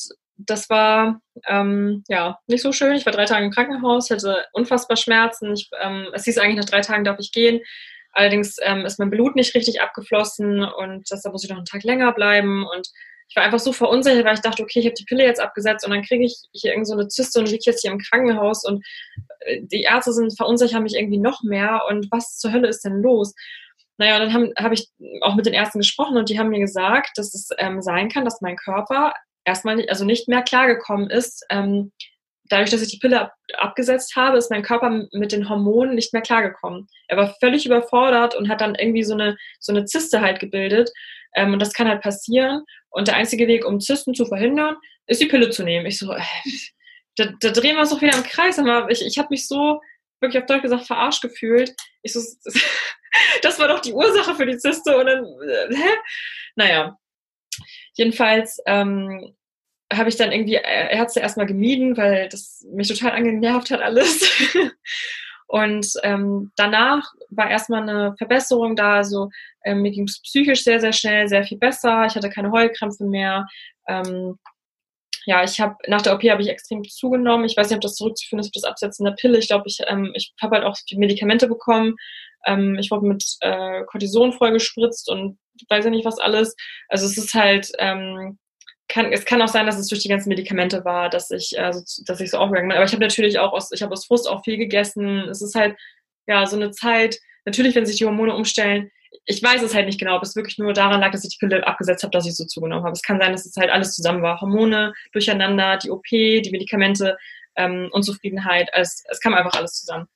[0.47, 2.95] das war ähm, ja nicht so schön.
[2.95, 5.53] Ich war drei Tage im Krankenhaus, hatte unfassbar Schmerzen.
[5.55, 7.61] Ich, ähm, es hieß eigentlich, nach drei Tagen darf ich gehen.
[8.13, 11.85] Allerdings ähm, ist mein Blut nicht richtig abgeflossen und deshalb muss ich noch einen Tag
[11.85, 12.67] länger bleiben.
[12.67, 12.89] Und
[13.29, 15.85] ich war einfach so verunsichert, weil ich dachte, okay, ich habe die Pille jetzt abgesetzt
[15.85, 18.65] und dann kriege ich hier irgend so eine Zyste und liege jetzt hier im Krankenhaus
[18.65, 18.85] und
[19.41, 23.01] äh, die Ärzte sind verunsichern mich irgendwie noch mehr und was zur Hölle ist denn
[23.01, 23.35] los?
[23.99, 24.89] Naja, und dann habe hab ich
[25.21, 28.25] auch mit den Ärzten gesprochen und die haben mir gesagt, dass es ähm, sein kann,
[28.25, 29.13] dass mein Körper
[29.45, 31.45] erstmal nicht, also nicht mehr klargekommen ist.
[31.51, 31.93] Ähm,
[32.51, 36.13] dadurch, dass ich die Pille ab, abgesetzt habe, ist mein Körper mit den Hormonen nicht
[36.13, 36.89] mehr klargekommen.
[37.09, 40.91] Er war völlig überfordert und hat dann irgendwie so eine, so eine Zyste halt gebildet.
[41.35, 42.65] Ähm, und das kann halt passieren.
[42.91, 44.77] Und der einzige Weg, um Zysten zu verhindern,
[45.07, 45.87] ist die Pille zu nehmen.
[45.87, 46.21] Ich so, äh,
[47.17, 48.59] da, da drehen wir uns doch wieder im Kreis.
[48.59, 49.81] Aber ich, ich habe mich so
[50.21, 51.75] wirklich auf Deutsch gesagt verarscht gefühlt.
[52.03, 52.21] Ich so,
[53.43, 54.97] das war doch die Ursache für die Zyste.
[54.99, 55.91] Und dann, äh, hä?
[56.57, 56.99] Naja,
[58.01, 59.35] jedenfalls ähm,
[59.93, 64.27] habe ich dann irgendwie Ärzte erstmal gemieden, weil das mich total angenervt hat alles.
[65.49, 68.95] Und ähm, danach war erstmal eine Verbesserung da.
[68.95, 69.29] Also
[69.65, 72.07] ähm, mir ging es psychisch sehr, sehr schnell, sehr viel besser.
[72.07, 73.47] Ich hatte keine Heulkrämpfe mehr.
[73.87, 74.39] Ähm,
[75.27, 77.45] ja, ich habe nach der OP habe ich extrem zugenommen.
[77.45, 79.39] Ich weiß nicht, ob das zurückzuführen ist auf das Absetzen der Pille.
[79.39, 81.97] Ich glaube, ich, ähm, ich habe halt auch Medikamente bekommen.
[82.47, 85.39] Ähm, ich wurde mit äh, Cortison vollgespritzt und
[85.69, 86.57] weiß ja nicht was alles.
[86.89, 88.39] Also es ist halt ähm,
[88.91, 91.81] kann, es kann auch sein, dass es durch die ganzen Medikamente war, dass ich, also,
[92.07, 92.77] dass ich so aufgegangen bin.
[92.77, 95.29] Aber ich habe natürlich auch aus, ich habe aus Frust auch viel gegessen.
[95.31, 95.79] Es ist halt,
[96.27, 98.91] ja, so eine Zeit, natürlich, wenn sich die Hormone umstellen,
[99.25, 101.45] ich weiß es halt nicht genau, ob es wirklich nur daran lag, dass ich die
[101.45, 102.93] Pille abgesetzt habe, dass ich so zugenommen habe.
[102.93, 104.41] Es kann sein, dass es halt alles zusammen war.
[104.41, 107.17] Hormone, durcheinander, die OP, die Medikamente,
[107.57, 108.69] ähm, Unzufriedenheit.
[108.73, 110.09] Es, es kam einfach alles zusammen.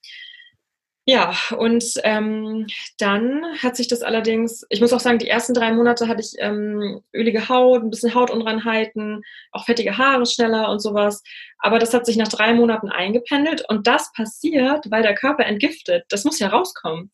[1.07, 2.65] Ja, und ähm,
[2.97, 6.33] dann hat sich das allerdings, ich muss auch sagen, die ersten drei Monate hatte ich
[6.39, 9.21] ähm, ölige Haut, ein bisschen Hautunreinheiten,
[9.51, 11.21] auch fettige Haare schneller und sowas.
[11.59, 16.05] Aber das hat sich nach drei Monaten eingependelt und das passiert, weil der Körper entgiftet.
[16.09, 17.11] Das muss ja rauskommen.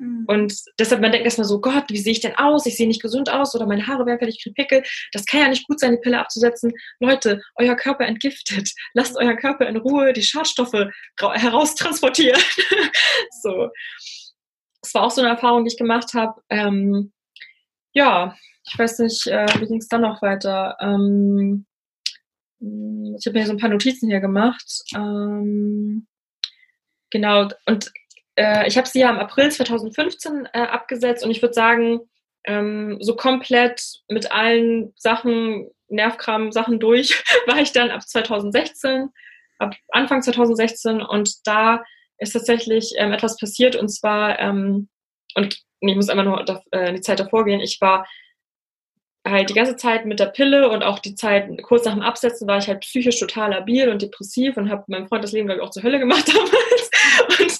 [0.00, 0.24] Mhm.
[0.26, 2.64] Und deshalb, man denkt erstmal so, Gott, wie sehe ich denn aus?
[2.64, 4.82] Ich sehe nicht gesund aus oder meine Haare werden fertig, ich kriege Pickel.
[5.12, 6.72] Das kann ja nicht gut sein, die Pille abzusetzen.
[7.00, 8.72] Leute, euer Körper entgiftet.
[8.94, 10.88] Lasst euren Körper in Ruhe die Schadstoffe
[11.18, 12.40] heraustransportieren.
[13.42, 13.68] so.
[14.82, 16.40] Das war auch so eine Erfahrung, die ich gemacht habe.
[16.48, 17.12] Ähm,
[17.92, 18.34] ja,
[18.66, 20.76] ich weiß nicht, äh, wie ging es dann noch weiter?
[20.80, 21.66] Ähm,
[22.58, 24.82] ich habe mir so ein paar Notizen hier gemacht.
[24.94, 26.06] Ähm,
[27.10, 27.92] genau, und
[28.40, 32.00] äh, ich habe sie ja im April 2015 äh, abgesetzt und ich würde sagen,
[32.44, 39.10] ähm, so komplett mit allen Sachen, Nervkram-Sachen durch, war ich dann ab 2016,
[39.58, 41.84] ab Anfang 2016 und da
[42.16, 44.88] ist tatsächlich ähm, etwas passiert und zwar, ähm,
[45.34, 48.06] und ich muss einfach nur da, äh, die Zeit davor gehen, ich war
[49.28, 52.48] halt die ganze Zeit mit der Pille und auch die Zeit kurz nach dem Absetzen
[52.48, 55.60] war ich halt psychisch total labil und depressiv und habe meinem Freund das Leben, glaube
[55.60, 56.90] ich, auch zur Hölle gemacht damals.
[57.38, 57.58] Und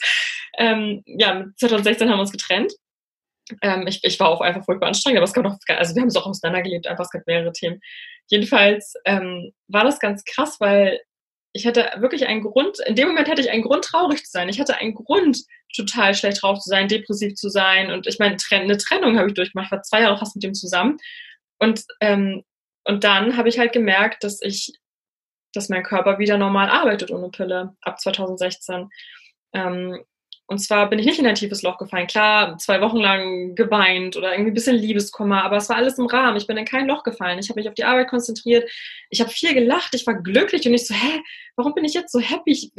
[0.60, 2.72] ähm, ja, 2016 haben wir uns getrennt.
[3.62, 6.08] Ähm, ich, ich war auch einfach furchtbar anstrengend, aber es gab noch, also wir haben
[6.08, 7.80] es auch auseinandergelebt, einfach es gab mehrere Themen.
[8.28, 11.00] Jedenfalls ähm, war das ganz krass, weil
[11.52, 14.48] ich hatte wirklich einen Grund, in dem Moment hatte ich einen Grund, traurig zu sein.
[14.48, 15.38] Ich hatte einen Grund,
[15.74, 17.90] total schlecht drauf zu sein, depressiv zu sein.
[17.90, 19.72] Und ich meine, eine Trennung habe ich durchgemacht.
[19.72, 20.98] War zwei Jahre fast mit dem zusammen.
[21.58, 22.44] Und, ähm,
[22.84, 24.72] und dann habe ich halt gemerkt, dass ich,
[25.52, 28.88] dass mein Körper wieder normal arbeitet ohne Pille ab 2016.
[29.52, 30.04] Ähm,
[30.50, 32.08] und zwar bin ich nicht in ein tiefes Loch gefallen.
[32.08, 36.06] Klar, zwei Wochen lang geweint oder irgendwie ein bisschen Liebeskummer, aber es war alles im
[36.06, 36.36] Rahmen.
[36.36, 37.38] Ich bin in kein Loch gefallen.
[37.38, 38.68] Ich habe mich auf die Arbeit konzentriert.
[39.10, 39.94] Ich habe viel gelacht.
[39.94, 41.22] Ich war glücklich und ich so, hä,
[41.54, 42.72] warum bin ich jetzt so happy?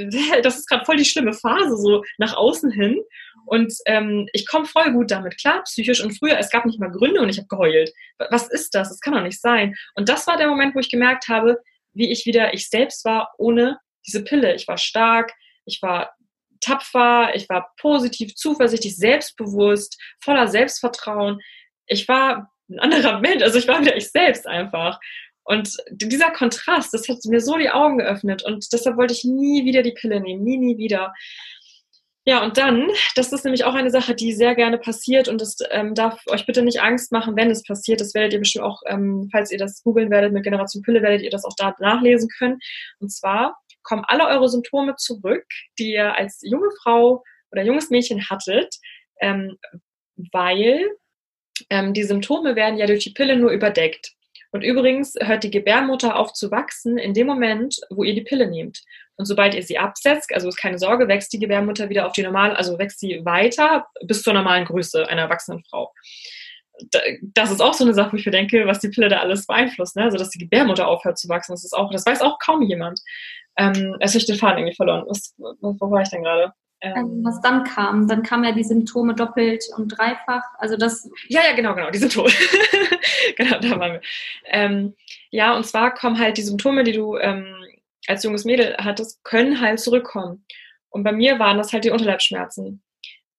[0.44, 3.00] Das ist gerade voll die schlimme Phase, so nach außen hin.
[3.46, 6.04] Und ähm, ich komme voll gut damit klar, psychisch.
[6.04, 7.94] Und früher, es gab nicht mal Gründe und ich habe geheult.
[8.32, 8.90] Was ist das?
[8.90, 9.76] Das kann doch nicht sein.
[9.96, 11.58] Und das war der Moment, wo ich gemerkt habe,
[11.94, 14.56] wie ich wieder ich selbst war ohne diese Pille.
[14.56, 15.32] Ich war stark,
[15.64, 16.12] ich war
[16.62, 21.40] tapfer, ich war positiv, zuversichtlich, selbstbewusst, voller Selbstvertrauen.
[21.88, 25.00] Ich war ein anderer Mensch, also ich war wieder ich selbst einfach.
[25.44, 29.66] Und dieser Kontrast, das hat mir so die Augen geöffnet und deshalb wollte ich nie
[29.66, 31.14] wieder die Pille nehmen, nie, nie wieder.
[32.24, 35.58] Ja, und dann, das ist nämlich auch eine Sache, die sehr gerne passiert und das
[35.72, 38.00] ähm, darf euch bitte nicht Angst machen, wenn es passiert.
[38.00, 41.24] Das werdet ihr bestimmt auch, ähm, falls ihr das googeln werdet mit Generation Pille, werdet
[41.24, 42.60] ihr das auch da nachlesen können.
[43.00, 45.46] Und zwar kommen alle eure Symptome zurück,
[45.80, 48.76] die ihr als junge Frau oder junges Mädchen hattet,
[49.22, 49.58] ähm,
[50.32, 50.90] weil
[51.70, 54.14] ähm, die Symptome werden ja durch die Pille nur überdeckt.
[54.52, 58.48] Und übrigens hört die Gebärmutter auf zu wachsen in dem Moment, wo ihr die Pille
[58.48, 58.82] nehmt.
[59.16, 62.24] Und sobald ihr sie absetzt, also ist keine Sorge, wächst die Gebärmutter wieder auf die
[62.24, 65.94] normale, also wächst sie weiter bis zur normalen Größe einer erwachsenen Frau.
[67.22, 69.46] Das ist auch so eine Sache, wo ich mir denke, was die Pille da alles
[69.46, 69.96] beeinflusst.
[69.96, 70.04] Ne?
[70.04, 73.00] Also, dass die Gebärmutter aufhört zu wachsen, das ist auch, das weiß auch kaum jemand.
[73.58, 75.06] Ähm, habe ich den Faden irgendwie verloren.
[75.08, 76.54] Was, wo war ich denn gerade?
[76.82, 80.44] Ähm, ähm, was dann kam, dann kamen ja die Symptome doppelt und dreifach.
[80.58, 81.10] Also das.
[81.28, 82.30] Ja, ja, genau, genau, die Symptome.
[83.38, 84.02] genau, da waren wir.
[84.46, 84.96] Ähm,
[85.30, 87.56] ja, und zwar kommen halt die Symptome, die du ähm,
[88.08, 90.44] als junges Mädel hattest, können halt zurückkommen.
[90.90, 92.82] Und bei mir waren das halt die Unterleibsschmerzen.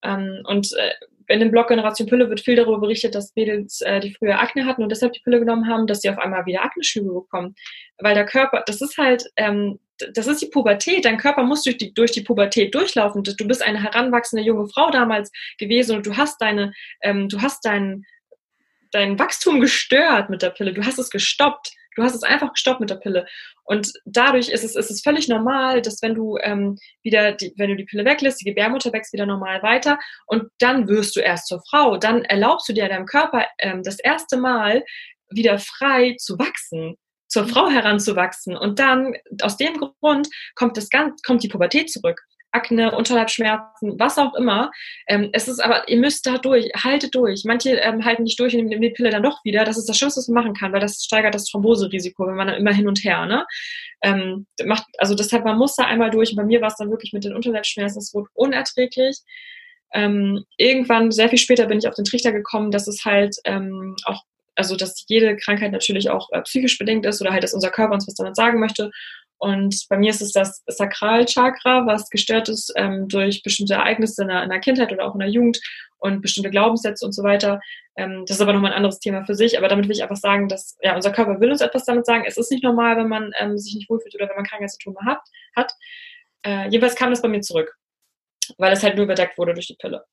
[0.05, 0.93] Ähm, und äh,
[1.27, 4.67] in dem Blog Generation Pille wird viel darüber berichtet, dass Mädels, äh, die früher Akne
[4.67, 7.55] hatten und deshalb die Pille genommen haben, dass sie auf einmal wieder Akneschübe bekommen.
[7.99, 9.81] Weil der Körper, das ist halt, ähm,
[10.15, 11.05] das ist die Pubertät.
[11.05, 13.23] Dein Körper muss durch die, durch die Pubertät durchlaufen.
[13.23, 16.73] Du bist eine heranwachsende junge Frau damals gewesen und du hast deine,
[17.03, 18.05] ähm, du hast dein,
[18.91, 20.73] dein Wachstum gestört mit der Pille.
[20.73, 21.73] Du hast es gestoppt.
[21.95, 23.27] Du hast es einfach gestoppt mit der Pille.
[23.65, 27.71] Und dadurch ist es, ist es völlig normal, dass wenn du ähm, wieder, die, wenn
[27.71, 31.49] du die Pille weglässt, die Gebärmutter wächst wieder normal weiter und dann wirst du erst
[31.49, 31.99] zur Frau.
[31.99, 34.85] Dann erlaubst du dir deinem Körper ähm, das erste Mal
[35.29, 36.97] wieder frei zu wachsen
[37.33, 38.57] zur Frau heranzuwachsen.
[38.57, 42.21] Und dann, aus dem Grund, kommt, das ganz, kommt die Pubertät zurück.
[42.55, 44.71] Akne, Unterleibsschmerzen, was auch immer.
[45.09, 47.45] Ähm, es ist aber, ihr müsst da durch, haltet durch.
[47.47, 49.65] Manche ähm, halten nicht durch und nehmen die Pille dann doch wieder.
[49.65, 52.49] Das ist das Schlimmste, was man machen kann, weil das steigert das Thromboserisiko, wenn man
[52.49, 53.47] dann immer hin und her, ne?
[54.03, 56.33] Ähm, macht, also deshalb, man muss da einmal durch.
[56.33, 59.21] Und bei mir war es dann wirklich mit den Unterleibsschmerzen, es wurde unerträglich.
[59.95, 63.97] Ähm, irgendwann, sehr viel später, bin ich auf den Trichter gekommen, dass es halt ähm,
[64.05, 64.23] auch
[64.55, 67.95] also dass jede Krankheit natürlich auch äh, psychisch bedingt ist oder halt, dass unser Körper
[67.95, 68.91] uns was damit sagen möchte.
[69.43, 74.29] Und bei mir ist es das Sakralchakra, was gestört ist ähm, durch bestimmte Ereignisse in
[74.29, 75.61] der, in der, Kindheit oder auch in der Jugend
[75.99, 77.61] und bestimmte Glaubenssätze und so weiter.
[77.97, 79.59] Ähm, das ist aber nochmal ein anderes Thema für sich.
[79.59, 82.23] Aber damit will ich einfach sagen, dass ja, unser Körper will uns etwas damit sagen.
[82.25, 85.21] Es ist nicht normal, wenn man ähm, sich nicht wohlfühlt oder wenn man Krankheitssymptome hat.
[85.57, 85.73] hat.
[86.45, 87.77] Äh, jedenfalls kam das bei mir zurück,
[88.59, 90.05] weil es halt nur überdeckt wurde durch die Pille.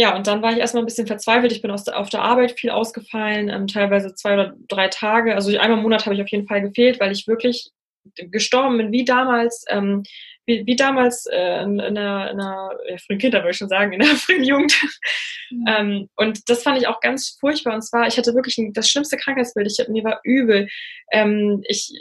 [0.00, 1.52] Ja, und dann war ich erstmal ein bisschen verzweifelt.
[1.52, 5.34] Ich bin aus der, auf der Arbeit viel ausgefallen, ähm, teilweise zwei oder drei Tage.
[5.34, 7.70] Also einmal im Monat habe ich auf jeden Fall gefehlt, weil ich wirklich
[8.16, 10.02] gestorben bin, wie damals, ähm,
[10.46, 13.68] wie, wie damals äh, in, in, einer, in einer ja, frühen Kindheit, würde ich schon
[13.68, 14.72] sagen, in der frühen Jugend.
[15.50, 15.64] Mhm.
[15.68, 17.74] ähm, und das fand ich auch ganz furchtbar.
[17.74, 19.70] Und zwar, ich hatte wirklich ein, das schlimmste Krankheitsbild.
[19.70, 20.66] Ich, mir war übel.
[21.12, 21.92] Ähm, ich,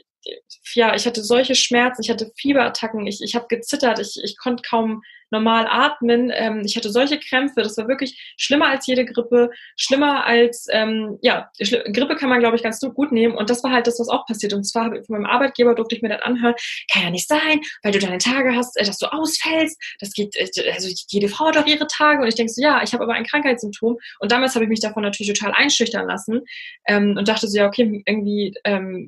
[0.76, 4.64] ja, ich hatte solche Schmerzen, ich hatte Fieberattacken, ich, ich habe gezittert, ich, ich konnte
[4.68, 5.02] kaum
[5.32, 10.26] normal atmen, ähm, ich hatte solche Krämpfe, das war wirklich schlimmer als jede Grippe, schlimmer
[10.26, 13.88] als, ähm, ja, Grippe kann man, glaube ich, ganz gut nehmen und das war halt
[13.88, 16.56] das, was auch passiert und zwar von meinem Arbeitgeber durfte ich mir das anhören,
[16.92, 20.36] kann ja nicht sein, weil du deine Tage hast, äh, dass du ausfällst, das geht,
[20.36, 23.04] äh, also jede Frau hat doch ihre Tage und ich denke so, ja, ich habe
[23.04, 26.42] aber ein Krankheitssymptom und damals habe ich mich davon natürlich total einschüchtern lassen
[26.88, 29.08] ähm, und dachte so, ja, okay, irgendwie, ähm,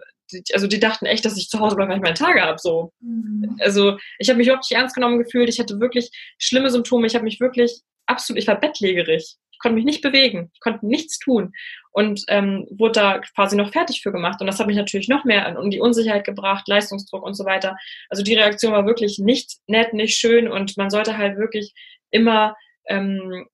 [0.54, 2.58] also die dachten echt, dass ich zu Hause bleibe, weil ich meine Tage habe.
[2.60, 2.94] So.
[3.00, 3.58] Mhm.
[3.60, 5.50] Also ich habe mich überhaupt nicht ernst genommen gefühlt.
[5.50, 7.08] Ich hatte wirklich schlimme Symptome.
[7.08, 9.36] Ich habe mich wirklich absolut, ich war bettlägerig.
[9.52, 10.52] Ich konnte mich nicht bewegen.
[10.54, 11.54] Ich konnte nichts tun.
[11.92, 14.40] Und ähm, wurde da quasi noch fertig für gemacht.
[14.42, 17.76] Und das hat mich natürlich noch mehr um die Unsicherheit gebracht, Leistungsdruck und so weiter.
[18.10, 20.48] Also die Reaktion war wirklich nicht nett, nicht schön.
[20.48, 21.74] Und man sollte halt wirklich
[22.10, 22.56] immer
[22.88, 23.48] ähm,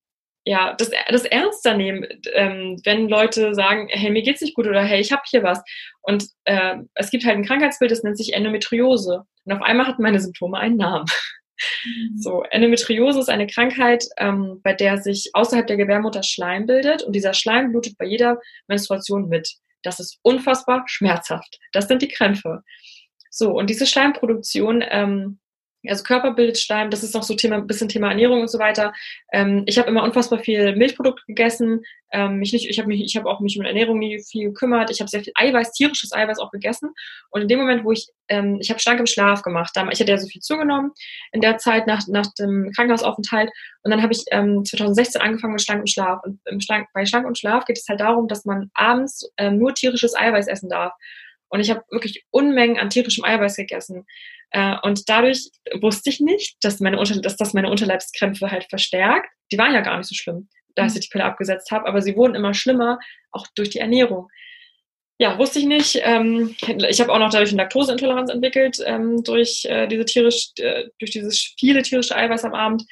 [0.47, 4.81] ja, das, das ernster nehmen, ähm, wenn Leute sagen, hey, mir geht's nicht gut oder
[4.81, 5.61] hey, ich habe hier was.
[6.03, 9.23] Und äh, es gibt halt ein Krankheitsbild, das nennt sich Endometriose.
[9.43, 11.05] Und auf einmal hatten meine Symptome einen Namen.
[11.83, 12.17] Mhm.
[12.17, 17.13] So, Endometriose ist eine Krankheit, ähm, bei der sich außerhalb der Gebärmutter Schleim bildet und
[17.13, 19.53] dieser Schleim blutet bei jeder Menstruation mit.
[19.83, 21.59] Das ist unfassbar schmerzhaft.
[21.73, 22.63] Das sind die Krämpfe.
[23.31, 25.39] So, und diese Schleimproduktion ähm,
[25.89, 28.93] also Körperbildschleim, das ist noch so Thema, ein bisschen Thema Ernährung und so weiter.
[29.31, 31.83] Ähm, ich habe immer unfassbar viel Milchprodukte gegessen.
[32.11, 34.89] Ähm, mich nicht, ich habe mich, ich auch mich um Ernährung nie viel gekümmert.
[34.89, 36.91] Ich habe sehr viel Eiweiß, tierisches Eiweiß auch gegessen.
[37.31, 39.71] Und in dem Moment, wo ich, ähm, ich habe schlank im Schlaf gemacht.
[39.91, 40.91] Ich hatte ja so viel zugenommen
[41.31, 43.49] in der Zeit nach, nach dem Krankenhausaufenthalt.
[43.83, 46.21] Und dann habe ich ähm, 2016 angefangen mit schlank Schlaf.
[46.23, 49.57] Und im schlank, bei schlank und Schlaf geht es halt darum, dass man abends ähm,
[49.57, 50.93] nur tierisches Eiweiß essen darf.
[51.49, 54.05] Und ich habe wirklich Unmengen an tierischem Eiweiß gegessen.
[54.51, 55.49] Äh, und dadurch
[55.81, 59.29] wusste ich nicht, dass, meine Unter dass das meine Unterleibskrämpfe halt verstärkt.
[59.51, 60.99] Die waren ja gar nicht so schlimm, da ich mhm.
[60.99, 62.99] die Pille abgesetzt habe, aber sie wurden immer schlimmer,
[63.31, 64.29] auch durch die Ernährung.
[65.19, 65.99] Ja, wusste ich nicht.
[66.03, 66.55] Ähm,
[66.89, 71.11] ich habe auch noch dadurch eine Laktoseintoleranz entwickelt, ähm, durch, äh, diese tierisch, äh, durch
[71.11, 72.83] dieses viele tierische Eiweiß am Abend.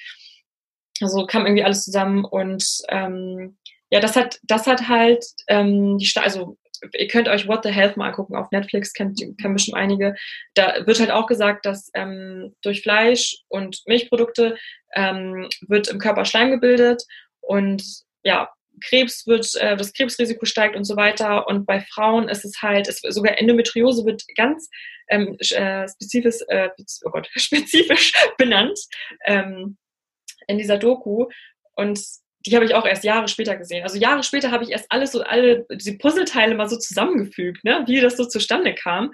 [1.01, 3.57] Also kam irgendwie alles zusammen und ähm,
[3.91, 6.57] ja, das hat, das hat halt ähm, die, also
[6.93, 10.15] ihr könnt euch What the Health mal angucken auf Netflix, kennt, kennen bestimmt einige.
[10.53, 14.57] Da wird halt auch gesagt, dass ähm, durch Fleisch und Milchprodukte
[14.95, 17.03] ähm, wird im Körper Schleim gebildet
[17.41, 17.83] und
[18.23, 18.49] ja,
[18.83, 21.47] Krebs wird, äh, das Krebsrisiko steigt und so weiter.
[21.47, 24.69] Und bei Frauen ist es halt, es, sogar Endometriose wird ganz
[25.09, 26.69] ähm, äh, spezifisch, äh,
[27.05, 28.79] oh Gott, spezifisch benannt
[29.25, 29.77] ähm,
[30.47, 31.27] in dieser Doku.
[31.75, 31.99] Und
[32.45, 33.83] die habe ich auch erst Jahre später gesehen.
[33.83, 37.83] Also Jahre später habe ich erst alles so, alle diese Puzzleteile mal so zusammengefügt, ne?
[37.87, 39.11] wie das so zustande kam.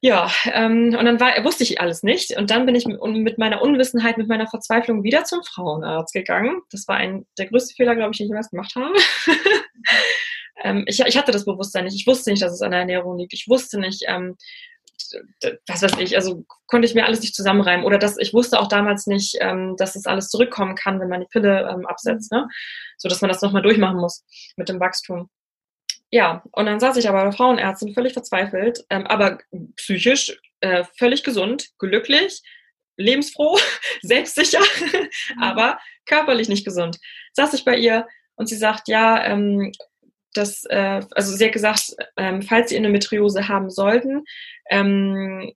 [0.00, 2.36] Ja, ähm, und dann war, wusste ich alles nicht.
[2.36, 6.62] Und dann bin ich mit meiner Unwissenheit, mit meiner Verzweiflung wieder zum Frauenarzt gegangen.
[6.70, 8.94] Das war ein, der größte Fehler, glaube ich, den ich jemals gemacht habe.
[10.62, 11.96] ähm, ich, ich, hatte das Bewusstsein nicht.
[11.96, 13.32] Ich wusste nicht, dass es an der Ernährung liegt.
[13.32, 14.36] Ich wusste nicht, ähm,
[15.66, 17.86] was weiß ich, also konnte ich mir alles nicht zusammenreimen.
[17.86, 21.20] Oder dass ich wusste auch damals nicht, ähm, dass das alles zurückkommen kann, wenn man
[21.20, 22.48] die Pille ähm, absetzt, ne?
[22.96, 24.24] So dass man das nochmal durchmachen muss
[24.56, 25.30] mit dem Wachstum.
[26.10, 29.38] Ja, und dann saß ich aber bei Frauenärztin völlig verzweifelt, ähm, aber
[29.76, 32.42] psychisch äh, völlig gesund, glücklich,
[32.96, 33.58] lebensfroh,
[34.02, 35.08] selbstsicher, mhm.
[35.40, 36.98] aber körperlich nicht gesund.
[37.34, 39.72] Saß ich bei ihr und sie sagt, ja, ähm,
[40.38, 44.24] dass, äh, also sie hat gesagt, ähm, falls sie Endometriose haben sollten,
[44.70, 45.52] ähm,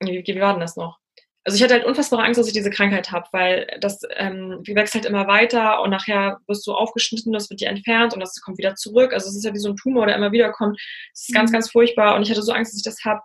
[0.00, 0.98] wie, wie war denn das noch?
[1.46, 4.94] Also ich hatte halt unfassbare Angst, dass ich diese Krankheit habe, weil das ähm, wächst
[4.94, 8.56] halt immer weiter und nachher wirst du aufgeschnitten, das wird dir entfernt und das kommt
[8.56, 9.12] wieder zurück.
[9.12, 10.80] Also es ist ja wie so ein Tumor, der immer wieder kommt.
[11.12, 11.54] Es ist ganz, mhm.
[11.54, 13.20] ganz furchtbar und ich hatte so Angst, dass ich das habe.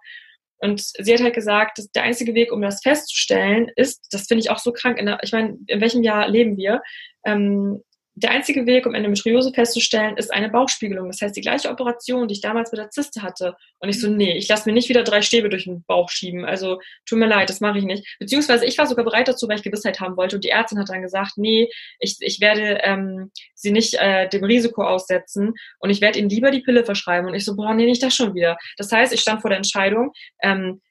[0.61, 4.41] Und sie hat halt gesagt, dass der einzige Weg, um das festzustellen, ist, das finde
[4.41, 6.81] ich auch so krank, in der, ich meine, in welchem Jahr leben wir?
[7.25, 7.81] Ähm,
[8.19, 11.07] der einzige Weg, um Endometriose festzustellen, ist eine Bauchspiegelung.
[11.07, 13.55] Das heißt, die gleiche Operation, die ich damals mit der Zyste hatte.
[13.79, 16.45] Und ich so, nee, ich lasse mir nicht wieder drei Stäbe durch den Bauch schieben.
[16.45, 18.05] Also tut mir leid, das mache ich nicht.
[18.19, 20.35] Beziehungsweise ich war sogar bereit dazu, weil ich Gewissheit haben wollte.
[20.35, 24.43] Und die Ärztin hat dann gesagt, nee, ich, ich werde ähm, sie nicht äh, dem
[24.43, 27.27] Risiko aussetzen und ich werde ihnen lieber die Pille verschreiben.
[27.27, 28.57] Und ich so, boah, nee, nicht das schon wieder.
[28.77, 30.11] Das heißt, ich stand vor der Entscheidung,
[30.41, 30.81] ähm,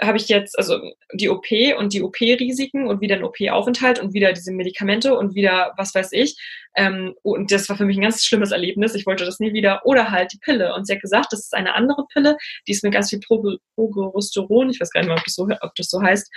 [0.00, 0.80] habe ich jetzt also
[1.12, 1.46] die OP
[1.78, 6.12] und die OP-Risiken und wieder ein OP-Aufenthalt und wieder diese Medikamente und wieder was weiß
[6.12, 6.36] ich.
[6.76, 8.94] Ähm, und das war für mich ein ganz schlimmes Erlebnis.
[8.94, 9.86] Ich wollte das nie wieder.
[9.86, 10.74] Oder halt die Pille.
[10.74, 12.36] Und sie hat gesagt, das ist eine andere Pille,
[12.66, 15.74] die ist mit ganz viel Progesteron, ich weiß gar nicht mehr, ob das so, ob
[15.74, 16.30] das so heißt.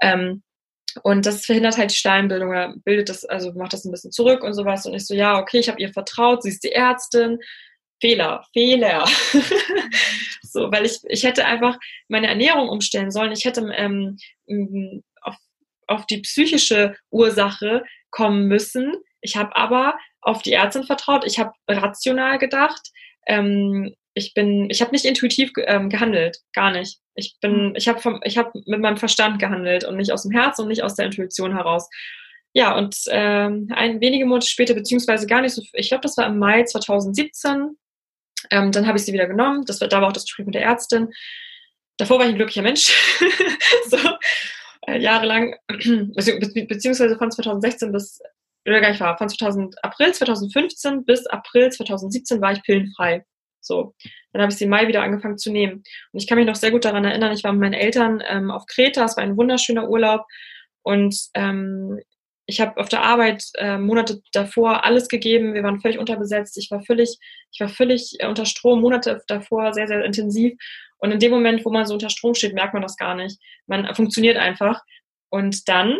[0.00, 0.42] Ähm,
[1.02, 4.52] und das verhindert halt die Steinbildung bildet das, also macht das ein bisschen zurück und
[4.54, 4.84] sowas.
[4.86, 7.38] Und ich so, ja, okay, ich habe ihr vertraut, sie ist die Ärztin
[8.02, 9.06] Fehler, Fehler.
[10.42, 11.78] so, weil ich, ich hätte einfach
[12.08, 13.30] meine Ernährung umstellen sollen.
[13.30, 14.18] Ich hätte ähm,
[15.22, 15.36] auf,
[15.86, 18.92] auf die psychische Ursache kommen müssen.
[19.20, 21.24] Ich habe aber auf die Ärztin vertraut.
[21.24, 22.90] Ich habe rational gedacht.
[23.28, 26.98] Ähm, ich bin, ich habe nicht intuitiv ähm, gehandelt, gar nicht.
[27.14, 27.74] Ich bin, mhm.
[27.76, 30.66] ich habe vom, ich habe mit meinem Verstand gehandelt und nicht aus dem Herz und
[30.66, 31.88] nicht aus der Intuition heraus.
[32.52, 36.26] Ja, und ähm, ein wenige Monate später, beziehungsweise gar nicht so, ich glaube, das war
[36.26, 37.78] im Mai 2017.
[38.50, 39.64] Ähm, dann habe ich sie wieder genommen.
[39.66, 41.08] Das war, da war auch das Gespräch mit der Ärztin.
[41.96, 42.92] Davor war ich ein glücklicher Mensch.
[43.86, 43.98] so
[44.86, 48.20] äh, jahrelang, beziehungsweise von 2016 bis
[48.64, 53.24] oder gar nicht war, von 2000, April 2015 bis April 2017 war ich pillenfrei.
[53.60, 53.94] So,
[54.32, 55.82] dann habe ich sie im Mai wieder angefangen zu nehmen.
[56.12, 58.50] Und ich kann mich noch sehr gut daran erinnern, ich war mit meinen Eltern ähm,
[58.50, 60.24] auf Kreta, es war ein wunderschöner Urlaub
[60.82, 62.00] und ähm,
[62.46, 65.54] ich habe auf der Arbeit äh, Monate davor alles gegeben.
[65.54, 66.58] Wir waren völlig unterbesetzt.
[66.58, 67.18] Ich war völlig,
[67.52, 68.80] ich war völlig äh, unter Strom.
[68.80, 70.54] Monate davor sehr, sehr intensiv.
[70.98, 73.38] Und in dem Moment, wo man so unter Strom steht, merkt man das gar nicht.
[73.66, 74.80] Man funktioniert einfach.
[75.30, 75.98] Und dann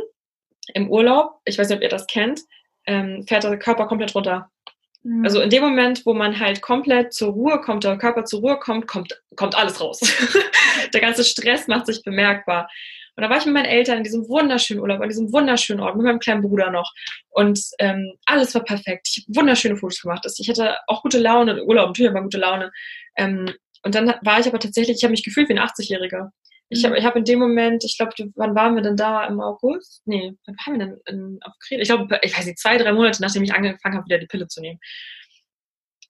[0.74, 2.40] im Urlaub, ich weiß nicht, ob ihr das kennt,
[2.86, 4.50] ähm, fährt der Körper komplett runter.
[5.02, 5.24] Mhm.
[5.24, 8.58] Also in dem Moment, wo man halt komplett zur Ruhe kommt, der Körper zur Ruhe
[8.58, 10.00] kommt, kommt, kommt alles raus.
[10.92, 12.68] der ganze Stress macht sich bemerkbar.
[13.16, 15.96] Und da war ich mit meinen Eltern in diesem wunderschönen Urlaub, an diesem wunderschönen Ort,
[15.96, 16.90] mit meinem kleinen Bruder noch.
[17.30, 19.08] Und ähm, alles war perfekt.
[19.10, 20.26] Ich habe wunderschöne Fotos gemacht.
[20.38, 22.70] Ich hatte auch gute Laune, Urlaub natürlich aber gute Laune.
[23.16, 23.52] Ähm,
[23.84, 26.30] und dann war ich aber tatsächlich, ich habe mich gefühlt wie ein 80-Jähriger.
[26.68, 29.40] Ich habe ich hab in dem Moment, ich glaube, wann waren wir denn da im
[29.40, 30.00] August?
[30.06, 31.82] Nee, wann waren wir denn in, auf Kreta?
[31.82, 34.48] Ich glaube, ich weiß nicht, zwei, drei Monate, nachdem ich angefangen habe, wieder die Pille
[34.48, 34.80] zu nehmen.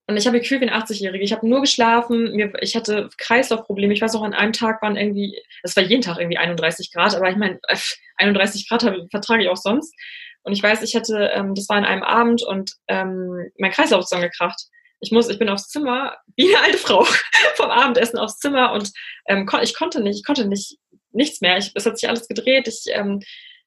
[0.07, 1.25] Und ich habe gefühlt wie ein 80-Jährige.
[1.25, 3.95] Ich habe nur geschlafen, mir, ich hatte Kreislaufprobleme.
[3.95, 7.15] Ich weiß auch, an einem Tag waren irgendwie, es war jeden Tag irgendwie 31 Grad,
[7.15, 7.61] aber ich meine,
[8.17, 9.95] 31 Grad vertrage ich auch sonst.
[10.43, 14.01] Und ich weiß, ich hatte, ähm, das war an einem Abend und ähm, mein Kreislauf
[14.01, 14.61] ist gekracht
[15.03, 17.05] ich muss, ich bin aufs Zimmer, wie eine alte Frau,
[17.57, 18.93] vom Abendessen aufs Zimmer und
[19.27, 20.79] ähm, ich konnte nicht, ich konnte nicht,
[21.11, 21.59] nichts mehr.
[21.59, 22.69] Ich, es hat sich alles gedreht.
[22.69, 23.21] Ich, ähm,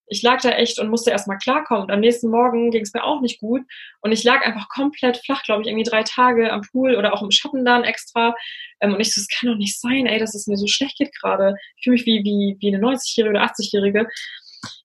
[0.08, 1.84] ich lag da echt und musste erstmal klarkommen.
[1.84, 3.62] Und am nächsten Morgen ging es mir auch nicht gut.
[4.01, 7.22] Und ich lag einfach komplett flach, glaube ich, irgendwie drei Tage am Pool oder auch
[7.22, 8.36] im Schatten dann extra.
[8.82, 10.97] Ähm, und ich so, das kann doch nicht sein, ey, dass es mir so schlecht
[10.97, 11.56] geht gerade.
[11.78, 14.08] Ich fühle mich wie, wie, wie eine 90-Jährige oder 80-Jährige.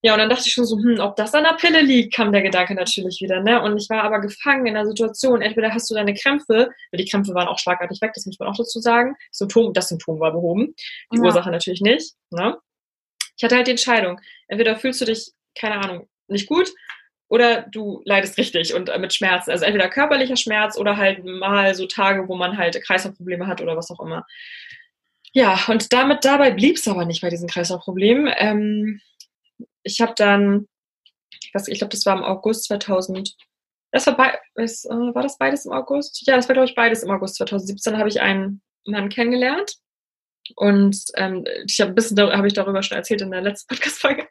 [0.01, 2.31] Ja, und dann dachte ich schon so, hm, ob das an der Pille liegt, kam
[2.31, 3.41] der Gedanke natürlich wieder.
[3.41, 3.61] Ne?
[3.61, 5.41] Und ich war aber gefangen in der Situation.
[5.41, 8.49] Entweder hast du deine Krämpfe, weil die Krämpfe waren auch schlagartig weg, das muss man
[8.49, 9.15] auch dazu sagen.
[9.29, 10.75] Das Symptom, das Symptom war behoben,
[11.13, 11.23] die ja.
[11.23, 12.13] Ursache natürlich nicht.
[12.31, 12.57] Ne?
[13.41, 14.21] Ich hatte halt die Entscheidung.
[14.47, 16.71] Entweder fühlst du dich, keine Ahnung, nicht gut
[17.27, 19.49] oder du leidest richtig und äh, mit Schmerzen.
[19.49, 23.75] Also entweder körperlicher Schmerz oder halt mal so Tage, wo man halt Kreislaufprobleme hat oder
[23.75, 24.27] was auch immer.
[25.33, 28.31] Ja, und damit dabei blieb es aber nicht bei diesen Kreislaufproblemen.
[28.37, 29.01] Ähm,
[29.81, 30.67] ich habe dann,
[31.51, 33.35] was, ich glaube, das war im August 2000.
[33.91, 36.21] Das war, bei, was, äh, war das beides im August?
[36.27, 37.97] Ja, das war, glaube ich, beides im August 2017.
[37.97, 39.77] habe ich einen Mann kennengelernt.
[40.55, 44.27] Und ähm, ich habe ein bisschen habe ich darüber schon erzählt in der letzten Podcast-Folge.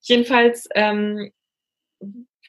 [0.00, 1.30] Jedenfalls ähm,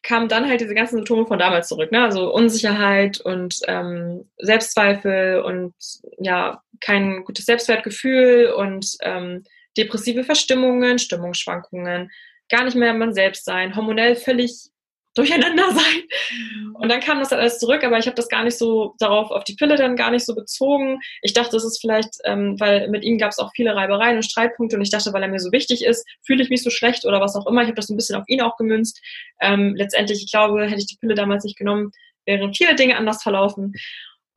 [0.02, 2.04] kamen dann halt diese ganzen Symptome von damals zurück, ne?
[2.04, 5.74] Also Unsicherheit und ähm, Selbstzweifel und
[6.20, 9.44] ja, kein gutes Selbstwertgefühl und ähm,
[9.78, 12.12] depressive Verstimmungen, Stimmungsschwankungen,
[12.50, 14.73] gar nicht mehr man selbst sein, hormonell völlig
[15.16, 16.74] durcheinander sein.
[16.74, 19.44] Und dann kam das alles zurück, aber ich habe das gar nicht so darauf, auf
[19.44, 21.00] die Pille dann gar nicht so bezogen.
[21.22, 24.24] Ich dachte, es ist vielleicht, ähm, weil mit ihm gab es auch viele Reibereien und
[24.24, 27.06] Streitpunkte und ich dachte, weil er mir so wichtig ist, fühle ich mich so schlecht
[27.06, 27.62] oder was auch immer.
[27.62, 29.02] Ich habe das so ein bisschen auf ihn auch gemünzt.
[29.40, 31.92] Ähm, letztendlich, ich glaube, hätte ich die Pille damals nicht genommen,
[32.26, 33.74] wären viele Dinge anders verlaufen.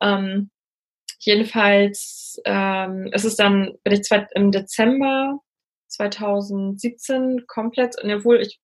[0.01, 0.51] Ähm,
[1.19, 5.39] Jedenfalls ähm, ist es dann, bin ich zwei, im Dezember
[5.87, 8.59] 2017 komplett, obwohl ich,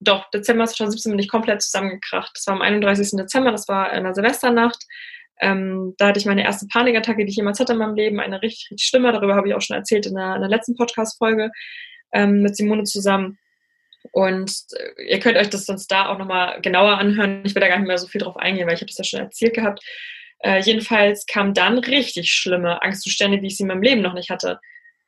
[0.00, 2.30] doch, Dezember 2017 bin ich komplett zusammengekracht.
[2.34, 3.10] Das war am 31.
[3.12, 4.84] Dezember, das war in der Silvesternacht.
[5.40, 8.42] Ähm, da hatte ich meine erste Panikattacke, die ich jemals hatte in meinem Leben, eine
[8.42, 11.50] richtig, richtig schlimme, darüber habe ich auch schon erzählt in der, in der letzten Podcast-Folge
[12.12, 13.38] ähm, mit Simone zusammen.
[14.12, 17.42] Und äh, ihr könnt euch das sonst da auch nochmal genauer anhören.
[17.44, 19.04] Ich will da gar nicht mehr so viel drauf eingehen, weil ich habe das ja
[19.04, 19.80] schon erzählt gehabt.
[20.40, 24.30] Äh, jedenfalls kamen dann richtig schlimme Angstzustände, wie ich sie in meinem Leben noch nicht
[24.30, 24.60] hatte.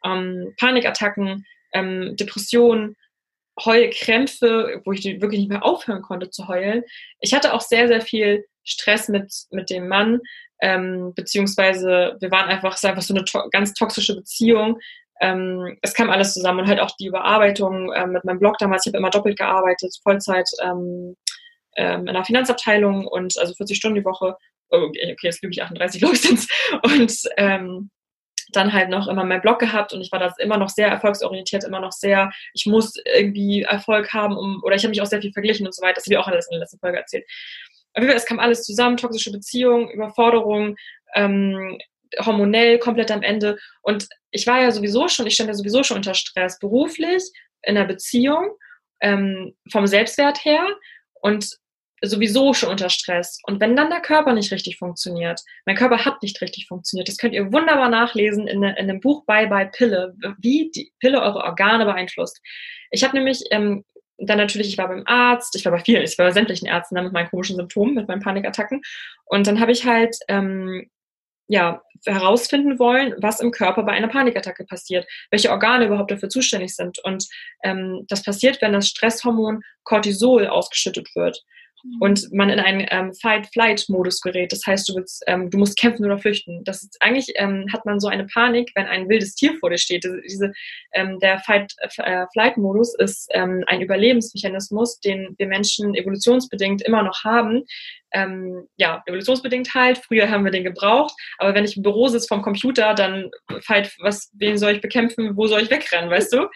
[0.05, 2.97] Ähm, Panikattacken, ähm, Depressionen,
[3.64, 6.82] Heulkrämpfe, wo ich wirklich nicht mehr aufhören konnte zu heulen.
[7.20, 10.20] Ich hatte auch sehr, sehr viel Stress mit, mit dem Mann,
[10.61, 14.78] ähm, beziehungsweise wir waren einfach, es war einfach so eine to ganz toxische Beziehung.
[15.20, 18.86] Ähm, es kam alles zusammen und halt auch die Überarbeitung äh, mit meinem Blog damals.
[18.86, 21.16] Ich habe immer doppelt gearbeitet, Vollzeit ähm,
[21.76, 24.36] ähm, in der Finanzabteilung und also 40 Stunden die Woche
[24.70, 26.46] Oh, okay, jetzt lüge ich 38, glaube ich, sind
[26.82, 27.90] Und ähm,
[28.53, 31.64] dann halt noch immer mein Blog gehabt und ich war da immer noch sehr erfolgsorientiert,
[31.64, 35.20] immer noch sehr, ich muss irgendwie Erfolg haben, um, oder ich habe mich auch sehr
[35.20, 35.94] viel verglichen und so weiter.
[35.96, 37.24] Das habe ich auch alles in der letzten Folge erzählt.
[37.94, 40.76] Auf jeden Fall, es kam alles zusammen, toxische Beziehungen, Überforderung,
[41.14, 41.78] ähm,
[42.18, 43.59] hormonell komplett am Ende.
[43.82, 47.22] Und ich war ja sowieso schon, ich stand ja sowieso schon unter Stress, beruflich,
[47.62, 48.51] in der Beziehung,
[49.01, 50.66] ähm, vom Selbstwert her
[51.20, 51.57] und
[52.03, 53.40] sowieso schon unter Stress.
[53.44, 57.18] Und wenn dann der Körper nicht richtig funktioniert, mein Körper hat nicht richtig funktioniert, das
[57.18, 61.44] könnt ihr wunderbar nachlesen in, in einem Buch Bye Bye Pille, wie die Pille eure
[61.44, 62.40] Organe beeinflusst.
[62.90, 63.84] Ich habe nämlich ähm,
[64.18, 66.94] dann natürlich, ich war beim Arzt, ich war bei vielen, ich war bei sämtlichen Ärzten
[66.94, 68.82] dann mit meinen komischen Symptomen, mit meinen Panikattacken.
[69.26, 70.90] Und dann habe ich halt ähm,
[71.48, 76.76] ja, herausfinden wollen, was im Körper bei einer Panikattacke passiert, welche Organe überhaupt dafür zuständig
[76.76, 76.98] sind.
[77.03, 77.26] Und
[77.64, 81.42] ähm, das passiert, wenn das Stresshormon Cortisol ausgeschüttet wird.
[81.82, 81.96] Mhm.
[82.00, 84.52] und man in einen ähm, Fight-Flight-Modus gerät.
[84.52, 86.62] Das heißt, du, willst, ähm, du musst kämpfen oder flüchten.
[86.64, 89.78] Das ist, eigentlich ähm, hat man so eine Panik, wenn ein wildes Tier vor dir
[89.78, 90.04] steht.
[90.04, 90.52] Diese,
[90.92, 97.64] ähm, der Fight-Flight-Modus ist ähm, ein Überlebensmechanismus, den wir Menschen evolutionsbedingt immer noch haben.
[98.12, 99.98] Ähm, ja, evolutionsbedingt halt.
[99.98, 103.94] Früher haben wir den gebraucht, aber wenn ich im Büro sitze vom Computer, dann Fight,
[104.00, 106.48] was, wen soll ich bekämpfen, wo soll ich wegrennen, weißt du?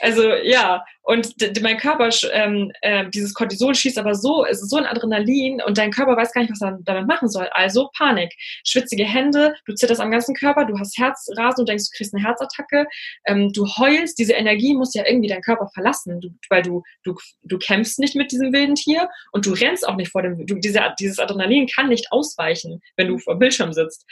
[0.00, 4.76] Also ja, und mein Körper, ähm, äh, dieses Cortisol schießt aber so, es ist so
[4.76, 7.48] ein Adrenalin und dein Körper weiß gar nicht, was er damit machen soll.
[7.52, 8.32] Also Panik,
[8.64, 12.22] schwitzige Hände, du zitterst am ganzen Körper, du hast Herzrasen und denkst, du kriegst eine
[12.22, 12.86] Herzattacke,
[13.26, 17.16] ähm, du heulst, diese Energie muss ja irgendwie deinen Körper verlassen, du, weil du, du,
[17.42, 20.54] du kämpfst nicht mit diesem wilden Tier und du rennst auch nicht vor dem, du,
[20.56, 24.06] diese, dieses Adrenalin kann nicht ausweichen, wenn du vor dem Bildschirm sitzt.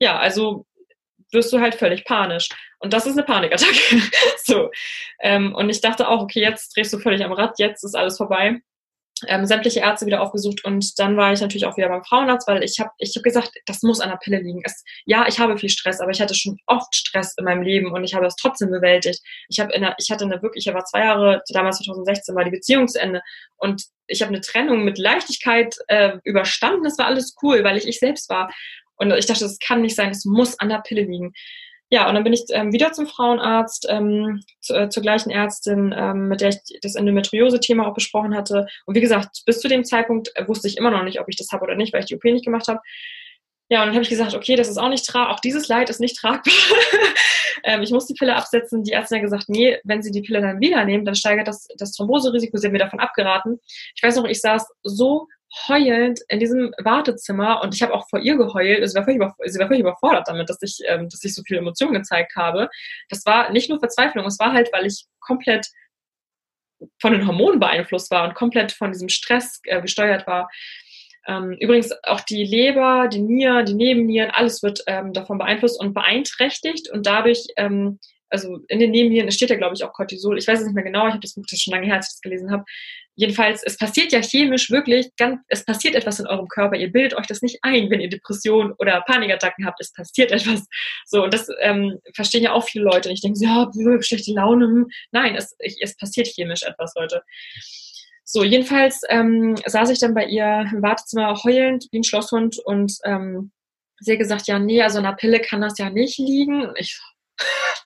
[0.00, 0.66] Ja, also
[1.32, 2.48] wirst du halt völlig panisch.
[2.78, 4.02] Und das ist eine Panikattacke.
[4.44, 4.70] so.
[5.20, 8.16] Ähm, und ich dachte auch, okay, jetzt drehst du völlig am Rad, jetzt ist alles
[8.16, 8.60] vorbei.
[9.28, 12.64] Ähm, sämtliche Ärzte wieder aufgesucht und dann war ich natürlich auch wieder beim Frauenarzt, weil
[12.64, 14.62] ich habe ich hab gesagt, das muss an der Pille liegen.
[14.64, 17.92] Es, ja, ich habe viel Stress, aber ich hatte schon oft Stress in meinem Leben
[17.92, 19.20] und ich habe das trotzdem bewältigt.
[19.48, 22.44] Ich habe in der, ich hatte eine wirklich, ich war zwei Jahre, damals 2016 war
[22.44, 23.22] die Beziehung zu Ende
[23.58, 26.82] und ich habe eine Trennung mit Leichtigkeit äh, überstanden.
[26.82, 28.50] Das war alles cool, weil ich ich selbst war.
[29.10, 31.32] Und ich dachte, das kann nicht sein, es muss an der Pille liegen.
[31.92, 35.94] Ja, und dann bin ich ähm, wieder zum Frauenarzt, ähm, zu, äh, zur gleichen Ärztin,
[35.94, 38.66] ähm, mit der ich das Endometriose-Thema auch besprochen hatte.
[38.86, 41.36] Und wie gesagt, bis zu dem Zeitpunkt äh, wusste ich immer noch nicht, ob ich
[41.36, 42.80] das habe oder nicht, weil ich die OP nicht gemacht habe.
[43.68, 45.90] Ja, und dann habe ich gesagt, okay, das ist auch nicht tragbar, auch dieses Leid
[45.90, 46.54] ist nicht tragbar.
[47.64, 48.84] ähm, ich muss die Pille absetzen.
[48.84, 51.68] Die Ärztin hat gesagt, nee, wenn Sie die Pille dann wieder nehmen, dann steigert das,
[51.76, 52.56] das Thromboserisiko.
[52.56, 53.60] Sie haben mir davon abgeraten.
[53.94, 55.26] Ich weiß noch, ich saß so
[55.68, 58.80] heulend in diesem Wartezimmer und ich habe auch vor ihr geheult.
[58.80, 61.42] Also sie war völlig, sie war völlig überfordert damit, dass ich, ähm, dass ich so
[61.46, 62.68] viele Emotionen gezeigt habe.
[63.08, 65.68] Das war nicht nur Verzweiflung, es war halt, weil ich komplett
[67.00, 70.50] von den Hormonen beeinflusst war und komplett von diesem Stress äh, gesteuert war.
[71.26, 75.94] Ähm, übrigens auch die Leber, die Nieren, die Nebennieren, alles wird ähm, davon beeinflusst und
[75.94, 78.00] beeinträchtigt und dadurch ähm,
[78.32, 80.38] also in den Nebennieren, es steht ja, glaube ich, auch Cortisol.
[80.38, 82.08] Ich weiß es nicht mehr genau, ich habe das Buch das schon lange her, als
[82.08, 82.64] ich das gelesen habe.
[83.14, 86.76] Jedenfalls, es passiert ja chemisch wirklich, ganz, es passiert etwas in eurem Körper.
[86.76, 89.80] Ihr bildet euch das nicht ein, wenn ihr Depressionen oder Panikattacken habt.
[89.80, 90.64] Es passiert etwas.
[91.04, 93.10] So, und das ähm, verstehen ja auch viele Leute.
[93.10, 93.70] Und ich denke, ja,
[94.00, 94.64] schlechte Laune.
[94.64, 94.88] Hm.
[95.10, 97.22] Nein, es, es passiert chemisch etwas, Leute.
[98.24, 102.96] So, jedenfalls ähm, saß ich dann bei ihr im Wartezimmer heulend wie ein Schlosshund und
[103.04, 103.52] ähm,
[104.00, 106.66] sie hat gesagt, ja, nee, also an der Pille kann das ja nicht liegen.
[106.66, 106.98] Und ich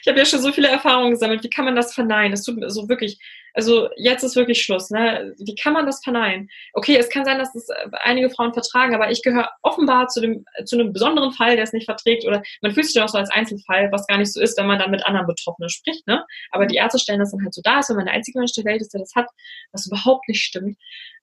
[0.00, 1.42] ich habe ja schon so viele Erfahrungen gesammelt.
[1.42, 2.32] Wie kann man das verneinen?
[2.32, 3.18] Es tut mir so wirklich,
[3.54, 4.90] also jetzt ist wirklich Schluss.
[4.90, 5.34] Ne?
[5.38, 6.48] Wie kann man das verneinen?
[6.72, 10.20] Okay, es kann sein, dass es äh, einige Frauen vertragen, aber ich gehöre offenbar zu,
[10.20, 12.24] dem, zu einem besonderen Fall, der es nicht verträgt.
[12.24, 14.66] Oder man fühlt sich dann auch so als Einzelfall, was gar nicht so ist, wenn
[14.66, 16.06] man dann mit anderen Betroffenen spricht.
[16.06, 16.24] Ne?
[16.50, 18.52] Aber die Ärzte stellen das dann halt so dar, als wenn man der einzige Mensch
[18.52, 19.28] der Welt ist, der das hat,
[19.72, 20.76] was überhaupt nicht stimmt.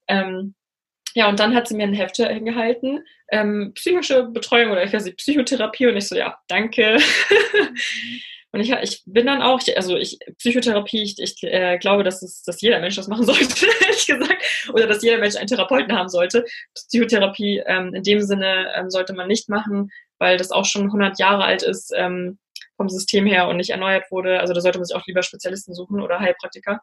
[0.08, 0.56] Ähm,
[1.14, 5.06] ja, und dann hat sie mir ein Heft hingehalten, ähm, psychische Betreuung oder ich weiß
[5.06, 6.98] nicht, Psychotherapie und ich so, ja, danke.
[8.54, 12.44] Und ich, ich bin dann auch, also ich, Psychotherapie, ich, ich äh, glaube, dass, es,
[12.44, 14.70] dass jeder Mensch das machen sollte, ehrlich gesagt.
[14.74, 16.46] Oder dass jeder Mensch einen Therapeuten haben sollte.
[16.74, 19.90] Psychotherapie ähm, in dem Sinne ähm, sollte man nicht machen,
[20.20, 22.40] weil das auch schon 100 Jahre alt ist ähm,
[22.76, 24.42] vom System her und nicht erneuert wurde.
[24.42, 26.82] Also da sollte man sich auch lieber Spezialisten suchen oder Heilpraktiker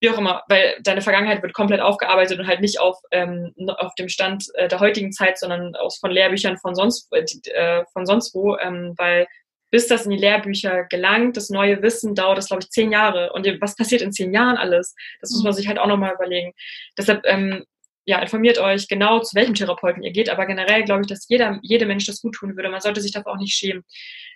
[0.00, 3.94] wie auch immer, weil deine Vergangenheit wird komplett aufgearbeitet und halt nicht auf, ähm, auf
[3.94, 8.34] dem Stand äh, der heutigen Zeit, sondern aus von Lehrbüchern von sonst, äh, von sonst
[8.34, 9.26] wo, ähm, weil
[9.74, 13.32] bis das in die Lehrbücher gelangt, das neue Wissen dauert das, glaube ich, zehn Jahre.
[13.32, 14.94] Und was passiert in zehn Jahren alles?
[15.20, 16.52] Das muss man sich halt auch nochmal überlegen.
[16.96, 17.64] Deshalb, ähm,
[18.04, 20.30] ja, informiert euch genau, zu welchem Therapeuten ihr geht.
[20.30, 22.68] Aber generell glaube ich, dass jeder, jede Mensch das gut tun würde.
[22.68, 23.82] Man sollte sich dafür auch nicht schämen.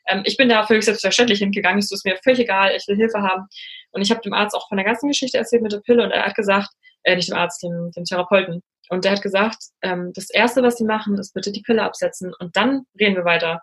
[0.09, 1.79] Ähm, ich bin da völlig selbstverständlich hingegangen.
[1.79, 2.75] Es ist mir völlig egal.
[2.75, 3.47] Ich will Hilfe haben.
[3.93, 6.11] Und ich habe dem Arzt auch von der ganzen Geschichte erzählt mit der Pille und
[6.11, 6.71] er hat gesagt,
[7.05, 8.63] äh, nicht dem Arzt, dem, dem Therapeuten.
[8.91, 12.33] Und der hat gesagt, ähm, das Erste, was Sie machen, ist bitte die Pille absetzen
[12.39, 13.63] und dann reden wir weiter.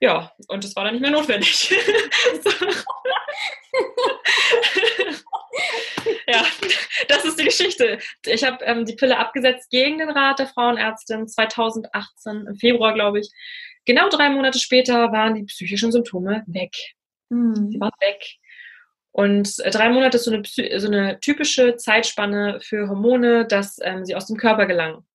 [0.00, 1.70] Ja, und das war dann nicht mehr notwendig.
[6.26, 6.42] ja,
[7.08, 7.98] das ist die Geschichte.
[8.24, 13.20] Ich habe ähm, die Pille abgesetzt gegen den Rat der Frauenärztin 2018, im Februar, glaube
[13.20, 13.30] ich.
[13.84, 16.74] Genau drei Monate später waren die psychischen Symptome weg.
[17.28, 17.70] Mhm.
[17.70, 18.24] Sie waren weg.
[19.12, 20.42] Und äh, drei Monate ist so eine,
[20.78, 25.06] so eine typische Zeitspanne für Hormone, dass ähm, sie aus dem Körper gelangen.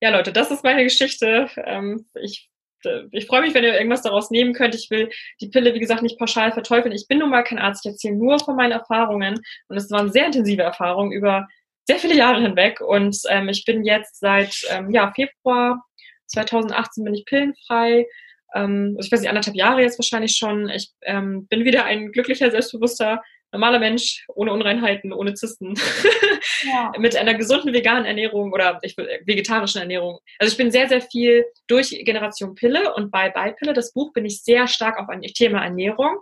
[0.00, 1.48] Ja, Leute, das ist meine Geschichte.
[1.64, 2.50] Ähm, ich
[2.84, 4.74] äh, ich freue mich, wenn ihr irgendwas daraus nehmen könnt.
[4.74, 5.10] Ich will
[5.40, 6.94] die Pille, wie gesagt, nicht pauschal verteufeln.
[6.94, 7.84] Ich bin nun mal kein Arzt.
[7.84, 9.40] Ich erzähle nur von meinen Erfahrungen.
[9.68, 11.48] Und es waren sehr intensive Erfahrungen über
[11.86, 12.80] sehr viele Jahre hinweg.
[12.80, 15.84] Und ähm, ich bin jetzt seit ähm, ja, Februar
[16.26, 18.06] 2018 bin ich pillenfrei.
[18.54, 20.68] Ähm, also ich weiß nicht, anderthalb Jahre jetzt wahrscheinlich schon.
[20.68, 23.22] Ich ähm, bin wieder ein glücklicher, selbstbewusster
[23.52, 25.74] normaler Mensch, ohne Unreinheiten, ohne Zysten,
[26.64, 26.92] ja.
[26.98, 30.18] mit einer gesunden veganen Ernährung oder ich, vegetarischen Ernährung.
[30.38, 34.24] Also ich bin sehr, sehr viel durch Generation Pille und bei Beipille, das Buch, bin
[34.24, 36.18] ich sehr stark auf ein Thema Ernährung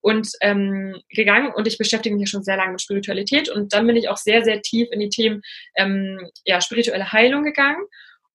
[0.00, 3.86] und ähm, gegangen und ich beschäftige mich ja schon sehr lange mit Spiritualität und dann
[3.86, 5.42] bin ich auch sehr, sehr tief in die Themen
[5.76, 7.84] ähm, ja, spirituelle Heilung gegangen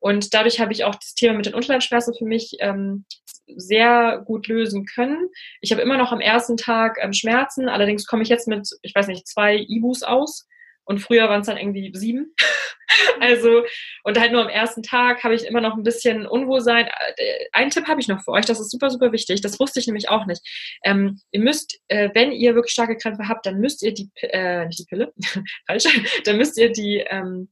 [0.04, 3.06] und dadurch habe ich auch das Thema mit den Unterleibsschmerzen für mich ähm,
[3.47, 5.30] sehr gut lösen können.
[5.62, 8.93] Ich habe immer noch am ersten Tag ähm, Schmerzen, allerdings komme ich jetzt mit, ich
[8.93, 10.45] weiß nicht, zwei Ibus aus.
[10.84, 12.36] Und früher waren es dann irgendwie sieben.
[13.22, 13.64] also,
[14.04, 16.88] und halt nur am ersten Tag habe ich immer noch ein bisschen Unwohlsein.
[17.16, 19.39] Äh, einen Tipp habe ich noch für euch, das ist super, super wichtig.
[19.39, 20.41] Das wusste ich nämlich auch nicht.
[20.84, 24.66] Ähm, ihr müsst, äh, wenn ihr wirklich starke Krämpfe habt, dann müsst ihr die, äh,
[24.66, 25.14] nicht die Pille,
[25.66, 25.86] falsch,
[26.26, 27.47] dann müsst ihr die, ähm,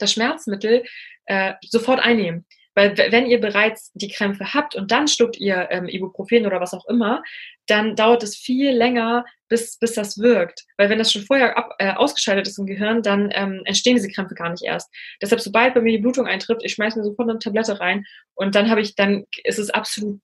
[0.00, 0.84] das Schmerzmittel
[1.26, 2.46] äh, sofort einnehmen.
[2.74, 6.72] Weil wenn ihr bereits die Krämpfe habt und dann schluckt ihr ähm, Ibuprofen oder was
[6.72, 7.22] auch immer,
[7.66, 10.64] dann dauert es viel länger, bis, bis das wirkt.
[10.76, 14.08] Weil wenn das schon vorher ab, äh, ausgeschaltet ist im Gehirn, dann ähm, entstehen diese
[14.08, 14.88] Krämpfe gar nicht erst.
[15.20, 18.54] Deshalb, sobald bei mir die Blutung eintritt, ich schmeiße mir sofort eine Tablette rein und
[18.54, 20.20] dann habe ich, dann ist es absolut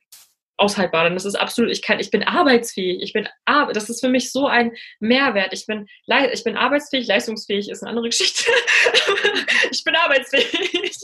[0.57, 1.05] aushaltbar.
[1.05, 3.03] Dann ist es absolut, ich kann, ich bin arbeitsfähig.
[3.03, 3.29] Ich bin,
[3.73, 5.53] das ist für mich so ein Mehrwert.
[5.53, 5.89] Ich bin,
[6.33, 8.51] ich bin arbeitsfähig, leistungsfähig ist eine andere Geschichte.
[9.71, 10.97] ich bin arbeitsfähig.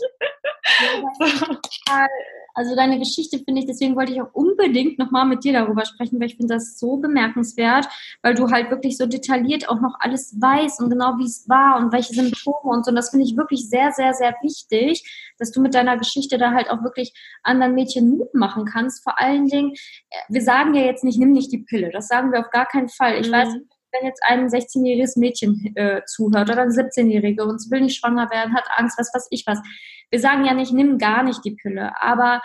[2.54, 6.20] also deine Geschichte finde ich, deswegen wollte ich auch unbedingt nochmal mit dir darüber sprechen,
[6.20, 7.88] weil ich finde das so bemerkenswert,
[8.22, 11.78] weil du halt wirklich so detailliert auch noch alles weißt und genau wie es war
[11.78, 12.90] und welche Symptome und so.
[12.90, 15.02] Und das finde ich wirklich sehr, sehr, sehr wichtig,
[15.38, 19.02] dass du mit deiner Geschichte da halt auch wirklich anderen Mädchen Mut machen kannst.
[19.02, 21.90] Vor allen Dingen, äh, wir sagen ja jetzt nicht, nimm nicht die Pille.
[21.90, 23.20] Das sagen wir auf gar keinen Fall.
[23.20, 23.32] Ich mhm.
[23.32, 23.48] weiß,
[23.92, 28.54] wenn jetzt ein 16-jähriges Mädchen äh, zuhört oder ein 17-jährige und will nicht schwanger werden,
[28.54, 29.58] hat Angst, was weiß ich was.
[30.12, 32.40] Wir sagen ja nicht, nimm gar nicht die Pille, aber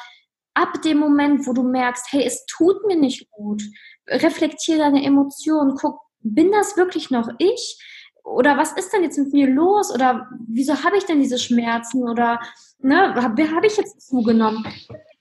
[0.55, 3.61] ab dem Moment, wo du merkst, hey, es tut mir nicht gut,
[4.07, 7.79] reflektiere deine Emotionen, guck, bin das wirklich noch ich?
[8.23, 9.93] Oder was ist denn jetzt mit mir los?
[9.93, 12.09] Oder wieso habe ich denn diese Schmerzen?
[12.09, 12.39] Oder
[12.79, 14.65] ne, habe hab ich jetzt zugenommen?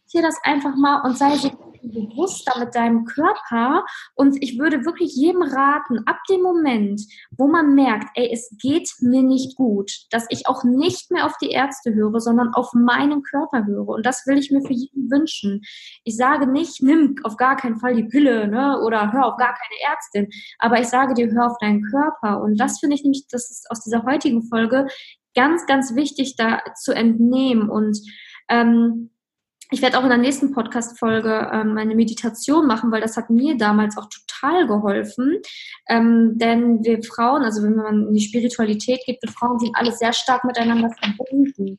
[0.07, 1.51] Reflektiere das einfach mal und sei so
[1.83, 3.85] bewusster mit deinem Körper.
[4.15, 7.01] Und ich würde wirklich jedem raten, ab dem Moment,
[7.37, 11.37] wo man merkt, ey, es geht mir nicht gut, dass ich auch nicht mehr auf
[11.41, 13.89] die Ärzte höre, sondern auf meinen Körper höre.
[13.89, 15.63] Und das will ich mir für jeden wünschen.
[16.05, 19.55] Ich sage nicht, nimm auf gar keinen Fall die Pille, ne, oder hör auf gar
[19.55, 20.29] keine Ärztin.
[20.59, 22.43] Aber ich sage dir, hör auf deinen Körper.
[22.43, 24.87] Und das finde ich nämlich, das ist aus dieser heutigen Folge
[25.35, 27.69] ganz, ganz wichtig, da zu entnehmen.
[27.69, 27.99] Und
[28.49, 29.11] ähm,
[29.71, 33.57] ich werde auch in der nächsten Podcast-Folge ähm, eine Meditation machen, weil das hat mir
[33.57, 35.41] damals auch total geholfen.
[35.89, 39.93] Ähm, denn wir Frauen, also wenn man in die Spiritualität geht, wir Frauen sind alle
[39.93, 41.79] sehr stark miteinander verbunden,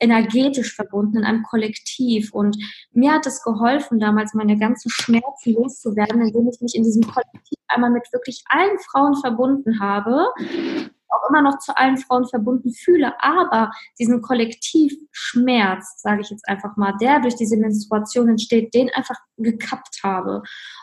[0.00, 2.32] energetisch verbunden in einem Kollektiv.
[2.32, 2.56] Und
[2.92, 7.58] mir hat es geholfen, damals meine ganzen Schmerzen loszuwerden, indem ich mich in diesem Kollektiv
[7.68, 10.26] einmal mit wirklich allen Frauen verbunden habe
[11.14, 16.76] auch immer noch zu allen Frauen verbunden fühle, aber diesen Kollektivschmerz, sage ich jetzt einfach
[16.76, 20.42] mal, der durch diese Menstruation entsteht, den einfach gekappt habe.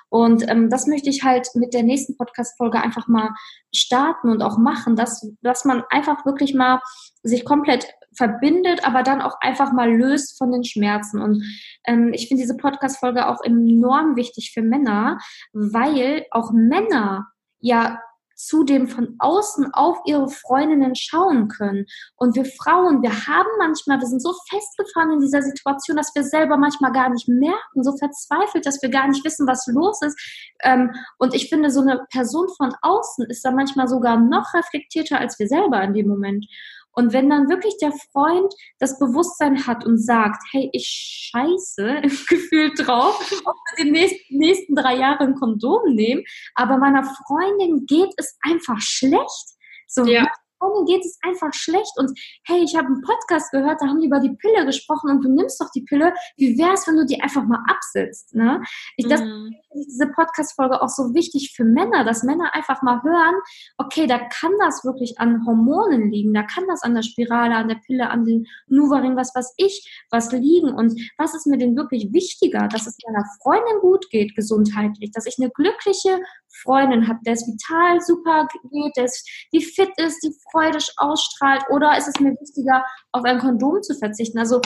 [0.10, 3.30] Und ähm, das möchte ich halt mit der nächsten Podcast-Folge einfach mal
[3.74, 6.82] starten und auch machen, dass, dass man einfach wirklich mal
[7.24, 11.22] sich komplett verbindet, aber dann auch einfach mal löst von den Schmerzen.
[11.22, 11.44] Und
[11.86, 15.18] ähm, ich finde diese Podcast-Folge auch enorm wichtig für Männer,
[15.54, 17.28] weil auch Männer
[17.60, 18.00] ja
[18.46, 21.86] zudem von außen auf ihre Freundinnen schauen können.
[22.16, 26.24] Und wir Frauen, wir haben manchmal, wir sind so festgefahren in dieser Situation, dass wir
[26.24, 30.20] selber manchmal gar nicht merken, so verzweifelt, dass wir gar nicht wissen, was los ist.
[30.64, 35.20] Ähm, und ich finde, so eine Person von außen ist da manchmal sogar noch reflektierter
[35.20, 36.46] als wir selber in dem Moment.
[36.94, 42.86] Und wenn dann wirklich der Freund das Bewusstsein hat und sagt, hey, ich scheiße gefühlt
[42.86, 46.24] drauf, ob wir die nächsten, nächsten drei Jahre ein Kondom nehmen,
[46.56, 49.56] aber meiner Freundin geht es einfach schlecht.
[49.88, 50.28] So, ja.
[50.62, 54.08] Freundin geht es einfach schlecht und hey, ich habe einen Podcast gehört, da haben die
[54.08, 56.14] über die Pille gesprochen und du nimmst doch die Pille.
[56.38, 58.36] Wie wäre es, wenn du die einfach mal absitzt?
[58.36, 58.62] Ne?
[58.96, 59.56] Ich, das mhm.
[59.74, 63.36] Diese Podcast-Folge auch so wichtig für Männer, dass Männer einfach mal hören,
[63.78, 67.68] okay, da kann das wirklich an Hormonen liegen, da kann das an der Spirale, an
[67.68, 71.76] der Pille, an den Nuvaring, was weiß ich, was liegen und was ist mir denn
[71.76, 76.20] wirklich wichtiger, dass es meiner Freundin gut geht, gesundheitlich, dass ich eine glückliche
[76.62, 79.10] Freundin habe, der es vital super geht, der
[79.54, 83.96] die fit ist, die freudig ausstrahlt oder ist es mir wichtiger, auf ein Kondom zu
[83.96, 84.40] verzichten?
[84.40, 84.62] Also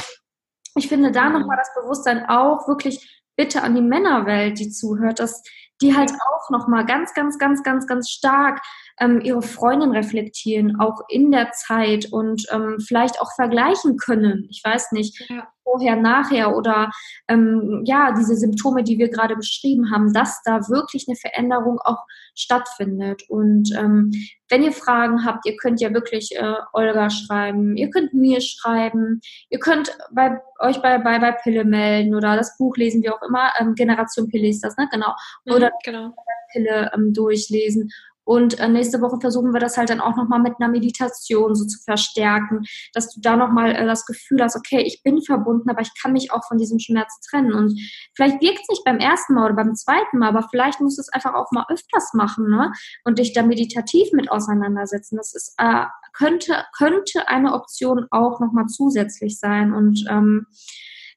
[0.76, 1.40] ich finde da mhm.
[1.40, 5.44] nochmal das Bewusstsein auch wirklich bitte an die Männerwelt, die zuhört, dass
[5.82, 8.62] die halt auch nochmal ganz, ganz, ganz, ganz, ganz stark
[9.00, 14.48] ähm, ihre Freundin reflektieren, auch in der Zeit und ähm, vielleicht auch vergleichen können.
[14.50, 15.48] Ich weiß nicht, ja.
[15.64, 16.92] vorher, nachher oder
[17.28, 22.04] ähm, ja, diese Symptome, die wir gerade beschrieben haben, dass da wirklich eine Veränderung auch
[22.36, 23.24] stattfindet.
[23.28, 24.12] Und ähm,
[24.50, 29.20] wenn ihr Fragen habt, ihr könnt ja wirklich äh, Olga schreiben, ihr könnt mir schreiben,
[29.50, 33.22] ihr könnt bei, euch bei, bei, bei Pille melden oder das Buch lesen, wie auch
[33.28, 33.52] immer.
[33.60, 34.88] Ähm, Generation Pille ist das, ne?
[34.92, 35.14] Genau.
[35.46, 36.16] Mhm, oder mhm, genau.
[36.54, 37.92] Pille ähm, durchlesen.
[38.26, 41.66] Und äh, nächste Woche versuchen wir das halt dann auch nochmal mit einer Meditation so
[41.66, 42.64] zu verstärken,
[42.94, 46.12] dass du da nochmal äh, das Gefühl hast, okay, ich bin verbunden, aber ich kann
[46.12, 47.54] mich auch von diesem Schmerz trennen.
[47.54, 47.80] Und
[48.16, 51.02] vielleicht wirkt es nicht beim ersten Mal oder beim zweiten Mal, aber vielleicht musst du
[51.02, 52.72] es einfach auch mal öfters machen ne?
[53.04, 55.18] und dich da meditativ mit auseinandersetzen.
[55.18, 59.74] Das ist, äh, könnte, könnte eine Option auch nochmal zusätzlich sein.
[59.74, 60.48] Und ähm,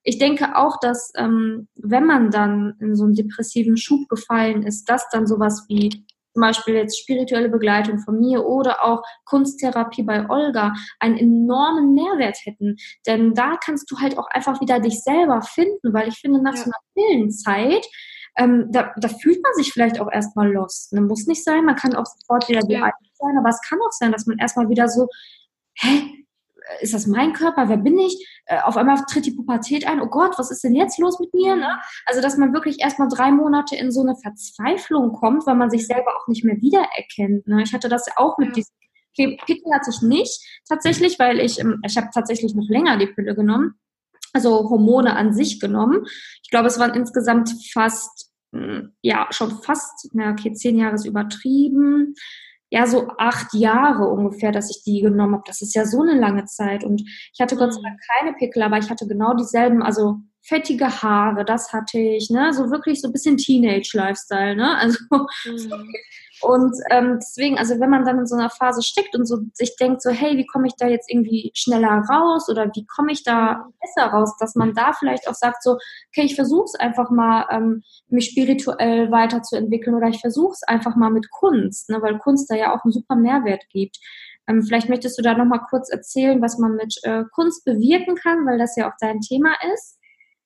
[0.02, 4.88] ich denke auch, dass ähm, wenn man dann in so einen depressiven Schub gefallen ist,
[4.88, 6.06] dass dann sowas wie
[6.38, 12.38] zum Beispiel jetzt spirituelle Begleitung von mir oder auch Kunsttherapie bei Olga einen enormen Mehrwert
[12.44, 12.76] hätten.
[13.08, 16.54] Denn da kannst du halt auch einfach wieder dich selber finden, weil ich finde, nach
[16.54, 16.62] ja.
[16.62, 17.84] so einer Pillenzeit,
[18.36, 20.92] ähm, da, da, fühlt man sich vielleicht auch erstmal lost.
[20.92, 21.00] Ne?
[21.00, 22.92] Muss nicht sein, man kann auch sofort wieder die ja.
[23.14, 25.08] sein, aber es kann auch sein, dass man erstmal wieder so,
[25.74, 26.02] hä,
[26.80, 27.68] ist das mein Körper?
[27.68, 28.42] Wer bin ich?
[28.46, 30.00] Äh, auf einmal tritt die Pubertät ein.
[30.00, 31.56] Oh Gott, was ist denn jetzt los mit mir?
[31.56, 31.78] Ne?
[32.06, 35.86] Also, dass man wirklich erstmal drei Monate in so eine Verzweiflung kommt, weil man sich
[35.86, 37.46] selber auch nicht mehr wiedererkennt.
[37.46, 37.62] Ne?
[37.62, 38.54] Ich hatte das ja auch mit ja.
[38.54, 38.74] diesem
[39.16, 43.34] Pickel hatte ich nicht tatsächlich, weil ich, ähm, ich habe tatsächlich noch länger die Pille
[43.34, 43.74] genommen,
[44.32, 46.06] also Hormone an sich genommen.
[46.42, 51.06] Ich glaube, es waren insgesamt fast, hm, ja, schon fast, na okay, zehn Jahre ist
[51.06, 52.14] übertrieben
[52.70, 55.44] ja, so acht Jahre ungefähr, dass ich die genommen habe.
[55.46, 56.84] Das ist ja so eine lange Zeit.
[56.84, 58.18] Und ich hatte Gott sei Dank mhm.
[58.18, 62.52] keine Pickel, aber ich hatte genau dieselben, also fettige Haare, das hatte ich, ne?
[62.52, 64.76] So wirklich so ein bisschen Teenage-Lifestyle, ne?
[64.76, 65.92] Also mhm.
[66.40, 69.76] Und ähm, deswegen, also wenn man dann in so einer Phase steckt und so sich
[69.76, 73.24] denkt, so, hey, wie komme ich da jetzt irgendwie schneller raus oder wie komme ich
[73.24, 75.72] da besser raus, dass man da vielleicht auch sagt, so,
[76.08, 80.96] okay, ich versuche es einfach mal, ähm, mich spirituell weiterzuentwickeln oder ich versuche es einfach
[80.96, 83.98] mal mit Kunst, ne, weil Kunst da ja auch einen super Mehrwert gibt.
[84.48, 88.46] Ähm, vielleicht möchtest du da nochmal kurz erzählen, was man mit äh, Kunst bewirken kann,
[88.46, 89.98] weil das ja auch dein Thema ist.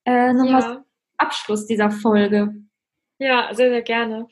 [0.05, 0.85] Äh, nochmal ja.
[1.19, 2.53] Abschluss dieser Folge.
[3.19, 4.27] Ja, sehr, sehr gerne.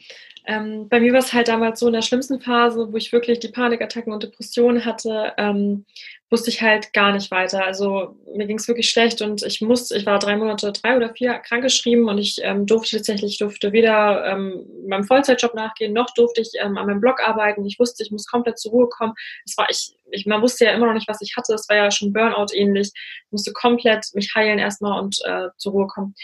[0.46, 3.40] Ähm, bei mir war es halt damals so in der schlimmsten Phase, wo ich wirklich
[3.40, 5.84] die Panikattacken und Depressionen hatte, ähm,
[6.30, 7.64] wusste ich halt gar nicht weiter.
[7.64, 11.12] Also mir ging es wirklich schlecht und ich musste, ich war drei Monate, drei oder
[11.12, 16.40] vier krankgeschrieben und ich ähm, durfte tatsächlich, durfte weder ähm, meinem Vollzeitjob nachgehen, noch durfte
[16.40, 17.64] ich ähm, an meinem Blog arbeiten.
[17.66, 19.14] Ich wusste, ich muss komplett zur Ruhe kommen.
[19.44, 21.54] Es war ich, ich, man wusste ja immer noch nicht, was ich hatte.
[21.54, 22.92] Es war ja schon Burnout ähnlich.
[22.94, 26.14] Ich musste komplett mich heilen erstmal und äh, zur Ruhe kommen.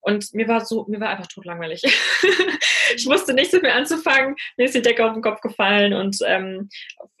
[0.00, 1.82] Und mir war so, mir war einfach totlangweilig.
[2.96, 4.34] ich wusste nichts mehr anzufangen.
[4.56, 6.68] Mir ist die Decke auf den Kopf gefallen und ähm,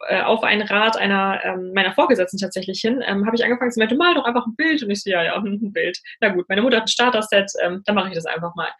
[0.08, 3.80] äh, auf einen Rat einer ähm, meiner Vorgesetzten tatsächlich hin, ähm, habe ich angefangen zu
[3.80, 4.82] meinte, mal doch einfach ein Bild.
[4.82, 5.98] Und ich so, ja, ja, ein Bild.
[6.20, 8.70] Na gut, meine Mutter hat ein Starter-Set, ähm, dann mache ich das einfach mal.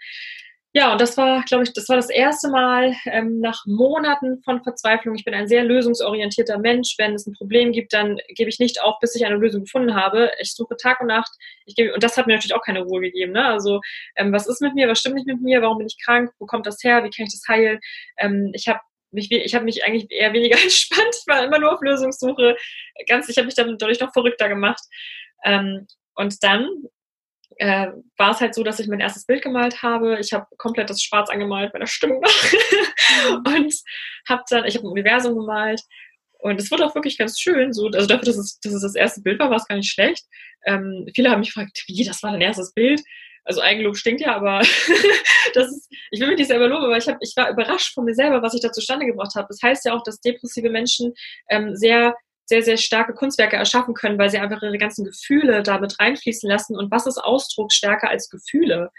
[0.73, 4.63] Ja, und das war, glaube ich, das war das erste Mal ähm, nach Monaten von
[4.63, 5.17] Verzweiflung.
[5.17, 6.95] Ich bin ein sehr lösungsorientierter Mensch.
[6.97, 9.97] Wenn es ein Problem gibt, dann gebe ich nicht auf, bis ich eine Lösung gefunden
[9.97, 10.31] habe.
[10.41, 11.33] Ich suche Tag und Nacht.
[11.67, 13.33] Ich gebe, und das hat mir natürlich auch keine Ruhe gegeben.
[13.33, 13.45] Ne?
[13.45, 13.81] Also,
[14.15, 14.87] ähm, was ist mit mir?
[14.87, 15.61] Was stimmt nicht mit mir?
[15.61, 16.31] Warum bin ich krank?
[16.39, 17.03] Wo kommt das her?
[17.03, 17.81] Wie kann ich das heilen?
[18.19, 18.79] Ähm, ich habe
[19.11, 21.17] mich, ich habe mich eigentlich eher weniger entspannt.
[21.19, 22.57] Ich war immer nur auf Lösungssuche.
[23.09, 24.83] Ganz, ich habe mich dann dadurch noch verrückter gemacht.
[25.45, 26.69] Ähm, und dann
[27.61, 30.19] äh, war es halt so, dass ich mein erstes Bild gemalt habe.
[30.19, 32.53] Ich habe komplett das Schwarz angemalt meiner Stimmung nach
[33.55, 33.75] und
[34.27, 35.83] habe dann, ich habe ein Universum gemalt
[36.39, 37.75] und es wurde auch wirklich ganz schön.
[37.75, 39.93] So, also dafür, dass es, dass es das erste Bild war, war es gar nicht
[39.93, 40.25] schlecht.
[40.65, 43.03] Ähm, viele haben mich gefragt, wie, das war dein erstes Bild?
[43.45, 44.61] Also Eigenlob stinkt ja, aber
[45.55, 48.07] das ist, ich will mich nicht selber loben, aber ich, hab, ich war überrascht von
[48.07, 49.49] mir selber, was ich da zustande gebracht habe.
[49.49, 51.13] Das heißt ja auch, dass depressive Menschen
[51.51, 52.15] ähm, sehr
[52.51, 56.77] sehr, sehr starke Kunstwerke erschaffen können, weil sie einfach ihre ganzen Gefühle damit reinfließen lassen.
[56.77, 58.91] Und was ist Ausdruck stärker als Gefühle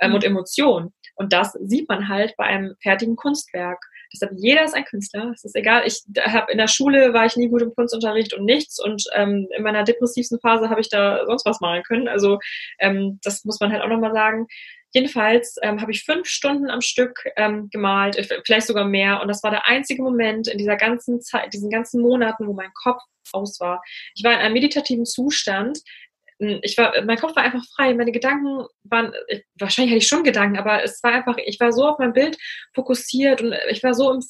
[0.00, 0.14] ähm, mhm.
[0.14, 0.94] und Emotionen?
[1.16, 3.84] Und das sieht man halt bei einem fertigen Kunstwerk.
[4.12, 5.32] Deshalb jeder ist ein Künstler.
[5.34, 5.82] Es ist egal.
[5.86, 9.48] Ich habe in der Schule war ich nie gut im Kunstunterricht und nichts und ähm,
[9.56, 12.06] in meiner depressivsten Phase habe ich da sonst was malen können.
[12.06, 12.38] Also
[12.78, 14.46] ähm, das muss man halt auch nochmal sagen.
[14.92, 19.20] Jedenfalls ähm, habe ich fünf Stunden am Stück ähm, gemalt, äh, vielleicht sogar mehr.
[19.22, 22.72] Und das war der einzige Moment in dieser ganzen Zeit, diesen ganzen Monaten, wo mein
[22.74, 23.02] Kopf
[23.32, 23.82] aus war.
[24.14, 25.78] Ich war in einem meditativen Zustand.
[26.40, 27.94] Hm, ich war, mein Kopf war einfach frei.
[27.94, 29.12] Meine Gedanken waren,
[29.60, 32.36] wahrscheinlich hatte ich schon Gedanken, aber es war einfach, ich war so auf mein Bild
[32.74, 34.20] fokussiert und ich war so im,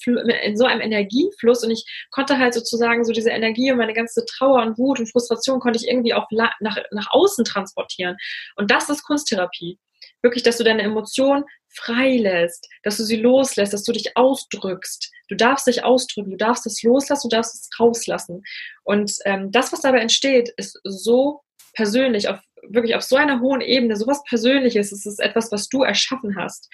[0.43, 4.27] in so einem Energiefluss und ich konnte halt sozusagen so diese Energie und meine ganze
[4.27, 8.19] Trauer und Wut und Frustration konnte ich irgendwie auch nach, nach außen transportieren.
[8.57, 9.79] Und das ist Kunsttherapie
[10.23, 15.11] wirklich, dass du deine Emotionen freilässt, dass du sie loslässt, dass du dich ausdrückst.
[15.29, 18.43] Du darfst dich ausdrücken, du darfst es loslassen, du darfst es rauslassen.
[18.83, 21.43] Und ähm, das, was dabei entsteht, ist so
[21.75, 24.93] persönlich, auf, wirklich auf so einer hohen Ebene, so was Persönliches.
[24.93, 26.69] Es ist etwas, was du erschaffen hast.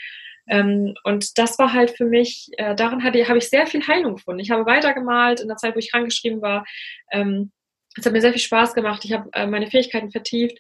[0.49, 4.41] Ähm, und das war halt für mich, äh, daran habe ich sehr viel Heilung gefunden.
[4.41, 6.65] Ich habe weitergemalt in der Zeit, wo ich krankgeschrieben war.
[7.13, 7.53] Ähm,
[7.97, 9.05] es hat mir sehr viel Spaß gemacht.
[9.05, 10.59] Ich habe äh, meine Fähigkeiten vertieft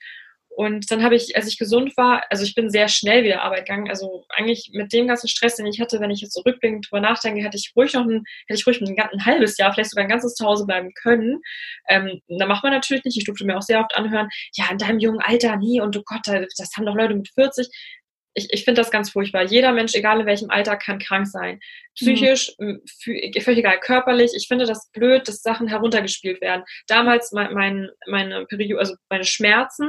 [0.57, 3.67] und dann habe ich, als ich gesund war, also ich bin sehr schnell wieder Arbeit
[3.67, 3.91] gegangen.
[3.91, 7.45] Also eigentlich mit dem ganzen Stress, den ich hatte, wenn ich jetzt zurückblickend drüber nachdenke,
[7.45, 10.09] hätte ich ruhig noch ein, hätte ich ruhig ein, ein halbes Jahr, vielleicht sogar ein
[10.09, 11.43] ganzes Zuhause bleiben können.
[11.91, 13.19] Ähm, da macht man natürlich nicht.
[13.19, 16.03] Ich durfte mir auch sehr oft anhören, ja, in deinem jungen Alter, nie, und oh
[16.07, 17.69] Gott, das haben doch Leute mit 40
[18.37, 19.45] ich, ich finde das ganz furchtbar.
[19.45, 21.59] Jeder Mensch, egal in welchem Alter, kann krank sein.
[21.95, 22.83] Psychisch, mhm.
[23.03, 24.33] völlig egal, körperlich.
[24.37, 26.63] Ich finde das blöd, dass Sachen heruntergespielt werden.
[26.87, 29.89] Damals mein, mein, meine Periode, also meine Schmerzen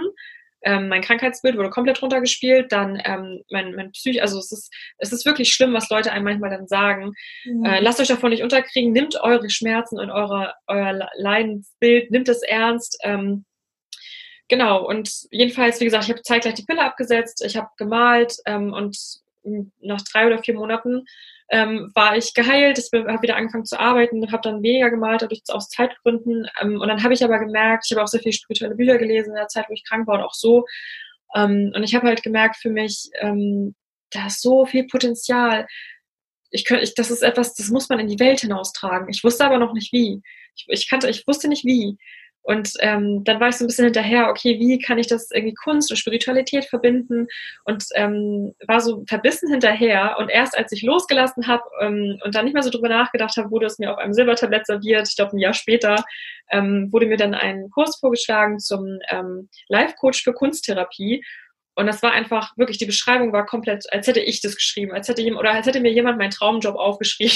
[0.63, 5.11] ähm, mein Krankheitsbild wurde komplett runtergespielt, dann ähm, mein, mein Psych, also es ist, es
[5.11, 7.13] ist wirklich schlimm, was Leute einem manchmal dann sagen.
[7.45, 7.65] Mhm.
[7.65, 12.41] Äh, lasst euch davon nicht unterkriegen, nimmt eure Schmerzen und eure, euer Leidensbild, nimmt es
[12.41, 12.97] ernst.
[13.03, 13.45] Ähm,
[14.47, 18.73] genau, und jedenfalls, wie gesagt, ich habe zeitgleich die Pille abgesetzt, ich habe gemalt ähm,
[18.73, 18.97] und
[19.81, 21.05] nach drei oder vier Monaten
[21.49, 25.41] ähm, war ich geheilt, ich habe wieder angefangen zu arbeiten, habe dann weniger gemalt, dadurch
[25.49, 26.47] aus Zeitgründen.
[26.61, 29.29] Ähm, und dann habe ich aber gemerkt, ich habe auch sehr viele spirituelle Bücher gelesen
[29.29, 30.65] in der Zeit, wo ich krank war und auch so.
[31.35, 33.75] Ähm, und ich habe halt gemerkt für mich, ähm,
[34.11, 35.67] da ist so viel Potenzial.
[36.51, 39.09] Ich könnte, ich, das ist etwas, das muss man in die Welt hinaustragen.
[39.09, 40.21] Ich wusste aber noch nicht wie.
[40.55, 41.97] Ich, ich kannte, ich wusste nicht wie.
[42.47, 45.53] Und ähm, dann war ich so ein bisschen hinterher, okay, wie kann ich das irgendwie
[45.53, 47.27] Kunst und Spiritualität verbinden?
[47.65, 50.15] Und ähm, war so verbissen hinterher.
[50.17, 53.51] Und erst als ich losgelassen habe ähm, und dann nicht mehr so drüber nachgedacht habe,
[53.51, 55.09] wurde es mir auf einem Silbertablett serviert.
[55.09, 56.05] Ich glaube, ein Jahr später
[56.49, 61.25] ähm, wurde mir dann ein Kurs vorgeschlagen zum ähm, Life-Coach für Kunsttherapie.
[61.75, 65.09] Und das war einfach wirklich, die Beschreibung war komplett, als hätte ich das geschrieben, als
[65.09, 67.35] hätte jemand, oder als hätte mir jemand meinen Traumjob aufgeschrieben.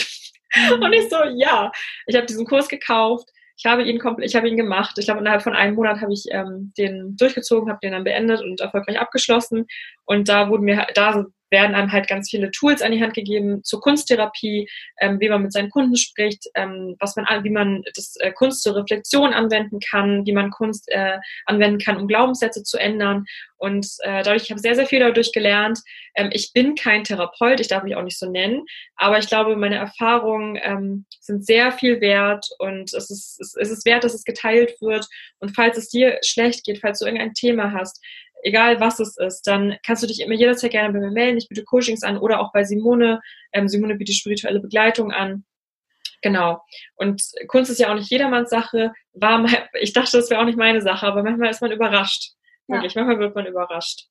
[0.56, 0.72] Mhm.
[0.84, 1.70] Und ich so, ja,
[2.08, 3.28] ich habe diesen Kurs gekauft
[3.64, 4.98] ich habe ihn komplett, ich habe ihn gemacht.
[4.98, 8.42] Ich glaube, innerhalb von einem Monat habe ich ähm, den durchgezogen, habe den dann beendet
[8.42, 9.68] und erfolgreich abgeschlossen.
[10.06, 13.64] Und da wurden mir, da werden einem halt ganz viele Tools an die Hand gegeben
[13.64, 14.68] zur Kunsttherapie,
[14.99, 18.64] ähm, wie man mit seinen Kunden spricht, ähm, was man, wie man das äh, Kunst
[18.64, 23.26] zur Reflexion anwenden kann, wie man Kunst äh, anwenden kann, um Glaubenssätze zu ändern.
[23.57, 25.80] Und äh, dadurch, ich habe sehr, sehr viel dadurch gelernt.
[26.15, 28.65] Ähm, ich bin kein Therapeut, ich darf mich auch nicht so nennen,
[28.95, 33.86] aber ich glaube, meine Erfahrungen ähm, sind sehr viel wert und es ist, es ist
[33.86, 35.07] wert, dass es geteilt wird.
[35.40, 38.02] Und falls es dir schlecht geht, falls du irgendein Thema hast,
[38.44, 41.38] egal was es ist, dann kannst du dich immer jederzeit gerne bei mir melden.
[41.38, 43.22] Ich biete Coachings an oder auch bei Simone.
[43.54, 45.46] Ähm, Simone bietet spirituelle Begleitung an.
[46.22, 46.62] Genau.
[46.96, 48.94] Und Kunst ist ja auch nicht jedermanns Sache.
[49.14, 52.34] War mal, ich dachte, das wäre auch nicht meine Sache, aber manchmal ist man überrascht.
[52.68, 53.04] Wirklich, ja.
[53.04, 54.08] manchmal wird man überrascht.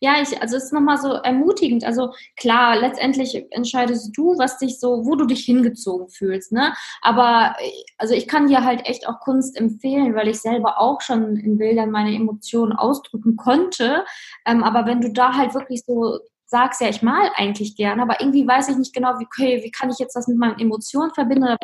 [0.00, 1.84] Ja, ich, also es ist nochmal so ermutigend.
[1.84, 6.74] Also klar, letztendlich entscheidest du, was dich so, wo du dich hingezogen fühlst, ne?
[7.00, 7.54] Aber
[7.98, 11.58] also ich kann dir halt echt auch Kunst empfehlen, weil ich selber auch schon in
[11.58, 14.04] Bildern meine Emotionen ausdrücken konnte.
[14.46, 18.20] Ähm, aber wenn du da halt wirklich so sagst, ja, ich mal eigentlich gerne, aber
[18.20, 21.10] irgendwie weiß ich nicht genau, wie, okay, wie kann ich jetzt das mit meinen Emotionen
[21.14, 21.56] verbinden oder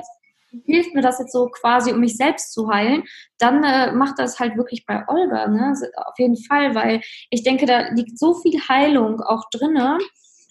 [0.64, 3.04] hilft mir das jetzt so quasi, um mich selbst zu heilen,
[3.38, 5.74] dann äh, macht das halt wirklich bei Olga, ne?
[5.96, 7.00] Auf jeden Fall, weil
[7.30, 9.98] ich denke, da liegt so viel Heilung auch drinne.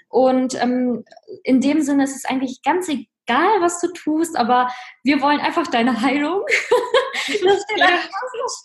[0.09, 1.03] Und ähm,
[1.43, 4.69] in dem Sinne ist es eigentlich ganz egal, was du tust, aber
[5.03, 6.43] wir wollen einfach deine Heilung.
[7.27, 7.89] das steht ja.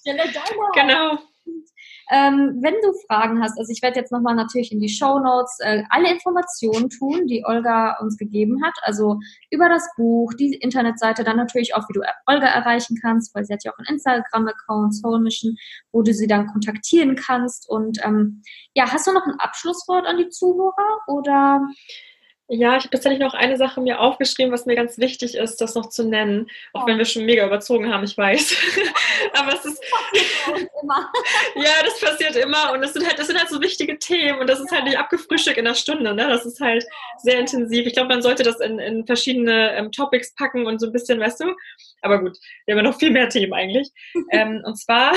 [0.00, 1.18] Stelle deiner Genau.
[2.12, 5.56] Ähm, wenn du Fragen hast, also ich werde jetzt nochmal natürlich in die Show Notes
[5.60, 9.18] äh, alle Informationen tun, die Olga uns gegeben hat, also
[9.50, 13.54] über das Buch, die Internetseite, dann natürlich auch, wie du Olga erreichen kannst, weil sie
[13.54, 15.56] hat ja auch einen Instagram-Account, Soul Mission,
[15.90, 17.66] wo du sie dann kontaktieren kannst.
[17.66, 18.42] Und ähm,
[18.74, 21.66] ja, hast du noch ein Abschlusswort an die Zuhörer oder?
[22.48, 25.74] Ja, ich habe tatsächlich noch eine Sache mir aufgeschrieben, was mir ganz wichtig ist, das
[25.74, 26.48] noch zu nennen.
[26.72, 26.86] Auch oh.
[26.86, 28.56] wenn wir schon mega überzogen haben, ich weiß.
[29.34, 29.82] Aber es ist.
[30.46, 31.12] Das immer.
[31.56, 32.72] ja, das passiert immer.
[32.72, 34.40] Und das sind halt, das sind halt so wichtige Themen.
[34.40, 36.14] Und das ist halt nicht abgefrühstückt in einer Stunde.
[36.14, 36.28] Ne?
[36.28, 36.84] Das ist halt
[37.18, 37.86] sehr intensiv.
[37.86, 41.20] Ich glaube, man sollte das in, in verschiedene ähm, Topics packen und so ein bisschen,
[41.20, 41.54] weißt du.
[42.02, 42.36] Aber gut,
[42.66, 43.90] wir haben ja noch viel mehr Themen eigentlich.
[44.30, 45.12] ähm, und zwar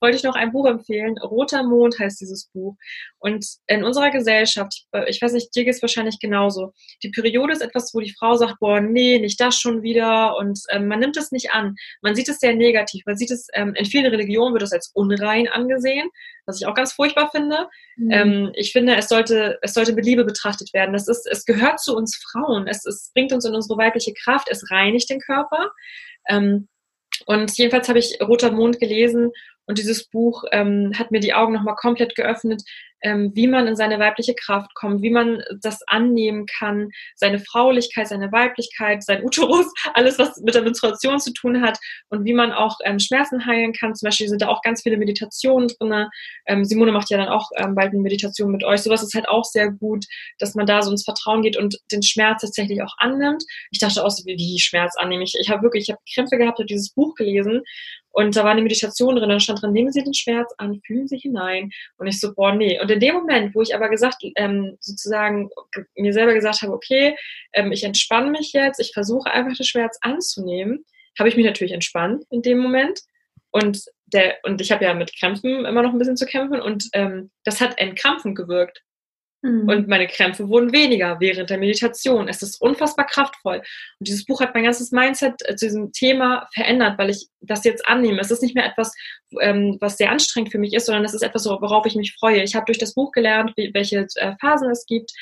[0.00, 1.18] wollte ich noch ein Buch empfehlen.
[1.18, 2.76] Roter Mond heißt dieses Buch.
[3.18, 6.72] Und in unserer Gesellschaft, ich weiß nicht, dir geht es wahrscheinlich genauso.
[7.02, 10.36] Die Periode ist etwas, wo die Frau sagt, boah, nee, nicht das schon wieder.
[10.36, 11.74] Und ähm, man nimmt es nicht an.
[12.02, 13.04] Man sieht es sehr negativ.
[13.06, 16.08] Man sieht es, ähm, in vielen Religionen wird es als unrein angesehen,
[16.46, 17.68] was ich auch ganz furchtbar finde.
[17.96, 18.10] Mhm.
[18.10, 20.92] Ähm, ich finde, es sollte, es sollte mit Liebe betrachtet werden.
[20.92, 22.66] Das ist, es gehört zu uns Frauen.
[22.66, 24.48] Es, es bringt uns in unsere weibliche Kraft.
[24.50, 25.70] Es reinigt den Körper.
[26.28, 26.68] Ähm,
[27.24, 29.30] und jedenfalls habe ich Roter Mond gelesen
[29.66, 32.62] und dieses Buch ähm, hat mir die Augen nochmal komplett geöffnet,
[33.02, 38.08] ähm, wie man in seine weibliche Kraft kommt, wie man das annehmen kann, seine Fraulichkeit,
[38.08, 41.78] seine Weiblichkeit, sein Uterus, alles, was mit der Menstruation zu tun hat
[42.08, 43.94] und wie man auch ähm, Schmerzen heilen kann.
[43.94, 46.06] Zum Beispiel sind da auch ganz viele Meditationen drin.
[46.46, 48.80] Ähm, Simone macht ja dann auch ähm, bald eine Meditation mit euch.
[48.80, 50.04] Sowas ist halt auch sehr gut,
[50.38, 53.44] dass man da so ins Vertrauen geht und den Schmerz tatsächlich auch annimmt.
[53.70, 55.22] Ich dachte auch so, wie Schmerz annehmen.
[55.22, 57.62] Ich, ich habe wirklich, ich habe Krämpfe gehabt, habe dieses Buch gelesen
[58.16, 61.06] und da war eine Meditation drin, da stand drin, nehmen Sie den Schmerz an, fühlen
[61.06, 61.70] Sie hinein.
[61.98, 62.80] Und ich so, boah, nee.
[62.80, 65.50] Und in dem Moment, wo ich aber gesagt, ähm, sozusagen
[65.96, 67.14] mir selber gesagt habe, okay,
[67.52, 70.86] ähm, ich entspanne mich jetzt, ich versuche einfach den Schmerz anzunehmen,
[71.18, 73.00] habe ich mich natürlich entspannt in dem Moment.
[73.50, 76.88] Und der, und ich habe ja mit Krämpfen immer noch ein bisschen zu kämpfen und
[76.94, 78.82] ähm, das hat entkrampfend gewirkt.
[79.46, 79.68] Mhm.
[79.68, 82.28] Und meine Krämpfe wurden weniger während der Meditation.
[82.28, 83.58] Es ist unfassbar kraftvoll.
[83.58, 87.64] Und dieses Buch hat mein ganzes Mindset äh, zu diesem Thema verändert, weil ich das
[87.64, 88.20] jetzt annehme.
[88.20, 88.92] Es ist nicht mehr etwas,
[89.40, 92.42] ähm, was sehr anstrengend für mich ist, sondern es ist etwas, worauf ich mich freue.
[92.42, 95.12] Ich habe durch das Buch gelernt, welche äh, Phasen es gibt.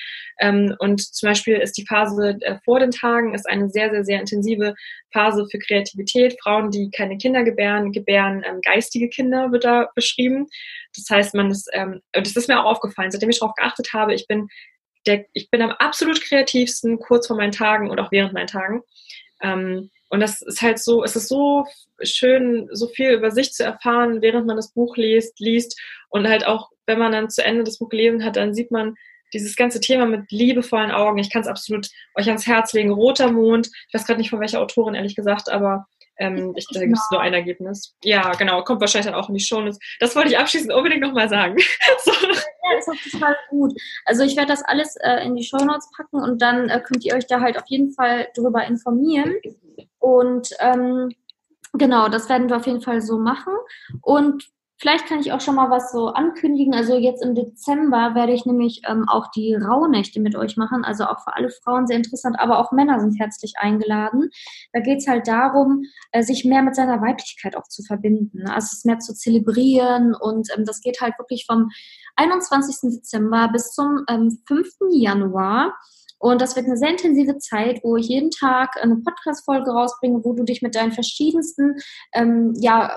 [0.40, 4.04] Ähm, und zum Beispiel ist die Phase äh, vor den Tagen ist eine sehr, sehr,
[4.04, 4.74] sehr intensive
[5.14, 6.36] Phase für Kreativität.
[6.42, 10.48] Frauen, die keine Kinder gebären, gebären ähm, geistige Kinder, wird da beschrieben.
[10.94, 14.12] Das heißt, man ist, ähm, das ist mir auch aufgefallen, seitdem ich darauf geachtet habe,
[14.12, 14.48] ich bin
[15.06, 18.82] der, ich bin am absolut kreativsten kurz vor meinen Tagen und auch während meinen Tagen.
[19.42, 21.66] Ähm, und das ist halt so, es ist so
[22.02, 25.78] schön, so viel über sich zu erfahren, während man das Buch liest, liest.
[26.08, 28.94] Und halt auch, wenn man dann zu Ende das Buch gelesen hat, dann sieht man
[29.34, 31.18] dieses ganze Thema mit liebevollen Augen.
[31.18, 32.90] Ich kann es absolut euch ans Herz legen.
[32.90, 33.68] Roter Mond.
[33.88, 35.86] Ich weiß gerade nicht von welcher Autorin, ehrlich gesagt, aber
[36.16, 37.94] ähm, ich, da gibt es nur ein Ergebnis.
[38.04, 39.62] Ja, genau, kommt wahrscheinlich dann auch in die Show.
[39.98, 41.56] Das wollte ich abschließend unbedingt nochmal sagen.
[42.04, 42.12] so.
[42.12, 43.72] Ja, ist total gut.
[44.04, 47.04] Also ich werde das alles äh, in die Show Notes packen und dann äh, könnt
[47.04, 49.34] ihr euch da halt auf jeden Fall darüber informieren.
[49.98, 51.10] Und ähm,
[51.72, 53.54] genau, das werden wir auf jeden Fall so machen.
[54.02, 54.44] Und
[54.76, 56.74] Vielleicht kann ich auch schon mal was so ankündigen.
[56.74, 60.84] Also jetzt im Dezember werde ich nämlich ähm, auch die Rauhnächte mit euch machen.
[60.84, 64.30] Also auch für alle Frauen sehr interessant, aber auch Männer sind herzlich eingeladen.
[64.72, 68.38] Da geht es halt darum, äh, sich mehr mit seiner Weiblichkeit auch zu verbinden.
[68.38, 68.52] Ne?
[68.52, 71.70] Also es mehr zu zelebrieren und ähm, das geht halt wirklich vom
[72.16, 72.90] 21.
[72.96, 74.68] Dezember bis zum ähm, 5.
[74.90, 75.72] Januar.
[76.18, 80.32] Und das wird eine sehr intensive Zeit, wo ich jeden Tag eine Podcast-Folge rausbringe, wo
[80.32, 81.76] du dich mit deinen verschiedensten
[82.60, 82.96] ja,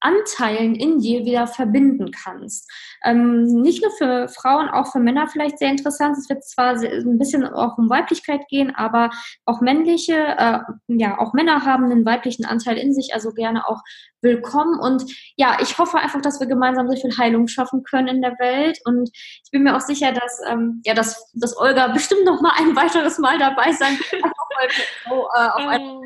[0.00, 2.70] Anteilen in dir wieder verbinden kannst.
[3.04, 6.16] Ähm, nicht nur für Frauen, auch für Männer vielleicht sehr interessant.
[6.16, 9.10] Es wird zwar ein bisschen auch um Weiblichkeit gehen, aber
[9.44, 10.58] auch männliche, äh,
[10.88, 13.82] ja, auch Männer haben einen weiblichen Anteil in sich, also gerne auch
[14.20, 14.78] willkommen.
[14.80, 15.04] Und
[15.36, 18.78] ja, ich hoffe einfach, dass wir gemeinsam so viel Heilung schaffen können in der Welt.
[18.84, 22.52] Und ich bin mir auch sicher, dass, ähm, ja, dass, dass Olga bestimmt noch mal
[22.58, 24.22] ein weiteres Mal dabei sein wird,
[25.08, 26.02] so, äh, auf oh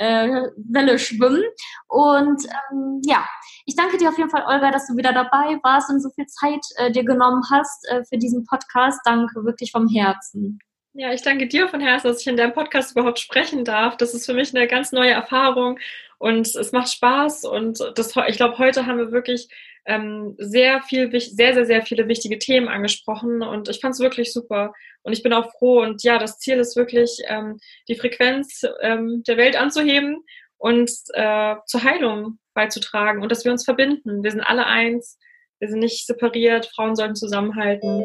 [0.00, 1.44] äh, Welle schwimmen.
[1.88, 3.24] Und ähm, ja,
[3.66, 6.26] ich danke dir auf jeden Fall, Olga, dass du wieder dabei warst und so viel
[6.26, 9.00] Zeit äh, dir genommen hast äh, für diesen Podcast.
[9.04, 10.58] Danke wirklich vom Herzen.
[10.94, 13.96] Ja, ich danke dir von Herzen, dass ich in deinem Podcast überhaupt sprechen darf.
[13.96, 15.78] Das ist für mich eine ganz neue Erfahrung
[16.20, 17.46] und es macht Spaß.
[17.46, 19.48] Und das, ich glaube, heute haben wir wirklich
[19.86, 24.32] ähm, sehr viel, sehr, sehr, sehr viele wichtige Themen angesprochen und ich fand es wirklich
[24.32, 24.74] super.
[25.02, 25.80] Und ich bin auch froh.
[25.80, 30.22] Und ja, das Ziel ist wirklich, ähm, die Frequenz ähm, der Welt anzuheben
[30.58, 34.22] und äh, zur Heilung beizutragen und dass wir uns verbinden.
[34.22, 35.18] Wir sind alle eins,
[35.58, 38.04] wir sind nicht separiert, Frauen sollten zusammenhalten.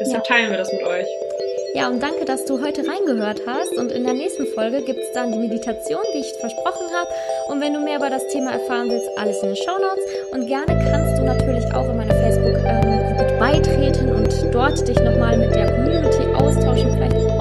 [0.00, 1.06] Deshalb teilen wir das mit euch.
[1.74, 3.76] Ja, und danke, dass du heute reingehört hast.
[3.76, 7.10] Und in der nächsten Folge gibt es dann die Meditation, wie ich versprochen habe.
[7.48, 10.04] Und wenn du mehr über das Thema erfahren willst, alles in den Show Notes.
[10.30, 15.52] Und gerne kannst du natürlich auch in meine Facebook-Gruppe beitreten und dort dich nochmal mit
[15.52, 17.33] der Community austauschen, vielleicht